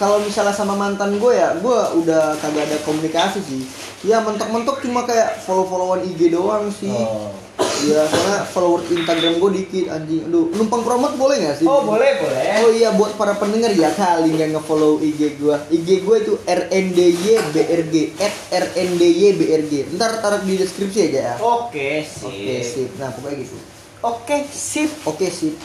Kalau 0.00 0.16
misalnya 0.24 0.56
sama 0.56 0.72
mantan 0.72 1.20
gue 1.20 1.32
ya, 1.36 1.52
gue 1.60 1.78
udah 2.00 2.40
kagak 2.40 2.72
ada 2.72 2.80
komunikasi 2.88 3.44
sih. 3.44 3.62
Ya 4.00 4.24
mentok-mentok 4.24 4.80
cuma 4.80 5.04
kayak 5.04 5.44
follow-followan 5.44 6.08
IG 6.08 6.32
doang 6.32 6.72
sih. 6.72 6.88
Oh. 6.88 7.28
Iya, 7.60 8.08
soalnya 8.08 8.40
follower 8.48 8.80
Instagram 8.88 9.36
gue 9.36 9.50
dikit 9.60 9.92
anjing. 9.92 10.24
Aduh, 10.28 10.48
numpang 10.56 10.80
promote 10.80 11.16
boleh 11.20 11.36
gak 11.44 11.60
sih? 11.60 11.68
Oh, 11.68 11.84
boleh, 11.84 12.16
boleh. 12.16 12.64
Oh 12.64 12.72
iya, 12.72 12.92
buat 12.96 13.16
para 13.20 13.36
pendengar 13.36 13.72
ya 13.76 13.92
kali 13.92 14.32
nggak 14.32 14.56
nge-follow 14.56 15.00
IG 15.04 15.36
gue. 15.36 15.56
IG 15.68 15.88
gue 16.04 16.16
itu 16.24 16.32
rndybrg 16.48 17.94
at 18.20 18.34
rndybrg. 18.72 19.72
Ntar 19.96 20.24
taruh 20.24 20.40
di 20.44 20.56
deskripsi 20.56 21.12
aja 21.12 21.20
ya. 21.20 21.34
Oke, 21.40 22.04
sip. 22.04 22.28
Oke 22.28 22.56
sip. 22.64 22.90
Nah 22.96 23.12
pokoknya 23.12 23.36
gitu. 23.44 23.56
Oke, 24.00 24.36
sip. 24.48 24.90
Oke 25.04 25.28
sip. 25.28 25.56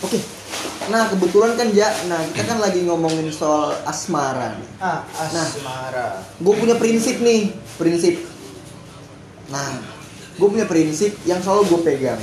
Oke. 0.00 0.18
Nah 0.88 1.06
kebetulan 1.06 1.54
kan 1.54 1.68
ya, 1.70 1.88
nah 2.06 2.18
kita 2.26 2.44
kan 2.46 2.58
lagi 2.58 2.82
ngomongin 2.82 3.28
soal 3.30 3.76
asmara. 3.84 4.54
nih. 4.54 4.68
Ah, 4.78 5.04
Nah. 5.28 5.46
asmara. 5.46 6.08
Gue 6.36 6.54
punya 6.54 6.74
prinsip 6.74 7.18
nih, 7.18 7.48
prinsip. 7.76 8.24
Nah, 9.48 9.82
gue 10.34 10.48
punya 10.48 10.64
prinsip 10.64 11.14
yang 11.22 11.38
selalu 11.38 11.62
gue 11.68 11.80
pegang. 11.84 12.20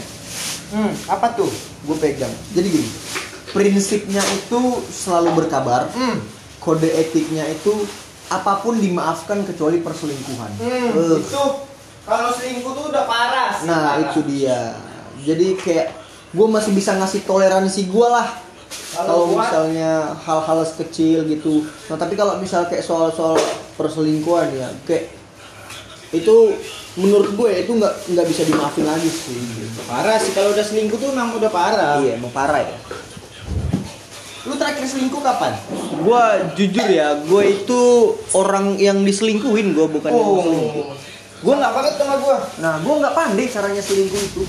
Hmm, 0.68 0.92
apa 1.08 1.32
tuh? 1.34 1.48
gue 1.80 1.96
pegang 1.96 2.28
jadi 2.52 2.68
gini 2.68 2.90
prinsipnya 3.48 4.20
itu 4.28 4.60
selalu 4.90 5.32
berkabar 5.38 5.88
Hmm. 5.90 6.20
kode 6.60 6.84
etiknya 6.90 7.48
itu 7.48 7.88
apa 8.28 8.60
pun 8.60 8.76
dimaafkan 8.76 9.48
kecuali 9.48 9.80
perselingkuhan 9.80 10.52
Hmm, 10.60 10.92
Eh, 10.92 11.16
itu 11.18 11.44
kalau 12.04 12.30
selingkuh 12.30 12.76
tuh 12.76 12.92
udah 12.92 13.08
parah 13.08 13.56
nah 13.64 13.96
parah. 13.96 14.04
itu 14.04 14.20
dia 14.28 14.76
jadi 15.24 15.56
kayak 15.56 15.88
gue 16.38 16.48
masih 16.48 16.72
bisa 16.72 16.94
ngasih 16.94 17.26
toleransi 17.26 17.90
gue 17.90 18.08
lah 18.08 18.46
Kalau 18.94 19.32
misalnya 19.32 20.14
hal-hal 20.22 20.60
kecil 20.78 21.26
gitu 21.26 21.66
nah 21.90 21.98
tapi 21.98 22.14
kalau 22.14 22.38
misal 22.38 22.70
kayak 22.70 22.86
soal-soal 22.86 23.34
perselingkuhan 23.74 24.54
ya 24.54 24.70
kayak 24.86 25.10
itu 26.14 26.36
menurut 26.94 27.34
gue 27.34 27.50
itu 27.58 27.72
nggak 27.74 27.94
nggak 28.14 28.26
bisa 28.26 28.42
dimaafin 28.46 28.86
lagi 28.86 29.10
sih 29.10 29.38
Parah 29.86 30.18
sih 30.18 30.32
kalau 30.32 30.52
udah 30.52 30.62
selingkuh 30.62 30.98
tuh 30.98 31.10
emang 31.10 31.34
udah 31.34 31.48
parah. 31.48 31.98
iya 32.00 32.16
emang 32.16 32.30
parah 32.30 32.62
ya 32.62 32.78
Lu 34.48 34.56
terakhir 34.56 34.88
selingkuh 34.88 35.20
kapan? 35.20 35.60
Gua 36.08 36.40
jujur 36.56 36.88
ya, 36.88 37.20
gue 37.20 37.44
itu 37.52 37.82
orang 38.32 38.80
yang 38.80 39.04
diselingkuhin 39.04 39.76
gue 39.76 39.88
bukan 39.92 40.08
yang 40.08 40.24
Oh. 40.24 40.40
selingkuh. 40.40 40.86
Gua 41.44 41.54
nggak 41.60 41.74
banget 41.76 41.94
sama 42.00 42.16
gua. 42.16 42.38
Nah, 42.64 42.74
gue 42.80 42.94
nggak 42.96 43.12
pandai 43.12 43.46
caranya 43.52 43.84
selingkuh 43.84 44.16
itu. 44.18 44.42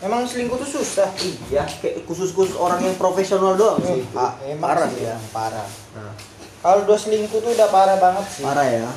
Emang 0.00 0.24
selingkuh 0.24 0.56
tuh 0.56 0.80
susah. 0.80 1.12
Iya, 1.52 1.68
kayak 1.76 2.08
khusus-khusus 2.08 2.56
orang 2.56 2.80
yang 2.80 2.96
profesional 2.96 3.52
doang 3.52 3.76
sih. 3.80 4.00
Ah, 4.12 4.32
emang 4.42 4.64
parah 4.64 4.88
sih 4.88 5.04
ya. 5.04 5.16
parah. 5.28 5.68
Nah, 5.92 6.12
Kalau 6.60 6.84
udah 6.84 6.96
selingkuh 6.96 7.36
tuh 7.36 7.52
udah 7.52 7.68
parah 7.68 7.96
banget 7.96 8.24
sih. 8.26 8.42
parah 8.42 8.64
ya. 8.64 8.88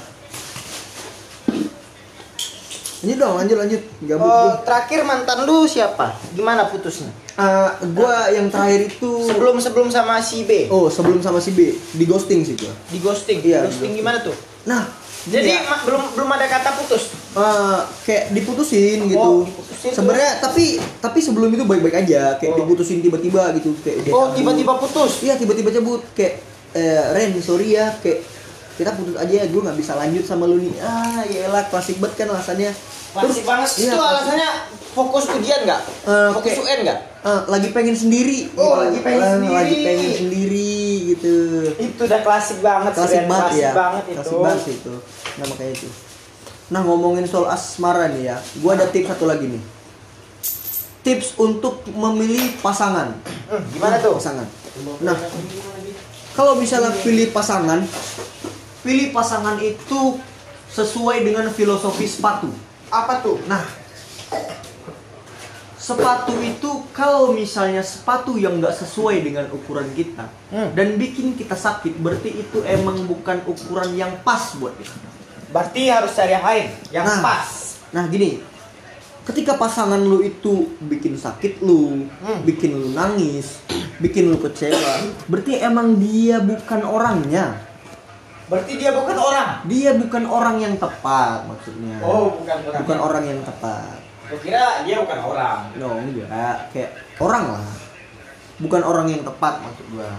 Ini 3.04 3.20
dong, 3.20 3.36
lanjut 3.36 3.58
lanjut. 3.60 3.82
Gabut 4.08 4.24
Oh, 4.24 4.51
terakhir 4.64 5.04
mantan 5.04 5.43
lu 5.43 5.68
siapa? 5.68 6.16
Gimana 6.32 6.72
putusnya? 6.72 7.12
Eh, 7.36 7.70
gua 7.91 8.32
yang 8.32 8.47
terakhir 8.47 8.88
itu 8.88 9.28
Sebelum 9.28 9.60
sebelum 9.60 9.91
sama 9.91 10.24
si 10.24 10.47
B. 10.47 10.72
Oh, 10.72 10.88
sebelum 10.88 11.20
sama 11.20 11.43
si 11.43 11.51
B 11.51 11.76
di 11.76 12.06
ghosting 12.08 12.47
sih 12.47 12.56
gua. 12.56 12.72
Di 12.88 13.04
ghosting. 13.04 13.43
Iya, 13.43 13.68
ghosting 13.68 13.68
di 13.68 13.68
ghosting. 13.68 13.91
gimana 13.99 14.24
tuh? 14.24 14.32
Nah, 14.64 14.88
Jadi 15.24 15.55
ma- 15.63 15.80
belum 15.82 16.03
belum 16.13 16.30
ada 16.30 16.45
kata 16.45 16.69
putus. 16.76 17.03
Eh, 17.32 17.80
kayak 18.03 18.24
diputusin 18.32 19.07
gitu. 19.07 19.17
Oh, 19.17 19.41
diputusin 19.41 19.91
Sebenarnya 19.91 20.32
tapi 20.38 20.65
tapi 20.99 21.19
sebelum 21.19 21.47
itu 21.49 21.63
baik-baik 21.63 21.95
aja, 21.97 22.36
kayak 22.36 22.51
Oh. 22.51 22.59
diputusin 22.59 22.99
tiba-tiba 22.99 23.55
gitu 23.55 23.71
kayak 23.80 24.09
Oh, 24.09 24.32
tiba-tiba 24.32 24.76
putus. 24.76 25.24
Iya, 25.24 25.36
tiba-tiba 25.36 25.71
cabut 25.71 26.03
kayak 26.11 26.43
eh, 26.74 27.03
Ren, 27.09 27.32
sorry 27.38 27.74
ya, 27.74 27.93
kayak 27.97 28.26
kita 28.74 28.89
putus 28.91 29.13
aja 29.15 29.34
ya, 29.34 29.45
gue 29.45 29.61
nggak 29.61 29.78
bisa 29.78 29.93
lanjut 29.93 30.24
sama 30.24 30.43
lu 30.43 30.57
nih. 30.57 30.74
Ah, 30.80 31.21
ya 31.24 31.45
klasik 31.63 31.97
banget 31.97 32.15
kan 32.19 32.28
alasannya. 32.30 32.71
Klasik 33.13 33.45
banget. 33.45 33.69
iya, 33.78 33.93
itu 33.93 34.01
alasannya 34.01 34.49
fokus 34.91 35.30
ujian 35.32 35.59
nggak? 35.61 35.82
Eh, 36.03 36.30
fokus 36.34 36.51
kayak- 36.51 36.65
UN 36.67 36.80
nggak? 36.84 36.99
Eh, 37.24 37.41
lagi 37.47 37.67
pengen 37.69 37.93
sendiri. 37.93 38.49
Oh, 38.51 38.74
gitu. 38.74 38.82
lagi 38.82 38.99
pengen 38.99 39.21
Eh, 39.21 39.30
sendiri. 39.32 39.53
Lagi 39.53 39.76
pengen 39.80 40.11
sendiri 40.17 40.72
gitu. 41.14 41.34
Itu 41.78 42.01
udah 42.09 42.22
klasik 42.26 42.59
banget. 42.66 42.91
Klasik 42.97 43.26
banget 43.30 43.49
klasik 43.53 43.61
ya. 43.61 43.72
banget 43.74 44.03
itu. 44.09 44.18
Klasik 44.18 44.38
banget 44.41 44.64
itu. 44.70 44.93
Nah, 45.38 45.45
makanya 45.49 45.74
itu. 45.78 45.89
Nah, 46.74 46.82
ngomongin 46.82 47.26
soal 47.30 47.47
asmara 47.53 48.09
nih 48.09 48.34
ya. 48.34 48.38
Gua 48.59 48.74
ada 48.74 48.89
tips 48.89 49.14
satu 49.14 49.26
lagi 49.30 49.45
nih. 49.45 49.64
Tips 51.03 51.36
untuk 51.38 51.84
memilih 51.91 52.57
pasangan. 52.64 53.14
Hmm, 53.51 53.64
gimana 53.76 53.99
tuh? 53.99 54.18
Pasangan. 54.18 54.47
Nah, 55.03 55.18
kalau 56.34 56.57
misalnya 56.57 56.89
pilih 57.05 57.30
pasangan, 57.30 57.86
pilih 58.82 59.14
pasangan 59.14 59.61
itu 59.61 60.18
sesuai 60.74 61.22
dengan 61.22 61.45
filosofi 61.53 62.09
sepatu. 62.09 62.49
Apa 62.89 63.22
tuh? 63.22 63.38
Nah, 63.45 63.61
sepatu 65.84 66.39
itu 66.39 66.71
kalau 66.95 67.36
misalnya 67.36 67.84
sepatu 67.84 68.39
yang 68.39 68.63
nggak 68.63 68.71
sesuai 68.71 69.19
dengan 69.19 69.51
ukuran 69.51 69.91
kita 69.91 70.31
Hmm. 70.47 70.71
dan 70.71 70.95
bikin 70.95 71.36
kita 71.36 71.59
sakit, 71.59 71.99
berarti 71.99 72.39
itu 72.39 72.63
emang 72.63 73.03
bukan 73.03 73.43
ukuran 73.43 73.91
yang 73.91 74.15
pas 74.23 74.55
buat 74.55 74.71
kita. 74.79 75.09
Berarti 75.51 75.91
harus 75.91 76.15
cari 76.15 76.31
yang 76.31 76.45
lain, 76.45 76.67
yang 76.89 77.03
Nah. 77.03 77.19
pas. 77.19 77.49
Nah, 77.91 78.07
gini, 78.07 78.39
ketika 79.23 79.53
pasangan 79.53 79.99
lu 79.99 80.23
itu 80.23 80.71
bikin 80.79 81.19
sakit 81.19 81.59
lu, 81.59 82.07
Hmm. 82.23 82.41
bikin 82.41 82.73
lu 82.73 82.95
nangis, 82.95 83.59
bikin 83.99 84.31
lu 84.31 84.39
kecewa, 84.39 85.03
berarti 85.27 85.59
emang 85.59 85.99
dia 85.99 86.39
bukan 86.39 86.81
orangnya. 86.81 87.59
Berarti 88.43 88.75
dia 88.75 88.91
bukan 88.91 89.17
orang. 89.17 89.49
Dia 89.65 89.91
bukan 89.95 90.23
orang 90.27 90.55
yang 90.59 90.75
tepat 90.75 91.43
maksudnya. 91.43 91.99
Oh, 92.03 92.39
bukan 92.39 92.57
orang. 92.61 92.79
bukan 92.84 92.97
orang 92.99 93.23
yang 93.25 93.39
tepat. 93.41 94.03
Gue 94.30 94.39
kira 94.39 94.88
dia 94.88 95.03
bukan 95.03 95.19
orang. 95.19 95.59
No, 95.76 95.99
enggak, 95.99 96.71
kayak 96.71 96.91
orang 97.19 97.59
lah. 97.59 97.67
Bukan 98.61 98.82
orang 98.86 99.07
yang 99.11 99.24
tepat 99.26 99.59
maksud 99.59 99.86
gua. 99.91 100.11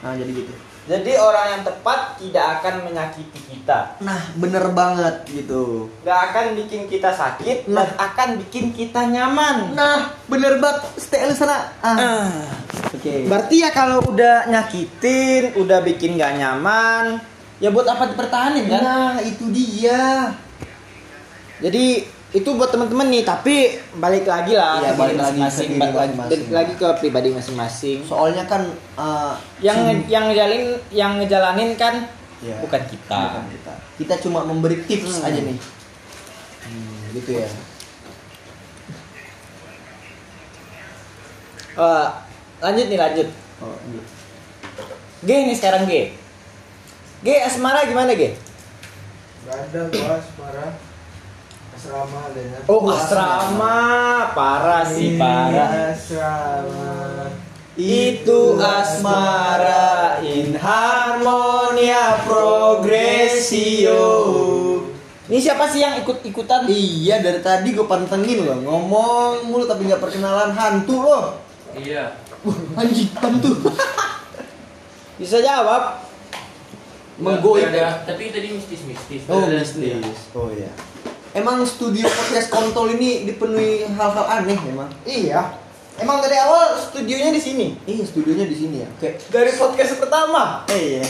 Nah, 0.00 0.14
jadi 0.14 0.30
gitu. 0.30 0.52
Jadi 0.88 1.12
orang 1.20 1.46
yang 1.52 1.62
tepat 1.68 2.16
tidak 2.16 2.44
akan 2.58 2.88
menyakiti 2.88 3.40
kita. 3.44 4.00
Nah, 4.00 4.32
bener 4.40 4.72
banget 4.72 5.20
gitu. 5.28 5.92
Gak 6.00 6.32
akan 6.32 6.56
bikin 6.56 6.88
kita 6.88 7.12
sakit 7.12 7.68
Nah. 7.68 7.84
dan 7.84 7.88
akan 8.00 8.28
bikin 8.40 8.72
kita 8.72 9.04
nyaman. 9.04 9.76
Nah, 9.76 10.16
bener 10.32 10.56
banget. 10.56 10.88
Stay 10.96 11.28
lu 11.28 11.36
sana. 11.36 11.68
Ah. 11.84 11.92
Ah. 11.92 12.32
Oke. 12.88 13.28
Berarti 13.28 13.60
ya 13.60 13.68
kalau 13.68 14.00
udah 14.00 14.48
nyakitin, 14.48 15.60
udah 15.60 15.84
bikin 15.84 16.16
gak 16.16 16.40
nyaman, 16.40 17.20
ya 17.60 17.68
buat 17.68 17.84
apa 17.84 18.08
dipertahanin 18.08 18.64
kan? 18.72 18.80
Nah, 18.80 19.14
itu 19.20 19.44
dia. 19.52 20.32
Jadi 21.60 22.16
itu 22.28 22.44
buat 22.52 22.68
teman-teman 22.68 23.08
nih, 23.08 23.22
tapi 23.22 23.56
balik 23.94 24.24
lagi 24.24 24.52
lah 24.52 24.78
Iya, 24.78 24.92
balik 24.94 25.16
lagi 25.16 25.40
diri 25.40 25.48
balik 25.74 25.96
lagi, 25.96 26.12
masing-masing. 26.12 26.28
balik 26.28 26.50
lagi 26.52 26.72
ke 26.74 26.86
pribadi 26.96 27.28
masing-masing. 27.30 27.98
Soalnya 28.04 28.44
kan 28.44 28.68
uh, 28.94 29.32
Yang 29.58 29.78
nge- 29.80 30.06
yang 30.06 30.24
ngejalin 30.26 30.62
yang 30.90 31.12
ngejalanin 31.16 31.72
kan 31.74 31.94
Ya, 32.38 32.54
bukan 32.58 32.78
kita. 32.84 33.18
bukan 33.32 33.44
kita. 33.50 33.72
Kita 33.96 34.14
cuma 34.20 34.40
memberi 34.42 34.78
tips 34.82 35.18
Hmm. 35.18 35.26
aja 35.26 35.40
nih. 35.40 35.58
Hmm, 36.62 36.96
gitu 37.12 37.30
ya. 37.34 37.48
Eh, 41.74 42.06
lanjut 42.60 42.86
nih 42.86 42.98
lanjut. 42.98 43.28
Oh, 43.58 43.74
gitu. 43.86 44.02
G 45.20 45.30
nih 45.44 45.56
sekarang 45.56 45.82
G. 45.84 46.14
G 47.18 47.28
asmara 47.40 47.82
gimana 47.82 48.12
G? 48.12 48.34
Gak 49.42 49.56
ada 49.64 49.80
gua 49.88 50.14
asmara 50.14 50.66
asrama 51.78 52.18
adanya 52.26 52.58
Oh 52.66 52.82
asrama, 52.90 53.78
parah 54.34 54.82
sih 54.82 55.14
parah. 55.14 55.94
asrama 55.94 57.30
Itu 57.78 58.58
asmara 58.58 60.18
in 60.26 60.58
harmonia 60.58 62.18
progresio. 62.26 64.02
Ini 65.30 65.38
siapa 65.38 65.70
sih 65.70 65.86
yang 65.86 66.02
ikut-ikutan? 66.02 66.66
Iya 66.66 67.22
dari 67.22 67.38
tadi 67.38 67.70
gue 67.70 67.86
pantengin 67.86 68.42
loh 68.42 68.58
ngomong 68.58 69.46
mulu 69.46 69.62
tapi 69.70 69.86
nggak 69.86 70.02
perkenalan 70.02 70.50
hantu 70.50 71.06
loh. 71.06 71.38
Iya. 71.78 72.18
Wah, 72.42 72.82
anjing 72.82 73.14
hantu. 73.14 73.54
Bisa 75.22 75.38
jawab. 75.38 76.02
Menggoy. 77.22 77.62
Ada, 77.62 78.02
tapi 78.02 78.34
tadi 78.34 78.58
mistis-mistis. 78.58 79.22
Oh 79.30 79.46
mistis. 79.46 80.18
Oh 80.34 80.50
iya. 80.50 80.70
Emang 81.30 81.60
studio 81.62 82.04
podcast 82.04 82.48
kontol 82.48 82.88
ini 82.90 83.24
dipenuhi 83.24 83.84
hal-hal 83.86 84.26
aneh 84.26 84.56
memang. 84.58 84.88
Iya. 85.04 85.44
Emang 85.98 86.22
dari 86.22 86.38
awal 86.38 86.78
studionya 86.78 87.30
di 87.30 87.38
sini. 87.38 87.66
Iya 87.84 88.04
studionya 88.04 88.46
di 88.46 88.56
sini 88.56 88.76
ya. 88.80 88.88
Kayak 88.96 89.14
Dari 89.28 89.50
podcast 89.52 89.98
pertama. 89.98 90.62
eh 90.68 90.82
iya. 90.96 91.06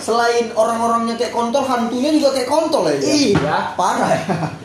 Selain 0.00 0.50
orang-orangnya 0.52 1.14
kayak 1.14 1.30
kontol, 1.30 1.62
hantunya 1.62 2.10
juga 2.10 2.34
kayak 2.34 2.48
kontol 2.48 2.88
ya. 2.88 2.98
Iya. 2.98 3.56
Parah 3.76 4.10
ya. 4.10 4.22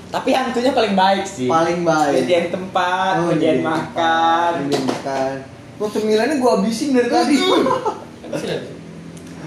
Tapi 0.07 0.31
hantunya 0.31 0.71
paling 0.71 0.95
baik 0.95 1.27
sih. 1.27 1.45
Paling 1.45 1.83
baik. 1.83 2.23
Penyediaan 2.23 2.47
tempat, 2.49 3.13
Oh, 3.19 3.29
penyediaan 3.29 3.59
iya. 3.59 3.67
makan. 3.67 4.49
Penyediaan 4.57 4.85
makan. 4.87 5.31
Tuh 5.77 5.89
cemilannya 5.93 6.35
gue 6.39 6.49
habisin 6.49 6.89
dari 6.95 7.09
tadi. 7.11 7.35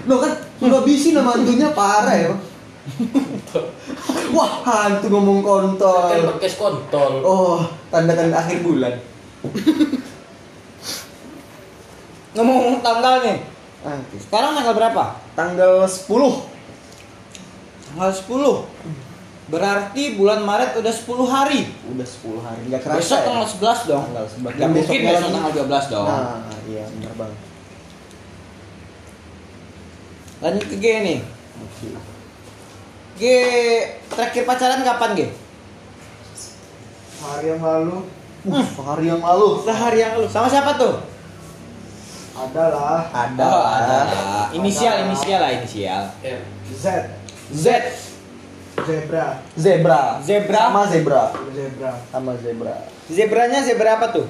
Lo 0.07 0.15
kan 0.17 0.31
udah 0.61 0.79
habisin 0.79 1.13
sama 1.13 1.35
hantunya 1.35 1.67
parah 1.73 2.15
ya. 2.15 2.31
Wah, 4.35 4.51
hantu 4.63 5.07
ngomong 5.11 5.39
Kan 5.41 5.77
kontol. 5.77 6.21
podcast 6.33 6.57
kontol. 6.57 7.13
Oh, 7.21 7.59
tanda-tanda 7.89 8.39
akhir 8.39 8.63
bulan. 8.63 8.93
Ngomong 12.31 12.79
tanggal 12.79 13.21
nih. 13.27 13.37
Ah, 13.83 13.97
oke. 13.97 14.15
Sekarang 14.17 14.55
tanggal 14.55 14.75
berapa? 14.77 15.03
Tanggal 15.35 15.83
10. 15.83 16.07
Tanggal 17.91 18.11
10. 18.13 19.51
Berarti 19.51 20.15
bulan 20.15 20.47
Maret 20.47 20.79
udah 20.79 20.93
10 20.95 21.27
hari. 21.27 21.67
Udah 21.91 22.07
10 22.07 22.39
hari. 22.39 22.61
Enggak 22.71 22.81
kerasa. 22.87 22.97
besok 23.03 23.19
ya? 23.19 23.25
tanggal 23.27 23.45
11 23.51 23.89
dong. 23.89 24.03
Tanggal 24.07 24.25
11. 24.31 24.47
Gak 24.47 24.55
Dan 24.55 24.69
mungkin 24.71 24.99
besok 25.03 25.29
tanggal 25.35 25.53
12 25.59 25.91
dong. 25.91 26.07
Nah, 26.07 26.55
iya 26.71 26.83
benar 26.87 27.13
bang. 27.19 27.33
Lanjut 30.41 30.65
ke 30.71 30.75
G 30.79 30.85
nih. 31.03 31.19
Oke. 31.61 31.89
G 33.21 33.23
terakhir 34.09 34.43
pacaran 34.43 34.81
kapan 34.81 35.09
G? 35.13 35.19
hari 37.21 37.47
yang 37.47 37.61
lalu 37.61 38.01
Uh, 38.41 38.57
hari 38.81 39.05
yang 39.05 39.21
lalu. 39.21 39.61
Sehari 39.61 40.01
yang 40.01 40.17
lalu. 40.17 40.25
Sama 40.25 40.49
siapa 40.49 40.73
tuh? 40.73 40.97
ada 42.33 42.73
lah 42.73 43.05
Ada, 43.13 43.43
Oh, 43.45 43.61
ada. 43.61 43.99
Inisial, 44.49 45.05
inisial 45.05 45.37
lah 45.45 45.53
inisial. 45.53 46.09
Eh, 46.25 46.41
Z 46.73 47.05
Z. 47.53 47.65
zebra 48.81 49.45
Zebra. 49.53 50.01
Zebra. 50.25 50.61
Sama 50.65 50.81
zebra. 50.89 51.23
zebra 51.53 51.91
Sama 52.09 52.33
zebra. 52.41 52.75
Zebranya 53.05 53.61
zebra 53.61 54.01
apa 54.01 54.09
tuh? 54.09 54.25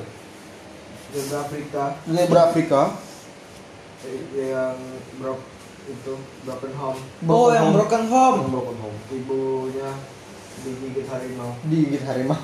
zebra 1.15 1.39
Afrika 1.39 1.83
Zebra 2.03 2.41
Afrika. 2.51 2.81
eh, 4.03 4.51
yang 4.51 4.75
brok 5.23 5.39
itu 5.84 6.13
broken 6.41 6.73
home 6.73 6.99
Oh, 7.25 7.49
yang 7.49 7.71
broken 7.71 8.05
home. 8.05 8.39
Broken 8.47 8.77
home. 8.77 8.97
ibunya 9.09 9.89
digigit 10.61 11.05
harimau 11.05 11.51
Digigit 11.63 12.03
harimau. 12.03 12.38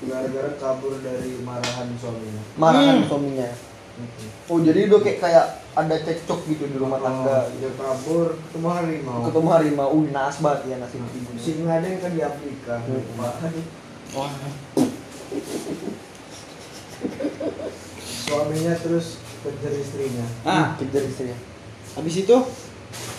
gara-gara 0.00 0.50
kabur 0.56 0.96
dari 1.00 1.40
marahan 1.40 1.88
suaminya 1.94 2.42
Marahan 2.56 2.96
Hmm. 3.00 3.08
suaminya. 3.08 3.48
Oh, 4.48 4.56
jadi 4.58 4.88
udah 4.88 4.96
kayak 4.98 5.18
kayak 5.20 5.46
ada 5.70 5.92
cekcok 5.94 6.40
gitu 6.46 6.64
di 6.66 6.76
rumah 6.76 6.96
tangga. 6.98 7.44
Oh, 7.44 7.52
dia 7.52 7.68
kabur 7.70 8.32
ketemu 8.40 8.68
harimau 8.70 9.20
Ketemu 9.28 9.48
harimau, 9.50 9.88
uh 9.90 10.04
naas 10.08 10.40
banget 10.40 10.60
ya 10.66 10.76
nasib 10.80 11.04
ibunya. 11.06 11.36
singa 11.36 11.68
ada 11.70 11.86
yang 11.86 12.00
kan 12.00 12.12
di 12.12 12.22
Afrika 12.22 12.74
Hmm. 12.80 13.04
Wah. 14.10 14.30
suaminya 18.20 18.74
terus 18.76 19.06
kejar 19.40 19.72
istrinya 19.74 20.26
Ah, 20.42 20.76
kejar 20.76 21.02
istrinya. 21.02 21.36
Habis 21.92 22.14
itu 22.18 22.36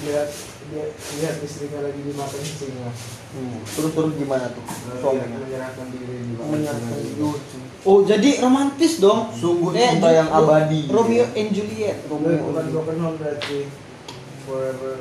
lihat 0.02 0.28
dia 0.68 0.86
lihat 0.92 1.36
istrinya 1.40 1.80
lagi 1.82 2.02
dimakan 2.02 2.42
singa 2.42 2.92
Hmm. 3.32 3.64
Terus 3.64 3.96
terus 3.96 4.12
gimana 4.20 4.52
tuh 4.52 4.60
suaminya? 4.92 5.40
menyerahkan 5.40 5.88
diri 5.88 6.20
di 6.20 6.36
Menyerahkan 6.36 7.00
diri. 7.00 7.24
Oh, 7.82 8.04
jadi 8.04 8.44
romantis 8.44 9.00
dong. 9.00 9.32
Sungguh 9.32 9.72
Eh, 9.72 9.88
cinta 9.96 10.12
yang 10.12 10.28
abadi. 10.28 10.92
Romeo 10.92 11.24
and 11.32 11.50
Juliet. 11.50 11.96
bukan 12.12 12.28
broken 12.68 12.98
home 13.00 13.16
berarti 13.16 13.72
forever 14.44 15.00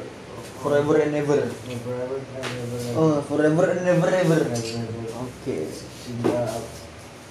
Forever 0.62 0.94
and 1.00 1.14
ever. 1.16 1.40
forever 1.82 2.16
and 2.20 2.50
never 2.54 2.78
Oh, 2.94 3.18
forever 3.26 3.66
and 3.72 3.86
ever. 3.88 4.08
Never. 4.14 4.40
Oke. 5.18 5.56
hingga 6.06 6.40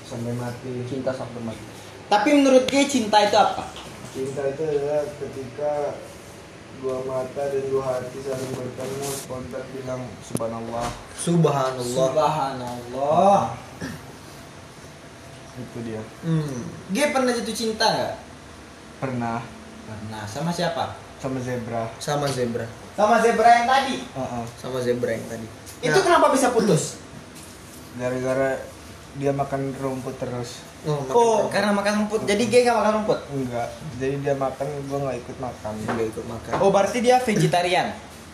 sampai 0.04 0.36
mati 0.36 0.84
Cinta 0.84 1.16
sampai 1.16 1.42
mati. 1.46 1.64
Tapi 2.08 2.30
menurut 2.34 2.68
gue 2.68 2.84
cinta 2.84 3.24
itu 3.24 3.38
apa? 3.38 3.72
cinta 4.10 4.42
itu 4.44 4.62
adalah 4.66 5.08
ketika 5.16 5.72
dua 6.80 6.98
mata 7.04 7.44
dan 7.52 7.64
dua 7.68 7.84
hati 7.84 8.18
saling 8.24 8.52
bertemu 8.56 9.08
spontan 9.12 9.64
bilang 9.76 10.02
subhanallah 10.24 10.88
Subhanallah. 11.20 11.84
Subhanallah. 11.84 13.40
itu 15.60 15.80
dia 15.84 16.00
Hmm. 16.24 16.72
Gue 16.90 17.06
pernah 17.12 17.32
jatuh 17.36 17.56
cinta 17.56 17.84
nggak? 17.84 18.16
pernah 19.04 19.44
Pernah. 19.90 20.24
Sama 20.28 20.52
siapa? 20.56 20.96
sama 21.20 21.36
zebra 21.44 21.84
Sama 22.00 22.32
zebra. 22.32 22.64
Sama 22.96 23.20
zebra 23.20 23.50
yang 23.60 23.68
tadi. 23.68 23.96
Heeh. 24.00 24.44
Sama 24.56 24.80
zebra 24.80 25.12
yang 25.12 25.26
tadi. 25.28 25.48
Itu 25.84 26.00
kenapa 26.00 26.32
bisa 26.32 26.56
putus? 26.56 26.96
gara-gara 27.98 28.56
dia 29.20 29.34
makan 29.36 29.74
rumput 29.76 30.16
terus 30.22 30.62
Oh, 30.82 31.04
Oh, 31.10 31.38
karena 31.48 31.70
makan 31.70 31.94
rumput. 32.00 32.24
Jadi 32.24 32.44
gue 32.46 32.60
gak 32.62 32.72
makan 32.74 32.94
rumput. 32.98 33.20
enggak 33.30 33.68
jadi 33.96 34.16
dia 34.18 34.32
makan 34.34 34.68
gua 34.88 34.98
nggak 35.02 35.18
ikut 35.20 35.38
makan 35.38 35.74
nggak 35.78 36.08
ikut 36.10 36.26
makan. 36.26 36.52
Oh, 36.58 36.70
berarti 36.70 36.98
dia 37.00 37.20
vegetarian. 37.20 37.88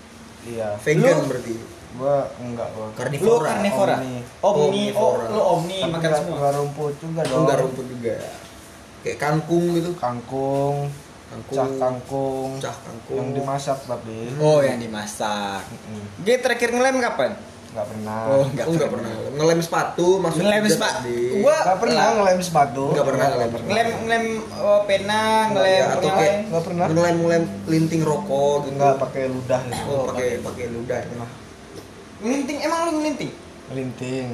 iya 0.46 0.78
vegan 0.78 1.16
Lu- 1.16 1.28
berarti. 1.28 1.54
gua 1.96 2.16
enggak 2.38 2.70
gua 2.72 2.86
Lu 2.86 2.94
Karnivora. 2.94 3.50
karnivora. 3.50 3.96
Omni. 3.98 4.16
Omni. 4.44 4.44
Oh, 4.44 4.54
Omnivora. 4.62 5.26
lu 5.28 5.42
omni 5.42 5.80
Tapi 5.80 5.92
makan 5.92 6.10
semua. 6.14 6.36
nggak 6.36 6.54
rumput 6.56 6.94
juga 6.96 7.20
Oh, 7.20 7.26
dong 7.26 7.42
enggak 7.42 7.58
rumput 7.60 7.86
juga. 7.88 8.16
Kayak 9.02 9.18
kangkung 9.18 9.66
gitu. 9.74 9.92
kangkung 9.96 10.76
Kangkung. 11.26 11.56
cah 11.56 11.70
kangkung 11.80 12.50
Cah 12.60 12.76
kangkung. 12.80 13.18
yang 13.18 13.30
dimasak 13.34 13.80
tapi 13.84 14.30
Oh, 14.38 14.62
yang 14.62 14.78
dimasak. 14.78 15.66
Mm-mm. 15.66 16.02
Gue 16.22 16.36
terakhir 16.38 16.70
ngelem 16.70 17.02
kapan? 17.02 17.32
Nggak 17.76 17.88
pernah 17.92 18.20
Oh, 18.26 18.36
Oh, 18.40 18.46
enggak 18.48 18.88
pernah. 18.88 19.12
Ngelem 19.36 19.60
sepatu 19.60 20.08
maksudnya. 20.18 20.48
Ngelem 20.48 20.66
sepatu. 20.66 21.16
Gua 21.44 21.58
nggak 21.60 21.78
pernah 21.78 22.06
ngelem 22.16 22.40
sepatu 22.40 22.84
Nggak 22.90 23.06
pernah 23.06 23.26
ngelem. 23.28 23.50
ngelem 23.62 23.88
ngelem 24.00 24.26
oh, 24.56 24.80
pena, 24.88 25.24
ngelem 25.52 25.84
atau 25.92 26.10
kayak 26.10 26.36
nggak 26.48 26.64
pernah 26.64 26.86
ngelem 26.88 27.16
ngelem 27.20 27.44
linting 27.68 28.02
rokok 28.02 28.56
gitu. 28.64 28.70
nggak 28.74 28.96
pakai 28.98 29.24
ludah 29.28 29.62
gitu 29.62 29.84
Oh, 29.86 30.04
pakai 30.08 30.28
pakai 30.40 30.66
ludah. 30.72 30.98
ya. 30.98 31.06
Pernah. 31.06 31.30
Ngelinting 32.16 32.58
emang 32.64 32.80
lu 32.82 32.92
ngelinting? 32.96 33.32
melinting 33.66 34.28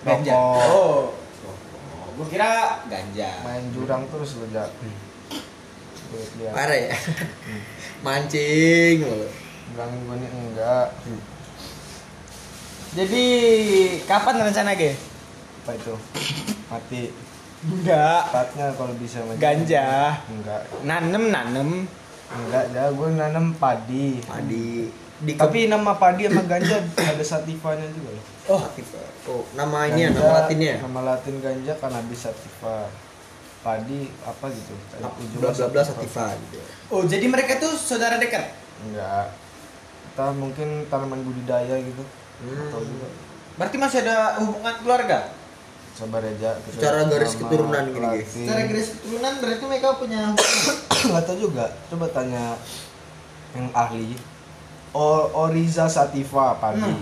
Ganja. 0.00 0.30
rokok 0.30 0.62
Oh. 0.70 1.02
Oh, 1.42 2.06
gua 2.14 2.26
kira 2.28 2.52
ganja. 2.86 3.30
main 3.42 3.66
jurang 3.72 4.06
terus 4.06 4.38
lu 4.38 4.46
jak 4.48 4.70
lihat. 6.38 6.54
Parah 6.54 6.78
ya. 6.78 6.94
Mancing 8.00 8.96
loh. 9.02 9.26
bilangin 9.66 9.98
gue 10.00 10.16
nih 10.16 10.30
enggak 10.30 10.86
Jadi 12.96 13.24
kapan 14.08 14.40
rencana 14.42 14.72
gue? 14.72 14.96
apa 15.60 15.74
itu 15.74 15.94
mati 16.70 17.02
Enggak. 17.66 18.30
Tepatnya 18.30 18.66
kalau 18.72 18.94
bisa 18.94 19.18
mati. 19.20 19.36
Ganja. 19.36 20.14
enggak 20.24 20.60
Nanem 20.80 21.24
nanem. 21.28 21.70
enggak 22.26 22.64
ya 22.70 22.88
gue 22.88 23.08
nanam 23.12 23.52
padi 23.54 24.22
Padi. 24.22 24.88
Di 25.16 25.32
tapi 25.32 25.66
nama 25.66 25.96
padi 25.96 26.24
sama 26.24 26.44
ganja 26.44 26.76
ada 27.10 27.24
sativanya 27.24 27.84
juga 27.88 28.10
loh 28.12 28.24
Oh, 28.46 28.62
oh, 29.26 29.42
nama 29.52 29.90
ini 29.90 30.06
ya, 30.06 30.08
Ganja, 30.08 30.22
nama 30.22 30.34
latinnya. 30.38 30.70
ya? 30.70 30.78
nama 30.86 31.00
latin 31.04 31.34
ganja 31.40 31.72
cannabis 31.76 32.20
sativa 32.22 32.76
padi 33.60 34.06
apa 34.22 34.46
gitu 34.48 34.72
Bla 35.36 35.50
bla 35.50 35.66
bla 35.66 35.82
sativa 35.82 36.30
gitu. 36.38 36.58
Oh, 36.88 37.02
jadi 37.02 37.26
mereka 37.26 37.58
tuh 37.58 37.74
saudara 37.74 38.16
dekat. 38.16 38.54
enggak 38.82 39.34
kita 40.06 40.32
mungkin 40.32 40.68
tanaman 40.86 41.20
budidaya 41.22 41.76
gitu 41.76 42.00
Hmm. 42.38 42.68
atau 42.68 42.80
juga 42.80 43.08
Berarti 43.56 43.76
masih 43.76 43.98
ada 44.00 44.16
hubungan 44.38 44.74
keluarga. 44.78 45.18
coba 45.96 46.20
reja 46.20 46.60
kita 46.60 46.76
Secara 46.76 46.98
garis 47.06 47.32
nama 47.32 47.40
keturunan 47.40 47.84
gini, 47.88 48.04
guys. 48.06 48.28
Secara 48.28 48.60
garis 48.62 48.88
keturunan 48.92 49.32
berarti 49.34 49.64
mereka 49.64 49.88
punya 49.96 50.22
nggak 51.08 51.24
tahu 51.24 51.38
juga 51.42 51.64
coba 51.88 52.06
tanya 52.10 52.44
yang 53.50 53.72
ahli 53.72 54.12
o 54.92 55.08
Oriza 55.38 55.86
sativa 55.86 56.52
padi 56.54 56.84
Hmm. 56.84 57.00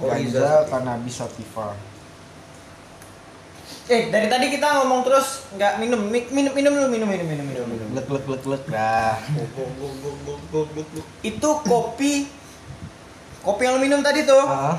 Oriza 0.00 0.64
cannabis 0.66 1.16
sativa 1.18 1.76
Eh, 3.84 4.08
dari 4.08 4.24
tadi 4.26 4.46
kita 4.48 4.78
ngomong 4.78 5.02
terus 5.02 5.44
nggak 5.52 5.76
minum, 5.76 6.00
Mi- 6.06 6.30
minum 6.30 6.54
minum 6.54 6.72
dulu, 6.72 6.88
minum 6.88 7.04
minum 7.04 7.26
minum 7.26 7.44
minum. 7.44 7.66
minum. 7.66 7.88
lek 7.92 8.06
lek 8.06 8.24
lek 8.26 8.44
lek 8.46 8.64
dah 8.66 9.18
Itu 11.20 11.48
kopi 11.60 12.30
kopi 13.42 13.62
yang 13.62 13.74
lu 13.76 13.80
minum 13.80 14.00
tadi 14.00 14.22
tuh. 14.22 14.40
ah 14.40 14.78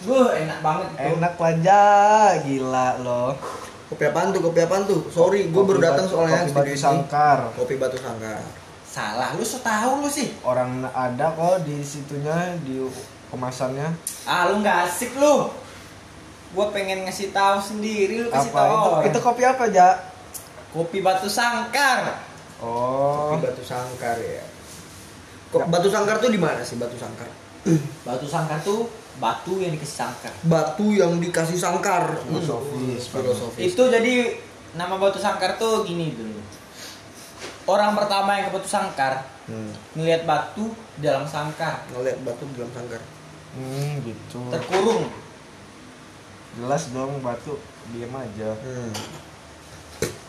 Gue 0.00 0.20
enak 0.36 0.58
banget 0.60 0.88
itu. 0.92 1.16
enak 1.16 1.34
aja 1.34 1.82
gila 2.38 2.88
loh 3.00 3.32
Kopi 3.84 4.04
apaan 4.04 4.28
tuh? 4.30 4.40
Kopi 4.42 4.60
apaan 4.60 4.84
tuh? 4.84 5.00
Sorry, 5.08 5.48
gue 5.48 5.62
baru 5.62 5.78
datang 5.78 6.04
soalnya 6.04 6.44
kopi 6.44 6.52
batu 6.52 6.74
sangkar 6.74 7.38
Kopi 7.54 7.74
batu 7.76 7.96
sangkar. 7.96 8.40
Salah, 8.84 9.32
lu 9.32 9.42
so 9.42 9.58
tahu 9.58 10.02
lu 10.02 10.08
sih. 10.08 10.36
orang 10.40 10.84
ada 10.86 11.32
kok 11.32 11.64
di 11.64 11.80
situnya 11.80 12.54
di 12.60 12.84
kemasannya 13.28 13.88
Ah, 14.22 14.46
lu 14.46 14.60
nggak 14.60 14.86
asik 14.86 15.16
lu. 15.16 15.50
Gua 16.54 16.70
pengen 16.70 17.02
ngasih 17.02 17.34
tahu 17.34 17.58
sendiri 17.58 18.22
lu 18.22 18.28
kasih 18.30 18.50
apa 18.50 18.60
tahu. 18.60 18.70
itu 18.70 18.88
orang. 18.88 19.04
itu 19.04 19.18
kopi 19.18 19.42
apa 19.42 19.64
ja 19.68 19.88
kopi 20.70 20.98
batu 21.00 21.26
sangkar. 21.26 22.22
oh 22.60 23.34
Kopi 23.34 23.42
batu 23.42 23.62
sangkar 23.62 24.16
ya. 24.20 24.44
Kok 25.50 25.66
batu 25.66 25.88
sangkar 25.88 26.18
tuh 26.18 26.30
di 26.30 26.38
mana 26.38 26.62
sih 26.62 26.76
batu 26.76 26.94
sangkar? 26.94 27.26
Batu 28.02 28.24
sangkar 28.24 28.60
tuh 28.60 28.86
batu 29.16 29.56
yang 29.56 29.70
dikasih 29.70 29.96
sangkar. 30.02 30.32
Batu 30.42 30.86
yang 30.90 31.16
dikasih 31.16 31.56
sangkar. 31.56 32.18
Filosofis, 32.20 33.02
Hmm, 33.04 33.12
filosofis. 33.14 33.62
Itu 33.70 33.88
jadi 33.88 34.36
nama 34.72 34.94
batu 34.94 35.16
sangkar 35.16 35.54
tuh 35.54 35.82
gini 35.82 36.12
dulu. 36.12 36.40
Orang 37.64 37.94
pertama 37.94 38.36
yang 38.36 38.48
ke 38.48 38.52
batu 38.52 38.68
sangkar 38.68 39.24
Hmm. 39.44 39.72
ngelihat 39.92 40.24
batu 40.24 40.72
dalam 40.96 41.24
sangkar 41.24 41.84
Ngeliat 41.90 42.16
batu 42.22 42.44
dalam 42.54 42.70
sangkar. 42.70 43.00
hmm 43.52 44.02
gitu 44.02 44.40
terkurung. 44.48 45.04
jelas 46.54 46.90
dong 46.90 47.18
batu 47.20 47.58
diam 47.90 48.14
aja 48.14 48.50
Hmm. 48.56 48.92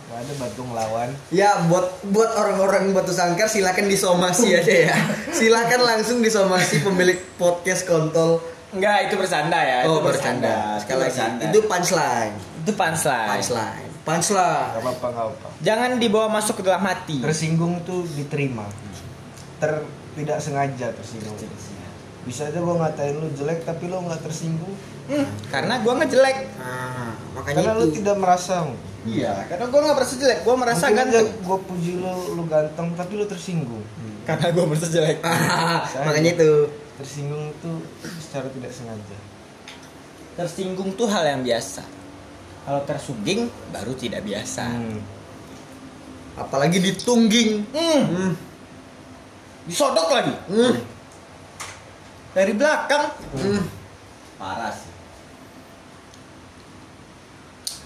Gak 0.05 0.21
ada 0.21 0.33
batu 0.37 0.61
ngelawan 0.61 1.09
Ya 1.33 1.65
buat 1.65 2.05
buat 2.13 2.29
orang-orang 2.37 2.93
batu 2.93 3.09
sangkar 3.09 3.49
silakan 3.49 3.89
disomasi 3.89 4.53
aja 4.53 4.93
ya. 4.93 4.97
Silakan 5.37 5.81
langsung 5.81 6.21
disomasi 6.21 6.85
pemilik 6.85 7.17
podcast 7.41 7.89
kontol. 7.89 8.37
Enggak, 8.69 9.09
itu 9.09 9.15
bercanda 9.17 9.57
ya. 9.57 9.77
Oh 9.89 9.97
itu 9.99 10.05
bercanda. 10.05 10.77
Sekali 10.77 11.09
lagi 11.09 11.19
itu 11.49 11.59
punchline. 11.65 12.35
itu 12.61 12.71
punchline. 12.77 13.29
Punchline. 13.33 13.89
Punchline. 14.05 14.69
Gak 14.77 14.83
apa-apa 14.85 15.07
gak 15.09 15.25
apa 15.33 15.47
Jangan 15.65 15.91
dibawa 15.97 16.27
masuk 16.29 16.61
ke 16.61 16.63
dalam 16.69 16.85
hati. 16.85 17.17
Tersinggung 17.25 17.81
tuh 17.81 18.05
diterima 18.13 18.69
Ter 19.57 19.81
tidak 20.15 20.37
sengaja 20.37 20.93
tersinggung 20.93 21.35
Bisa 22.25 22.41
aja 22.43 22.57
gua 22.57 22.75
ngatain 22.79 23.15
lu 23.15 23.29
jelek 23.31 23.61
tapi 23.61 23.85
lu 23.85 24.01
nggak 24.01 24.21
tersinggung 24.21 24.73
Hmm, 25.05 25.21
karena 25.47 25.77
gua 25.79 25.93
ngejelek. 25.95 26.49
Nah, 26.57 27.13
makanya 27.31 27.61
Karena 27.63 27.77
lu 27.77 27.85
itu. 27.85 28.01
tidak 28.01 28.17
merasa 28.17 28.65
Iya, 29.05 29.37
karena 29.45 29.65
gua 29.67 29.79
nggak 29.79 29.95
merasa 29.95 30.13
jelek, 30.15 30.39
gua 30.41 30.55
merasa 30.57 30.85
Mungkin 30.87 30.97
ganteng. 31.05 31.27
gua 31.39 31.57
puji 31.61 31.91
lu, 31.95 32.09
lu 32.33 32.43
ganteng 32.43 32.87
tapi 32.91 33.13
lu 33.13 33.25
tersinggung 33.25 33.85
Karena 34.25 34.49
gua 34.49 34.65
merasa 34.65 34.87
jelek. 34.87 35.21
makanya 36.01 36.31
itu. 36.33 36.51
Tersinggung 36.95 37.51
itu 37.51 37.71
secara 38.17 38.47
tidak 38.49 38.71
sengaja 38.71 39.17
Tersinggung 40.33 40.89
tuh 40.91 41.05
hal 41.05 41.23
yang 41.23 41.41
biasa. 41.41 41.83
Kalau 42.61 42.81
tersungging 42.81 43.45
baru 43.69 43.93
tidak 43.93 44.19
biasa. 44.21 44.65
hmm. 44.65 44.99
Apalagi 46.35 46.81
ditungging. 46.81 47.61
Hmm, 47.69 48.01
Hmm. 48.09 48.33
disodok 49.63 50.09
lagi 50.09 50.33
Hmm. 50.47 50.81
Dari 52.35 52.51
belakang. 52.51 53.15
Hmm. 53.31 53.63
Parah 54.35 54.75
sih. 54.75 54.91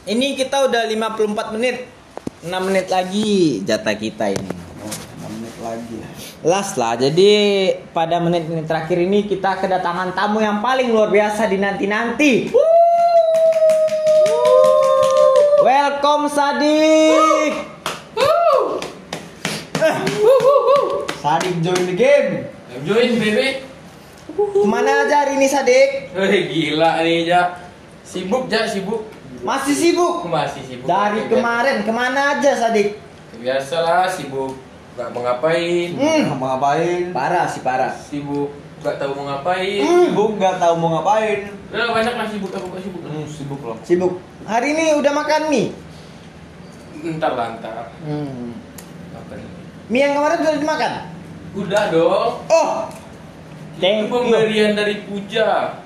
Ini 0.10 0.34
kita 0.34 0.66
udah 0.66 0.90
54 0.90 1.54
menit. 1.54 1.86
6 2.42 2.50
menit 2.66 2.90
lagi 2.90 3.62
jatah 3.62 3.94
kita 3.94 4.34
ini. 4.34 4.50
6 4.50 5.38
menit 5.38 5.56
lagi 5.62 5.98
Last 6.42 6.82
lah. 6.82 6.98
Jadi 6.98 7.30
pada 7.94 8.18
menit-menit 8.18 8.66
terakhir 8.66 8.98
ini 8.98 9.30
kita 9.30 9.62
kedatangan 9.62 10.18
tamu 10.18 10.42
yang 10.42 10.66
paling 10.66 10.90
luar 10.90 11.14
biasa 11.14 11.46
dinanti-nanti. 11.46 12.50
Welcome 15.62 16.26
Sadik. 16.32 17.54
Eh. 19.80 19.96
Sadik 21.22 21.56
join 21.62 21.84
the 21.86 21.96
game. 22.00 22.50
Join 22.88 23.20
bebe. 23.20 23.69
Ke 24.40 24.64
mana 24.64 25.04
aja 25.04 25.28
hari 25.28 25.36
ini 25.36 25.48
Sadik? 25.52 26.16
Hei 26.16 26.48
gila 26.48 27.04
nih 27.04 27.28
ja. 27.28 27.60
Sibuk 28.08 28.48
ja 28.48 28.64
sibuk. 28.64 29.04
Masih 29.44 29.76
sibuk. 29.76 30.24
Masih 30.28 30.64
sibuk. 30.64 30.88
Dari 30.88 31.28
Ya, 31.28 31.32
kemarin 31.32 31.78
ke 31.84 31.92
mana 31.92 32.40
aja 32.40 32.52
Sadik? 32.56 32.96
Biasalah 33.36 34.08
sibuk. 34.08 34.56
Gak 34.96 35.12
mau 35.12 35.24
ngapain. 35.24 35.96
Hmm. 35.96 36.40
Mau 36.40 36.48
ngapain? 36.56 37.12
Parah 37.12 37.48
sih 37.52 37.60
parah. 37.64 37.92
Sibuk. 37.92 38.52
Gak 38.80 38.96
tahu 38.96 39.12
mau 39.20 39.28
ngapain. 39.28 39.84
Sibuk 39.84 40.40
nggak 40.40 40.56
tahu 40.60 40.74
mau 40.80 40.90
ngapain. 41.00 41.52
Udah 41.70 41.92
banyak 41.92 42.16
lah 42.16 42.28
sibuk 42.32 42.52
aku 42.56 42.68
gak 42.72 42.84
sibuk. 42.84 43.02
Hmm, 43.04 43.26
sibuk 43.28 43.62
loh. 43.64 43.78
Sibuk. 43.84 44.14
Hari 44.48 44.68
ini 44.72 44.86
udah 44.96 45.12
makan 45.12 45.42
mie? 45.52 45.76
Ntar 47.00 47.32
lah 47.36 47.60
ntar. 47.60 47.92
Hmm. 48.08 48.56
Mie 49.92 50.00
yang 50.04 50.16
kemarin 50.16 50.38
sudah 50.40 50.56
dimakan? 50.60 50.92
Udah 51.56 51.84
dong. 51.92 52.32
Oh. 52.48 52.88
Thank 53.80 54.06
you. 54.06 54.12
pemberian 54.12 54.76
dari 54.76 55.02
Puja. 55.02 55.80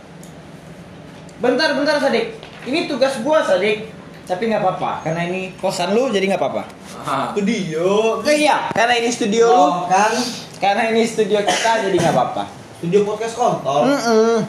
Bentar 1.38 1.78
bentar 1.78 1.98
Sadik. 2.00 2.38
Ini 2.64 2.86
tugas 2.86 3.22
gua 3.22 3.42
Sadik. 3.42 3.94
Tapi 4.24 4.48
nggak 4.48 4.64
apa-apa 4.64 5.04
karena 5.04 5.28
ini 5.28 5.52
kosan 5.60 5.92
lu 5.92 6.08
jadi 6.08 6.26
nggak 6.26 6.40
apa-apa. 6.40 6.64
Ah. 7.04 7.36
Studio. 7.36 8.18
Oh 8.18 8.34
iya, 8.34 8.72
karena 8.72 8.96
ini 8.96 9.12
studio 9.12 9.46
lu, 9.46 9.52
Oh, 9.52 9.74
kan 9.86 10.16
karena 10.58 10.90
ini 10.90 11.04
studio 11.04 11.44
kita 11.44 11.84
jadi 11.84 11.98
nggak 12.00 12.16
apa-apa. 12.16 12.44
studio 12.80 13.04
podcast 13.04 13.36
kontol. 13.36 13.84
Mm-mm. 13.86 14.48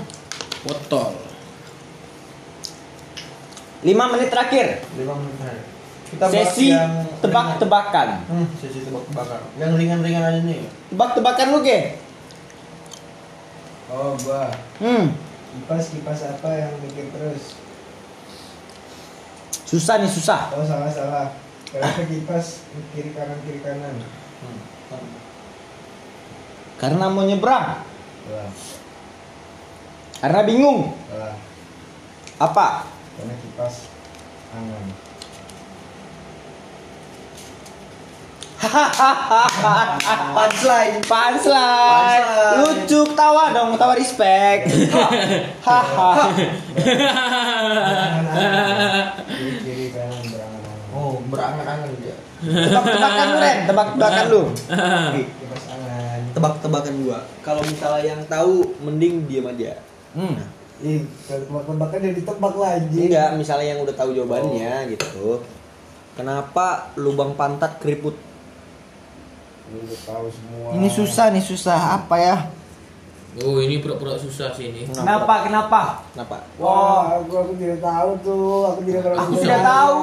Botol. 0.62 1.18
5 3.82 3.92
menit 4.14 4.28
terakhir. 4.30 4.66
5 4.94 5.02
menit 5.02 5.36
terakhir. 5.36 5.64
Kita 6.08 6.24
bahas 6.30 6.46
Sesi 6.46 6.66
yang 6.70 6.92
tebak-tebakan. 7.18 8.08
Hmm, 8.30 8.46
sesi 8.56 8.78
tebak-tebakan. 8.80 9.40
Yang 9.58 9.70
ringan-ringan 9.74 10.22
aja 10.22 10.40
nih. 10.40 10.62
Tebak-tebakan 10.94 11.46
lu, 11.50 11.58
Ge. 11.60 11.98
Oh, 13.94 14.18
gua. 14.26 14.50
Hmm. 14.82 15.14
Kipas 15.54 15.94
kipas 15.94 16.20
apa 16.26 16.50
yang 16.50 16.74
bikin 16.82 17.14
terus? 17.14 17.54
Susah 19.70 20.02
nih, 20.02 20.10
susah. 20.10 20.50
Oh, 20.50 20.66
salah 20.66 20.90
salah. 20.90 21.26
Kenapa 21.70 22.02
kipas 22.02 22.66
kiri 22.90 23.14
kanan 23.14 23.38
kiri 23.46 23.62
kanan? 23.62 24.02
Karena 26.82 27.06
mau 27.06 27.22
nyebrang. 27.22 27.86
Salah. 28.26 28.50
Karena 30.18 30.40
bingung. 30.42 30.98
Salah. 31.06 31.38
Apa? 32.42 32.90
Karena 33.14 33.34
kipas 33.38 33.86
angan. 34.50 35.03
Punchline. 39.64 40.00
Punchline. 40.34 40.96
Punchline. 41.04 42.26
Lucu 42.60 43.00
tawa 43.12 43.52
dong, 43.52 43.76
tawa 43.76 43.94
respect. 43.96 44.72
Hahaha. 45.64 46.32
Oh, 50.94 51.18
berangan-angan 51.26 51.90
dia. 51.98 52.14
Tebak-tebakan 52.38 53.26
lu, 53.26 53.36
Ren. 53.42 53.58
Tebak-tebakan 53.66 54.24
lu. 54.30 54.42
Tebak-tebakan 56.38 56.94
gua. 57.02 57.18
Kalau 57.42 57.62
misalnya 57.66 58.14
yang 58.14 58.22
tahu 58.30 58.78
mending 58.78 59.26
diam 59.26 59.50
aja. 59.50 59.74
Hmm. 60.14 60.38
Ih, 60.86 61.02
kalau 61.26 61.42
tebak-tebakan 61.50 61.98
jadi 62.14 62.22
tebak 62.22 62.54
lagi. 62.54 63.02
Enggak, 63.10 63.30
misalnya 63.34 63.66
yang 63.74 63.80
udah 63.82 63.94
tahu 63.98 64.10
jawabannya 64.14 64.72
gitu. 64.94 65.42
Kenapa 66.14 66.94
lubang 66.94 67.34
pantat 67.34 67.82
keriput? 67.82 68.14
Lu 69.72 69.78
udah 69.80 70.00
tahu 70.04 70.26
semua. 70.28 70.68
Ini 70.76 70.88
susah 70.92 71.26
nih, 71.32 71.44
susah. 71.44 71.78
Apa 72.00 72.16
ya? 72.20 72.36
Oh 73.42 73.58
ini 73.58 73.82
pura-pura 73.82 74.14
susah 74.14 74.54
sih 74.54 74.70
ini. 74.70 74.86
Kenapa? 74.86 75.42
Kenapa? 75.42 76.06
Kenapa? 76.14 76.46
Wah, 76.54 77.18
aku 77.18 77.34
aku 77.34 77.52
tidak 77.58 77.82
tahu 77.82 78.10
tuh. 78.22 78.58
Aku 78.70 78.80
tidak 78.86 79.00
pernah 79.02 79.18
Aku 79.26 79.32
tidak 79.42 79.60
tahu. 79.66 80.02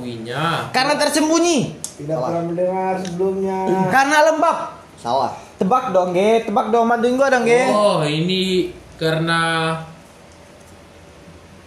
Tidak. 0.00 0.58
Karena 0.72 0.94
tersembunyi. 0.96 1.58
Tidak 2.00 2.16
pernah 2.16 2.42
mendengar 2.48 2.92
sebelumnya. 3.04 3.58
Karena 3.94 4.16
lembab. 4.32 4.58
Salah. 4.96 5.36
Tebak 5.60 5.92
dong, 5.92 6.16
Ge. 6.16 6.48
Tebak 6.48 6.72
dong, 6.72 6.88
bantuin 6.88 7.20
gua 7.20 7.28
dong, 7.28 7.44
Ge. 7.44 7.68
Oh 7.68 8.00
ini 8.04 8.72
karena 8.96 9.76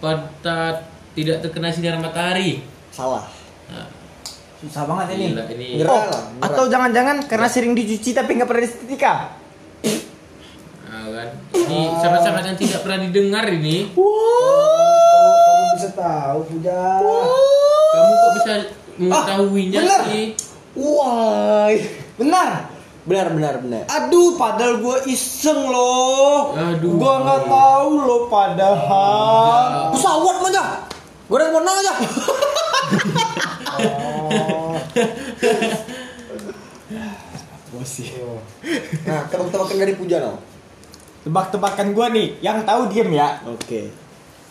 pantat 0.01 0.89
tidak 1.13 1.45
terkena 1.45 1.69
sinar 1.69 2.01
matahari. 2.01 2.65
Salah. 2.89 3.38
Susah 4.59 4.83
banget 4.83 5.15
ini. 5.15 5.25
gila, 5.31 5.43
ini. 5.49 5.67
Nyerah 5.77 5.87
Oh, 5.89 6.01
lah, 6.01 6.21
nyerah. 6.27 6.45
atau 6.45 6.63
jangan-jangan 6.67 7.17
karena 7.25 7.47
sering 7.47 7.71
dicuci 7.71 8.11
tapi 8.11 8.35
nggak 8.35 8.43
pernah 8.45 8.63
disetrika. 8.65 9.13
Nah, 10.83 11.05
kan. 11.09 11.27
Ini 11.53 11.79
sangat-sangat 11.95 12.43
yang 12.45 12.57
tidak 12.57 12.79
pernah 12.81 12.99
didengar 12.99 13.45
ini. 13.47 13.87
Kamu, 13.89 14.03
kamu 14.03 15.65
bisa 15.73 15.89
tahu, 15.93 16.39
Puja. 16.45 16.81
Kamu 17.89 18.11
kok 18.13 18.31
bisa 18.35 18.53
mengetahuinya 18.97 19.79
bener. 19.79 20.01
sih? 20.05 20.25
Wah. 20.75 21.71
Benar. 22.15 22.49
Benar, 23.01 23.27
benar, 23.31 23.53
benar. 23.57 23.83
Aduh, 23.87 24.35
padahal 24.35 24.77
gua 24.77 24.99
iseng 25.05 25.65
loh. 25.65 26.51
Aduh. 26.53 26.99
Gua 26.99 27.13
nggak 27.23 27.41
tahu 27.47 27.91
loh 27.97 28.21
padahal. 28.27 29.95
Pesawat 29.95 30.35
aja. 30.45 30.63
Goreng 31.25 31.49
warna 31.49 31.71
aja. 31.73 31.93
Oh, 34.29 34.77
Oh. 37.79 38.41
Nah, 39.05 39.21
tebak-tebakan 39.29 39.77
dari 39.77 39.93
Puja 39.93 40.17
no. 40.19 40.41
Tebak-tebakan 41.21 41.93
gua 41.93 42.09
nih, 42.09 42.41
yang 42.41 42.65
tahu 42.65 42.89
diem 42.89 43.13
ya. 43.13 43.39
Oke. 43.45 43.93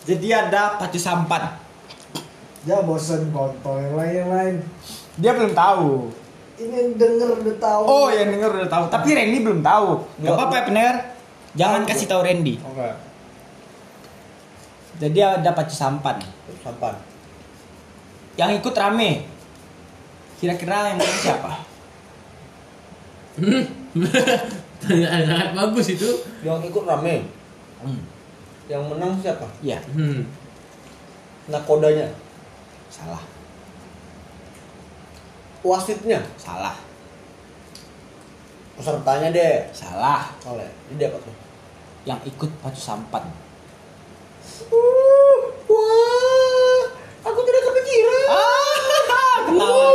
Jadi 0.07 0.27
ada 0.31 0.79
pacu 0.79 0.97
sampan. 0.97 1.59
ya 2.67 2.83
bosen 2.83 3.31
kontol 3.31 3.79
yang 3.79 3.95
lain 3.95 4.13
yang 4.13 4.29
lain. 4.31 4.55
Dia 5.19 5.31
belum 5.35 5.51
tahu. 5.55 6.11
Ini 6.59 6.75
yang 6.75 6.91
denger 6.99 7.29
udah 7.39 7.55
tahu. 7.55 7.83
Oh, 7.87 8.07
yang 8.11 8.29
denger 8.35 8.51
udah 8.51 8.69
tahu. 8.71 8.83
Tapi 8.91 9.07
Randy 9.15 9.39
belum 9.39 9.61
tahu. 9.63 9.89
Gak 10.23 10.33
apa-apa 10.35 10.53
ya 10.55 10.63
pendengar. 10.67 10.95
Jangan 11.55 11.81
kasih 11.87 12.07
tahu 12.07 12.21
Randy. 12.23 12.55
Oke. 12.59 12.89
Jadi 14.99 15.19
ada 15.23 15.49
pacu 15.55 15.71
sampan. 15.71 16.19
Sampan. 16.59 16.99
Yang 18.35 18.59
ikut 18.59 18.75
rame. 18.75 19.38
Kira-kira 20.39 20.95
yang 20.95 20.97
menang 20.97 21.19
siapa? 21.19 21.51
Pertanyaan 24.79 25.21
sangat 25.29 25.49
bagus 25.51 25.87
itu. 25.91 26.09
Yang 26.39 26.71
ikut 26.71 26.83
rame. 26.87 27.27
Hmm. 27.83 27.99
Yang 28.71 28.83
menang 28.87 29.11
siapa? 29.19 29.47
Iya, 29.59 29.79
Hmm. 29.91 30.23
Nakodanya. 31.49 32.07
salah. 32.89 33.21
Wasitnya. 35.61 36.23
Salah. 36.37 36.77
Pesertanya 38.77 39.29
deh. 39.29 39.67
Salah. 39.75 40.31
Oleh. 40.47 40.69
Ini 40.89 41.03
apa 41.05 41.17
tuh? 41.19 41.35
Yang 42.07 42.19
ikut 42.31 42.49
pacu 42.63 42.79
sampan. 42.79 43.27
Wah. 45.67 46.81
Aku 47.27 47.39
tidak 47.43 47.61
kepikiran. 47.67 48.25
Ketawa. 48.89 49.91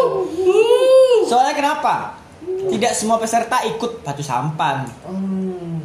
Soalnya 1.34 1.58
kenapa? 1.58 2.14
Tidak 2.46 2.92
semua 2.94 3.18
peserta 3.18 3.66
ikut 3.66 4.06
pacu 4.06 4.22
sampan. 4.22 4.86
Hmm. 5.02 5.82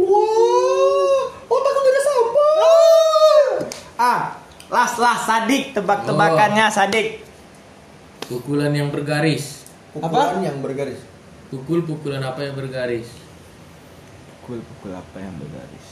Wah. 0.00 1.20
Otakku 1.44 1.80
tidak 1.84 2.04
sampai. 2.08 2.48
Ah, 4.00 4.40
las 4.72 4.96
las 4.96 5.28
sadik 5.28 5.76
tebak-tebakannya 5.76 6.72
sadik. 6.72 7.20
Pukulan 8.32 8.72
yang 8.72 8.88
bergaris. 8.88 9.68
Pukulan 9.92 10.40
yang 10.40 10.64
bergaris. 10.64 11.04
Pukul-pukulan 11.52 12.24
apa 12.24 12.48
yang 12.48 12.56
bergaris? 12.56 13.12
Pukul-pukul 14.40 14.96
apa 14.96 15.20
yang 15.20 15.36
bergaris? 15.36 15.86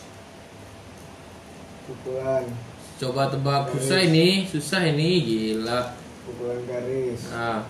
Pukulan, 1.85 2.49
Coba 2.97 3.29
tebak 3.29 3.77
susah 3.77 4.01
ini, 4.09 4.49
susah 4.49 4.89
ini, 4.89 5.21
gila. 5.21 6.04
Pukulan 6.25 6.61
garis. 6.65 7.21
Nah, 7.31 7.61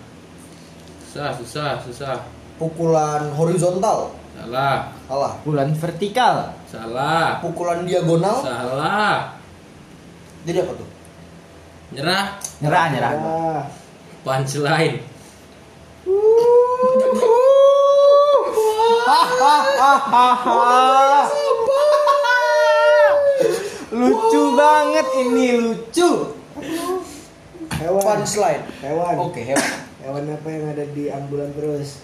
susah, 1.03 1.29
susah, 1.35 1.71
susah. 1.83 2.15
Pukulan 2.55 3.35
horizontal. 3.35 4.15
Salah, 4.35 4.91
Salah. 5.07 5.31
Pukulan 5.43 5.71
vertikal. 5.75 6.35
salah, 6.67 7.39
Pukulan 7.39 7.87
diagonal. 7.87 8.43
salah. 8.43 9.39
Jadi 10.45 10.59
apa 10.61 10.71
tuh? 10.75 10.89
Nyerah, 11.95 12.25
Nyerah, 12.59 12.85
nyerah. 12.91 13.11
Ah, 13.15 13.61
punchline. 14.23 14.99
lucu 23.95 24.41
banget 24.55 25.07
ini 25.21 25.47
lucu. 25.61 26.09
Hewan. 27.81 28.01
Punchline. 28.03 28.63
Hewan. 28.81 29.15
Oke, 29.19 29.41
hewan. 29.43 29.71
Hewan 30.05 30.23
apa 30.31 30.47
yang 30.53 30.63
ada 30.69 30.85
di 30.85 31.09
ambulan 31.09 31.49
terus? 31.57 31.97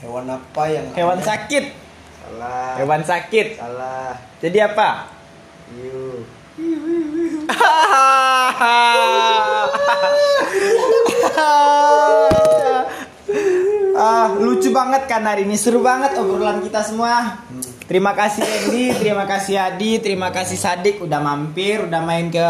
Hewan 0.00 0.24
apa 0.28 0.62
yang 0.72 0.86
Hewan 0.96 1.18
ada- 1.20 1.28
sakit. 1.28 1.64
Salah. 2.24 2.72
Hewan 2.80 3.02
sakit. 3.04 3.46
Salah. 3.60 4.16
Jadi 4.40 4.58
apa? 4.64 4.88
Hiu. 5.74 6.24
ah, 13.98 14.30
lucu 14.38 14.70
banget 14.70 15.10
kan 15.10 15.26
hari 15.26 15.42
ini 15.44 15.58
seru 15.58 15.82
banget 15.82 16.14
obrolan 16.18 16.62
kita 16.62 16.82
semua. 16.86 17.42
Terima 17.84 18.16
kasih 18.16 18.40
Andy, 18.40 18.96
terima 18.96 19.28
kasih 19.28 19.60
Adi, 19.60 20.00
terima 20.00 20.32
kasih 20.32 20.56
Sadik 20.56 21.04
udah 21.04 21.20
mampir, 21.20 21.84
udah 21.84 22.00
main 22.00 22.32
ke 22.32 22.40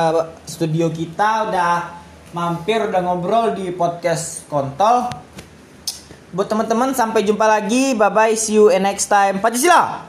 studio 0.47 0.95
kita, 0.95 1.51
udah 1.51 2.04
mampir, 2.35 2.83
udah 2.83 2.99
ngobrol 2.99 3.55
di 3.55 3.71
podcast 3.71 4.43
Kontol. 4.51 5.07
Buat 6.35 6.51
teman-teman 6.51 6.91
sampai 6.91 7.23
jumpa 7.23 7.47
lagi. 7.47 7.95
Bye 7.95 8.11
bye, 8.11 8.35
see 8.35 8.59
you 8.59 8.75
next 8.83 9.07
time. 9.07 9.39
Pancasila. 9.39 10.03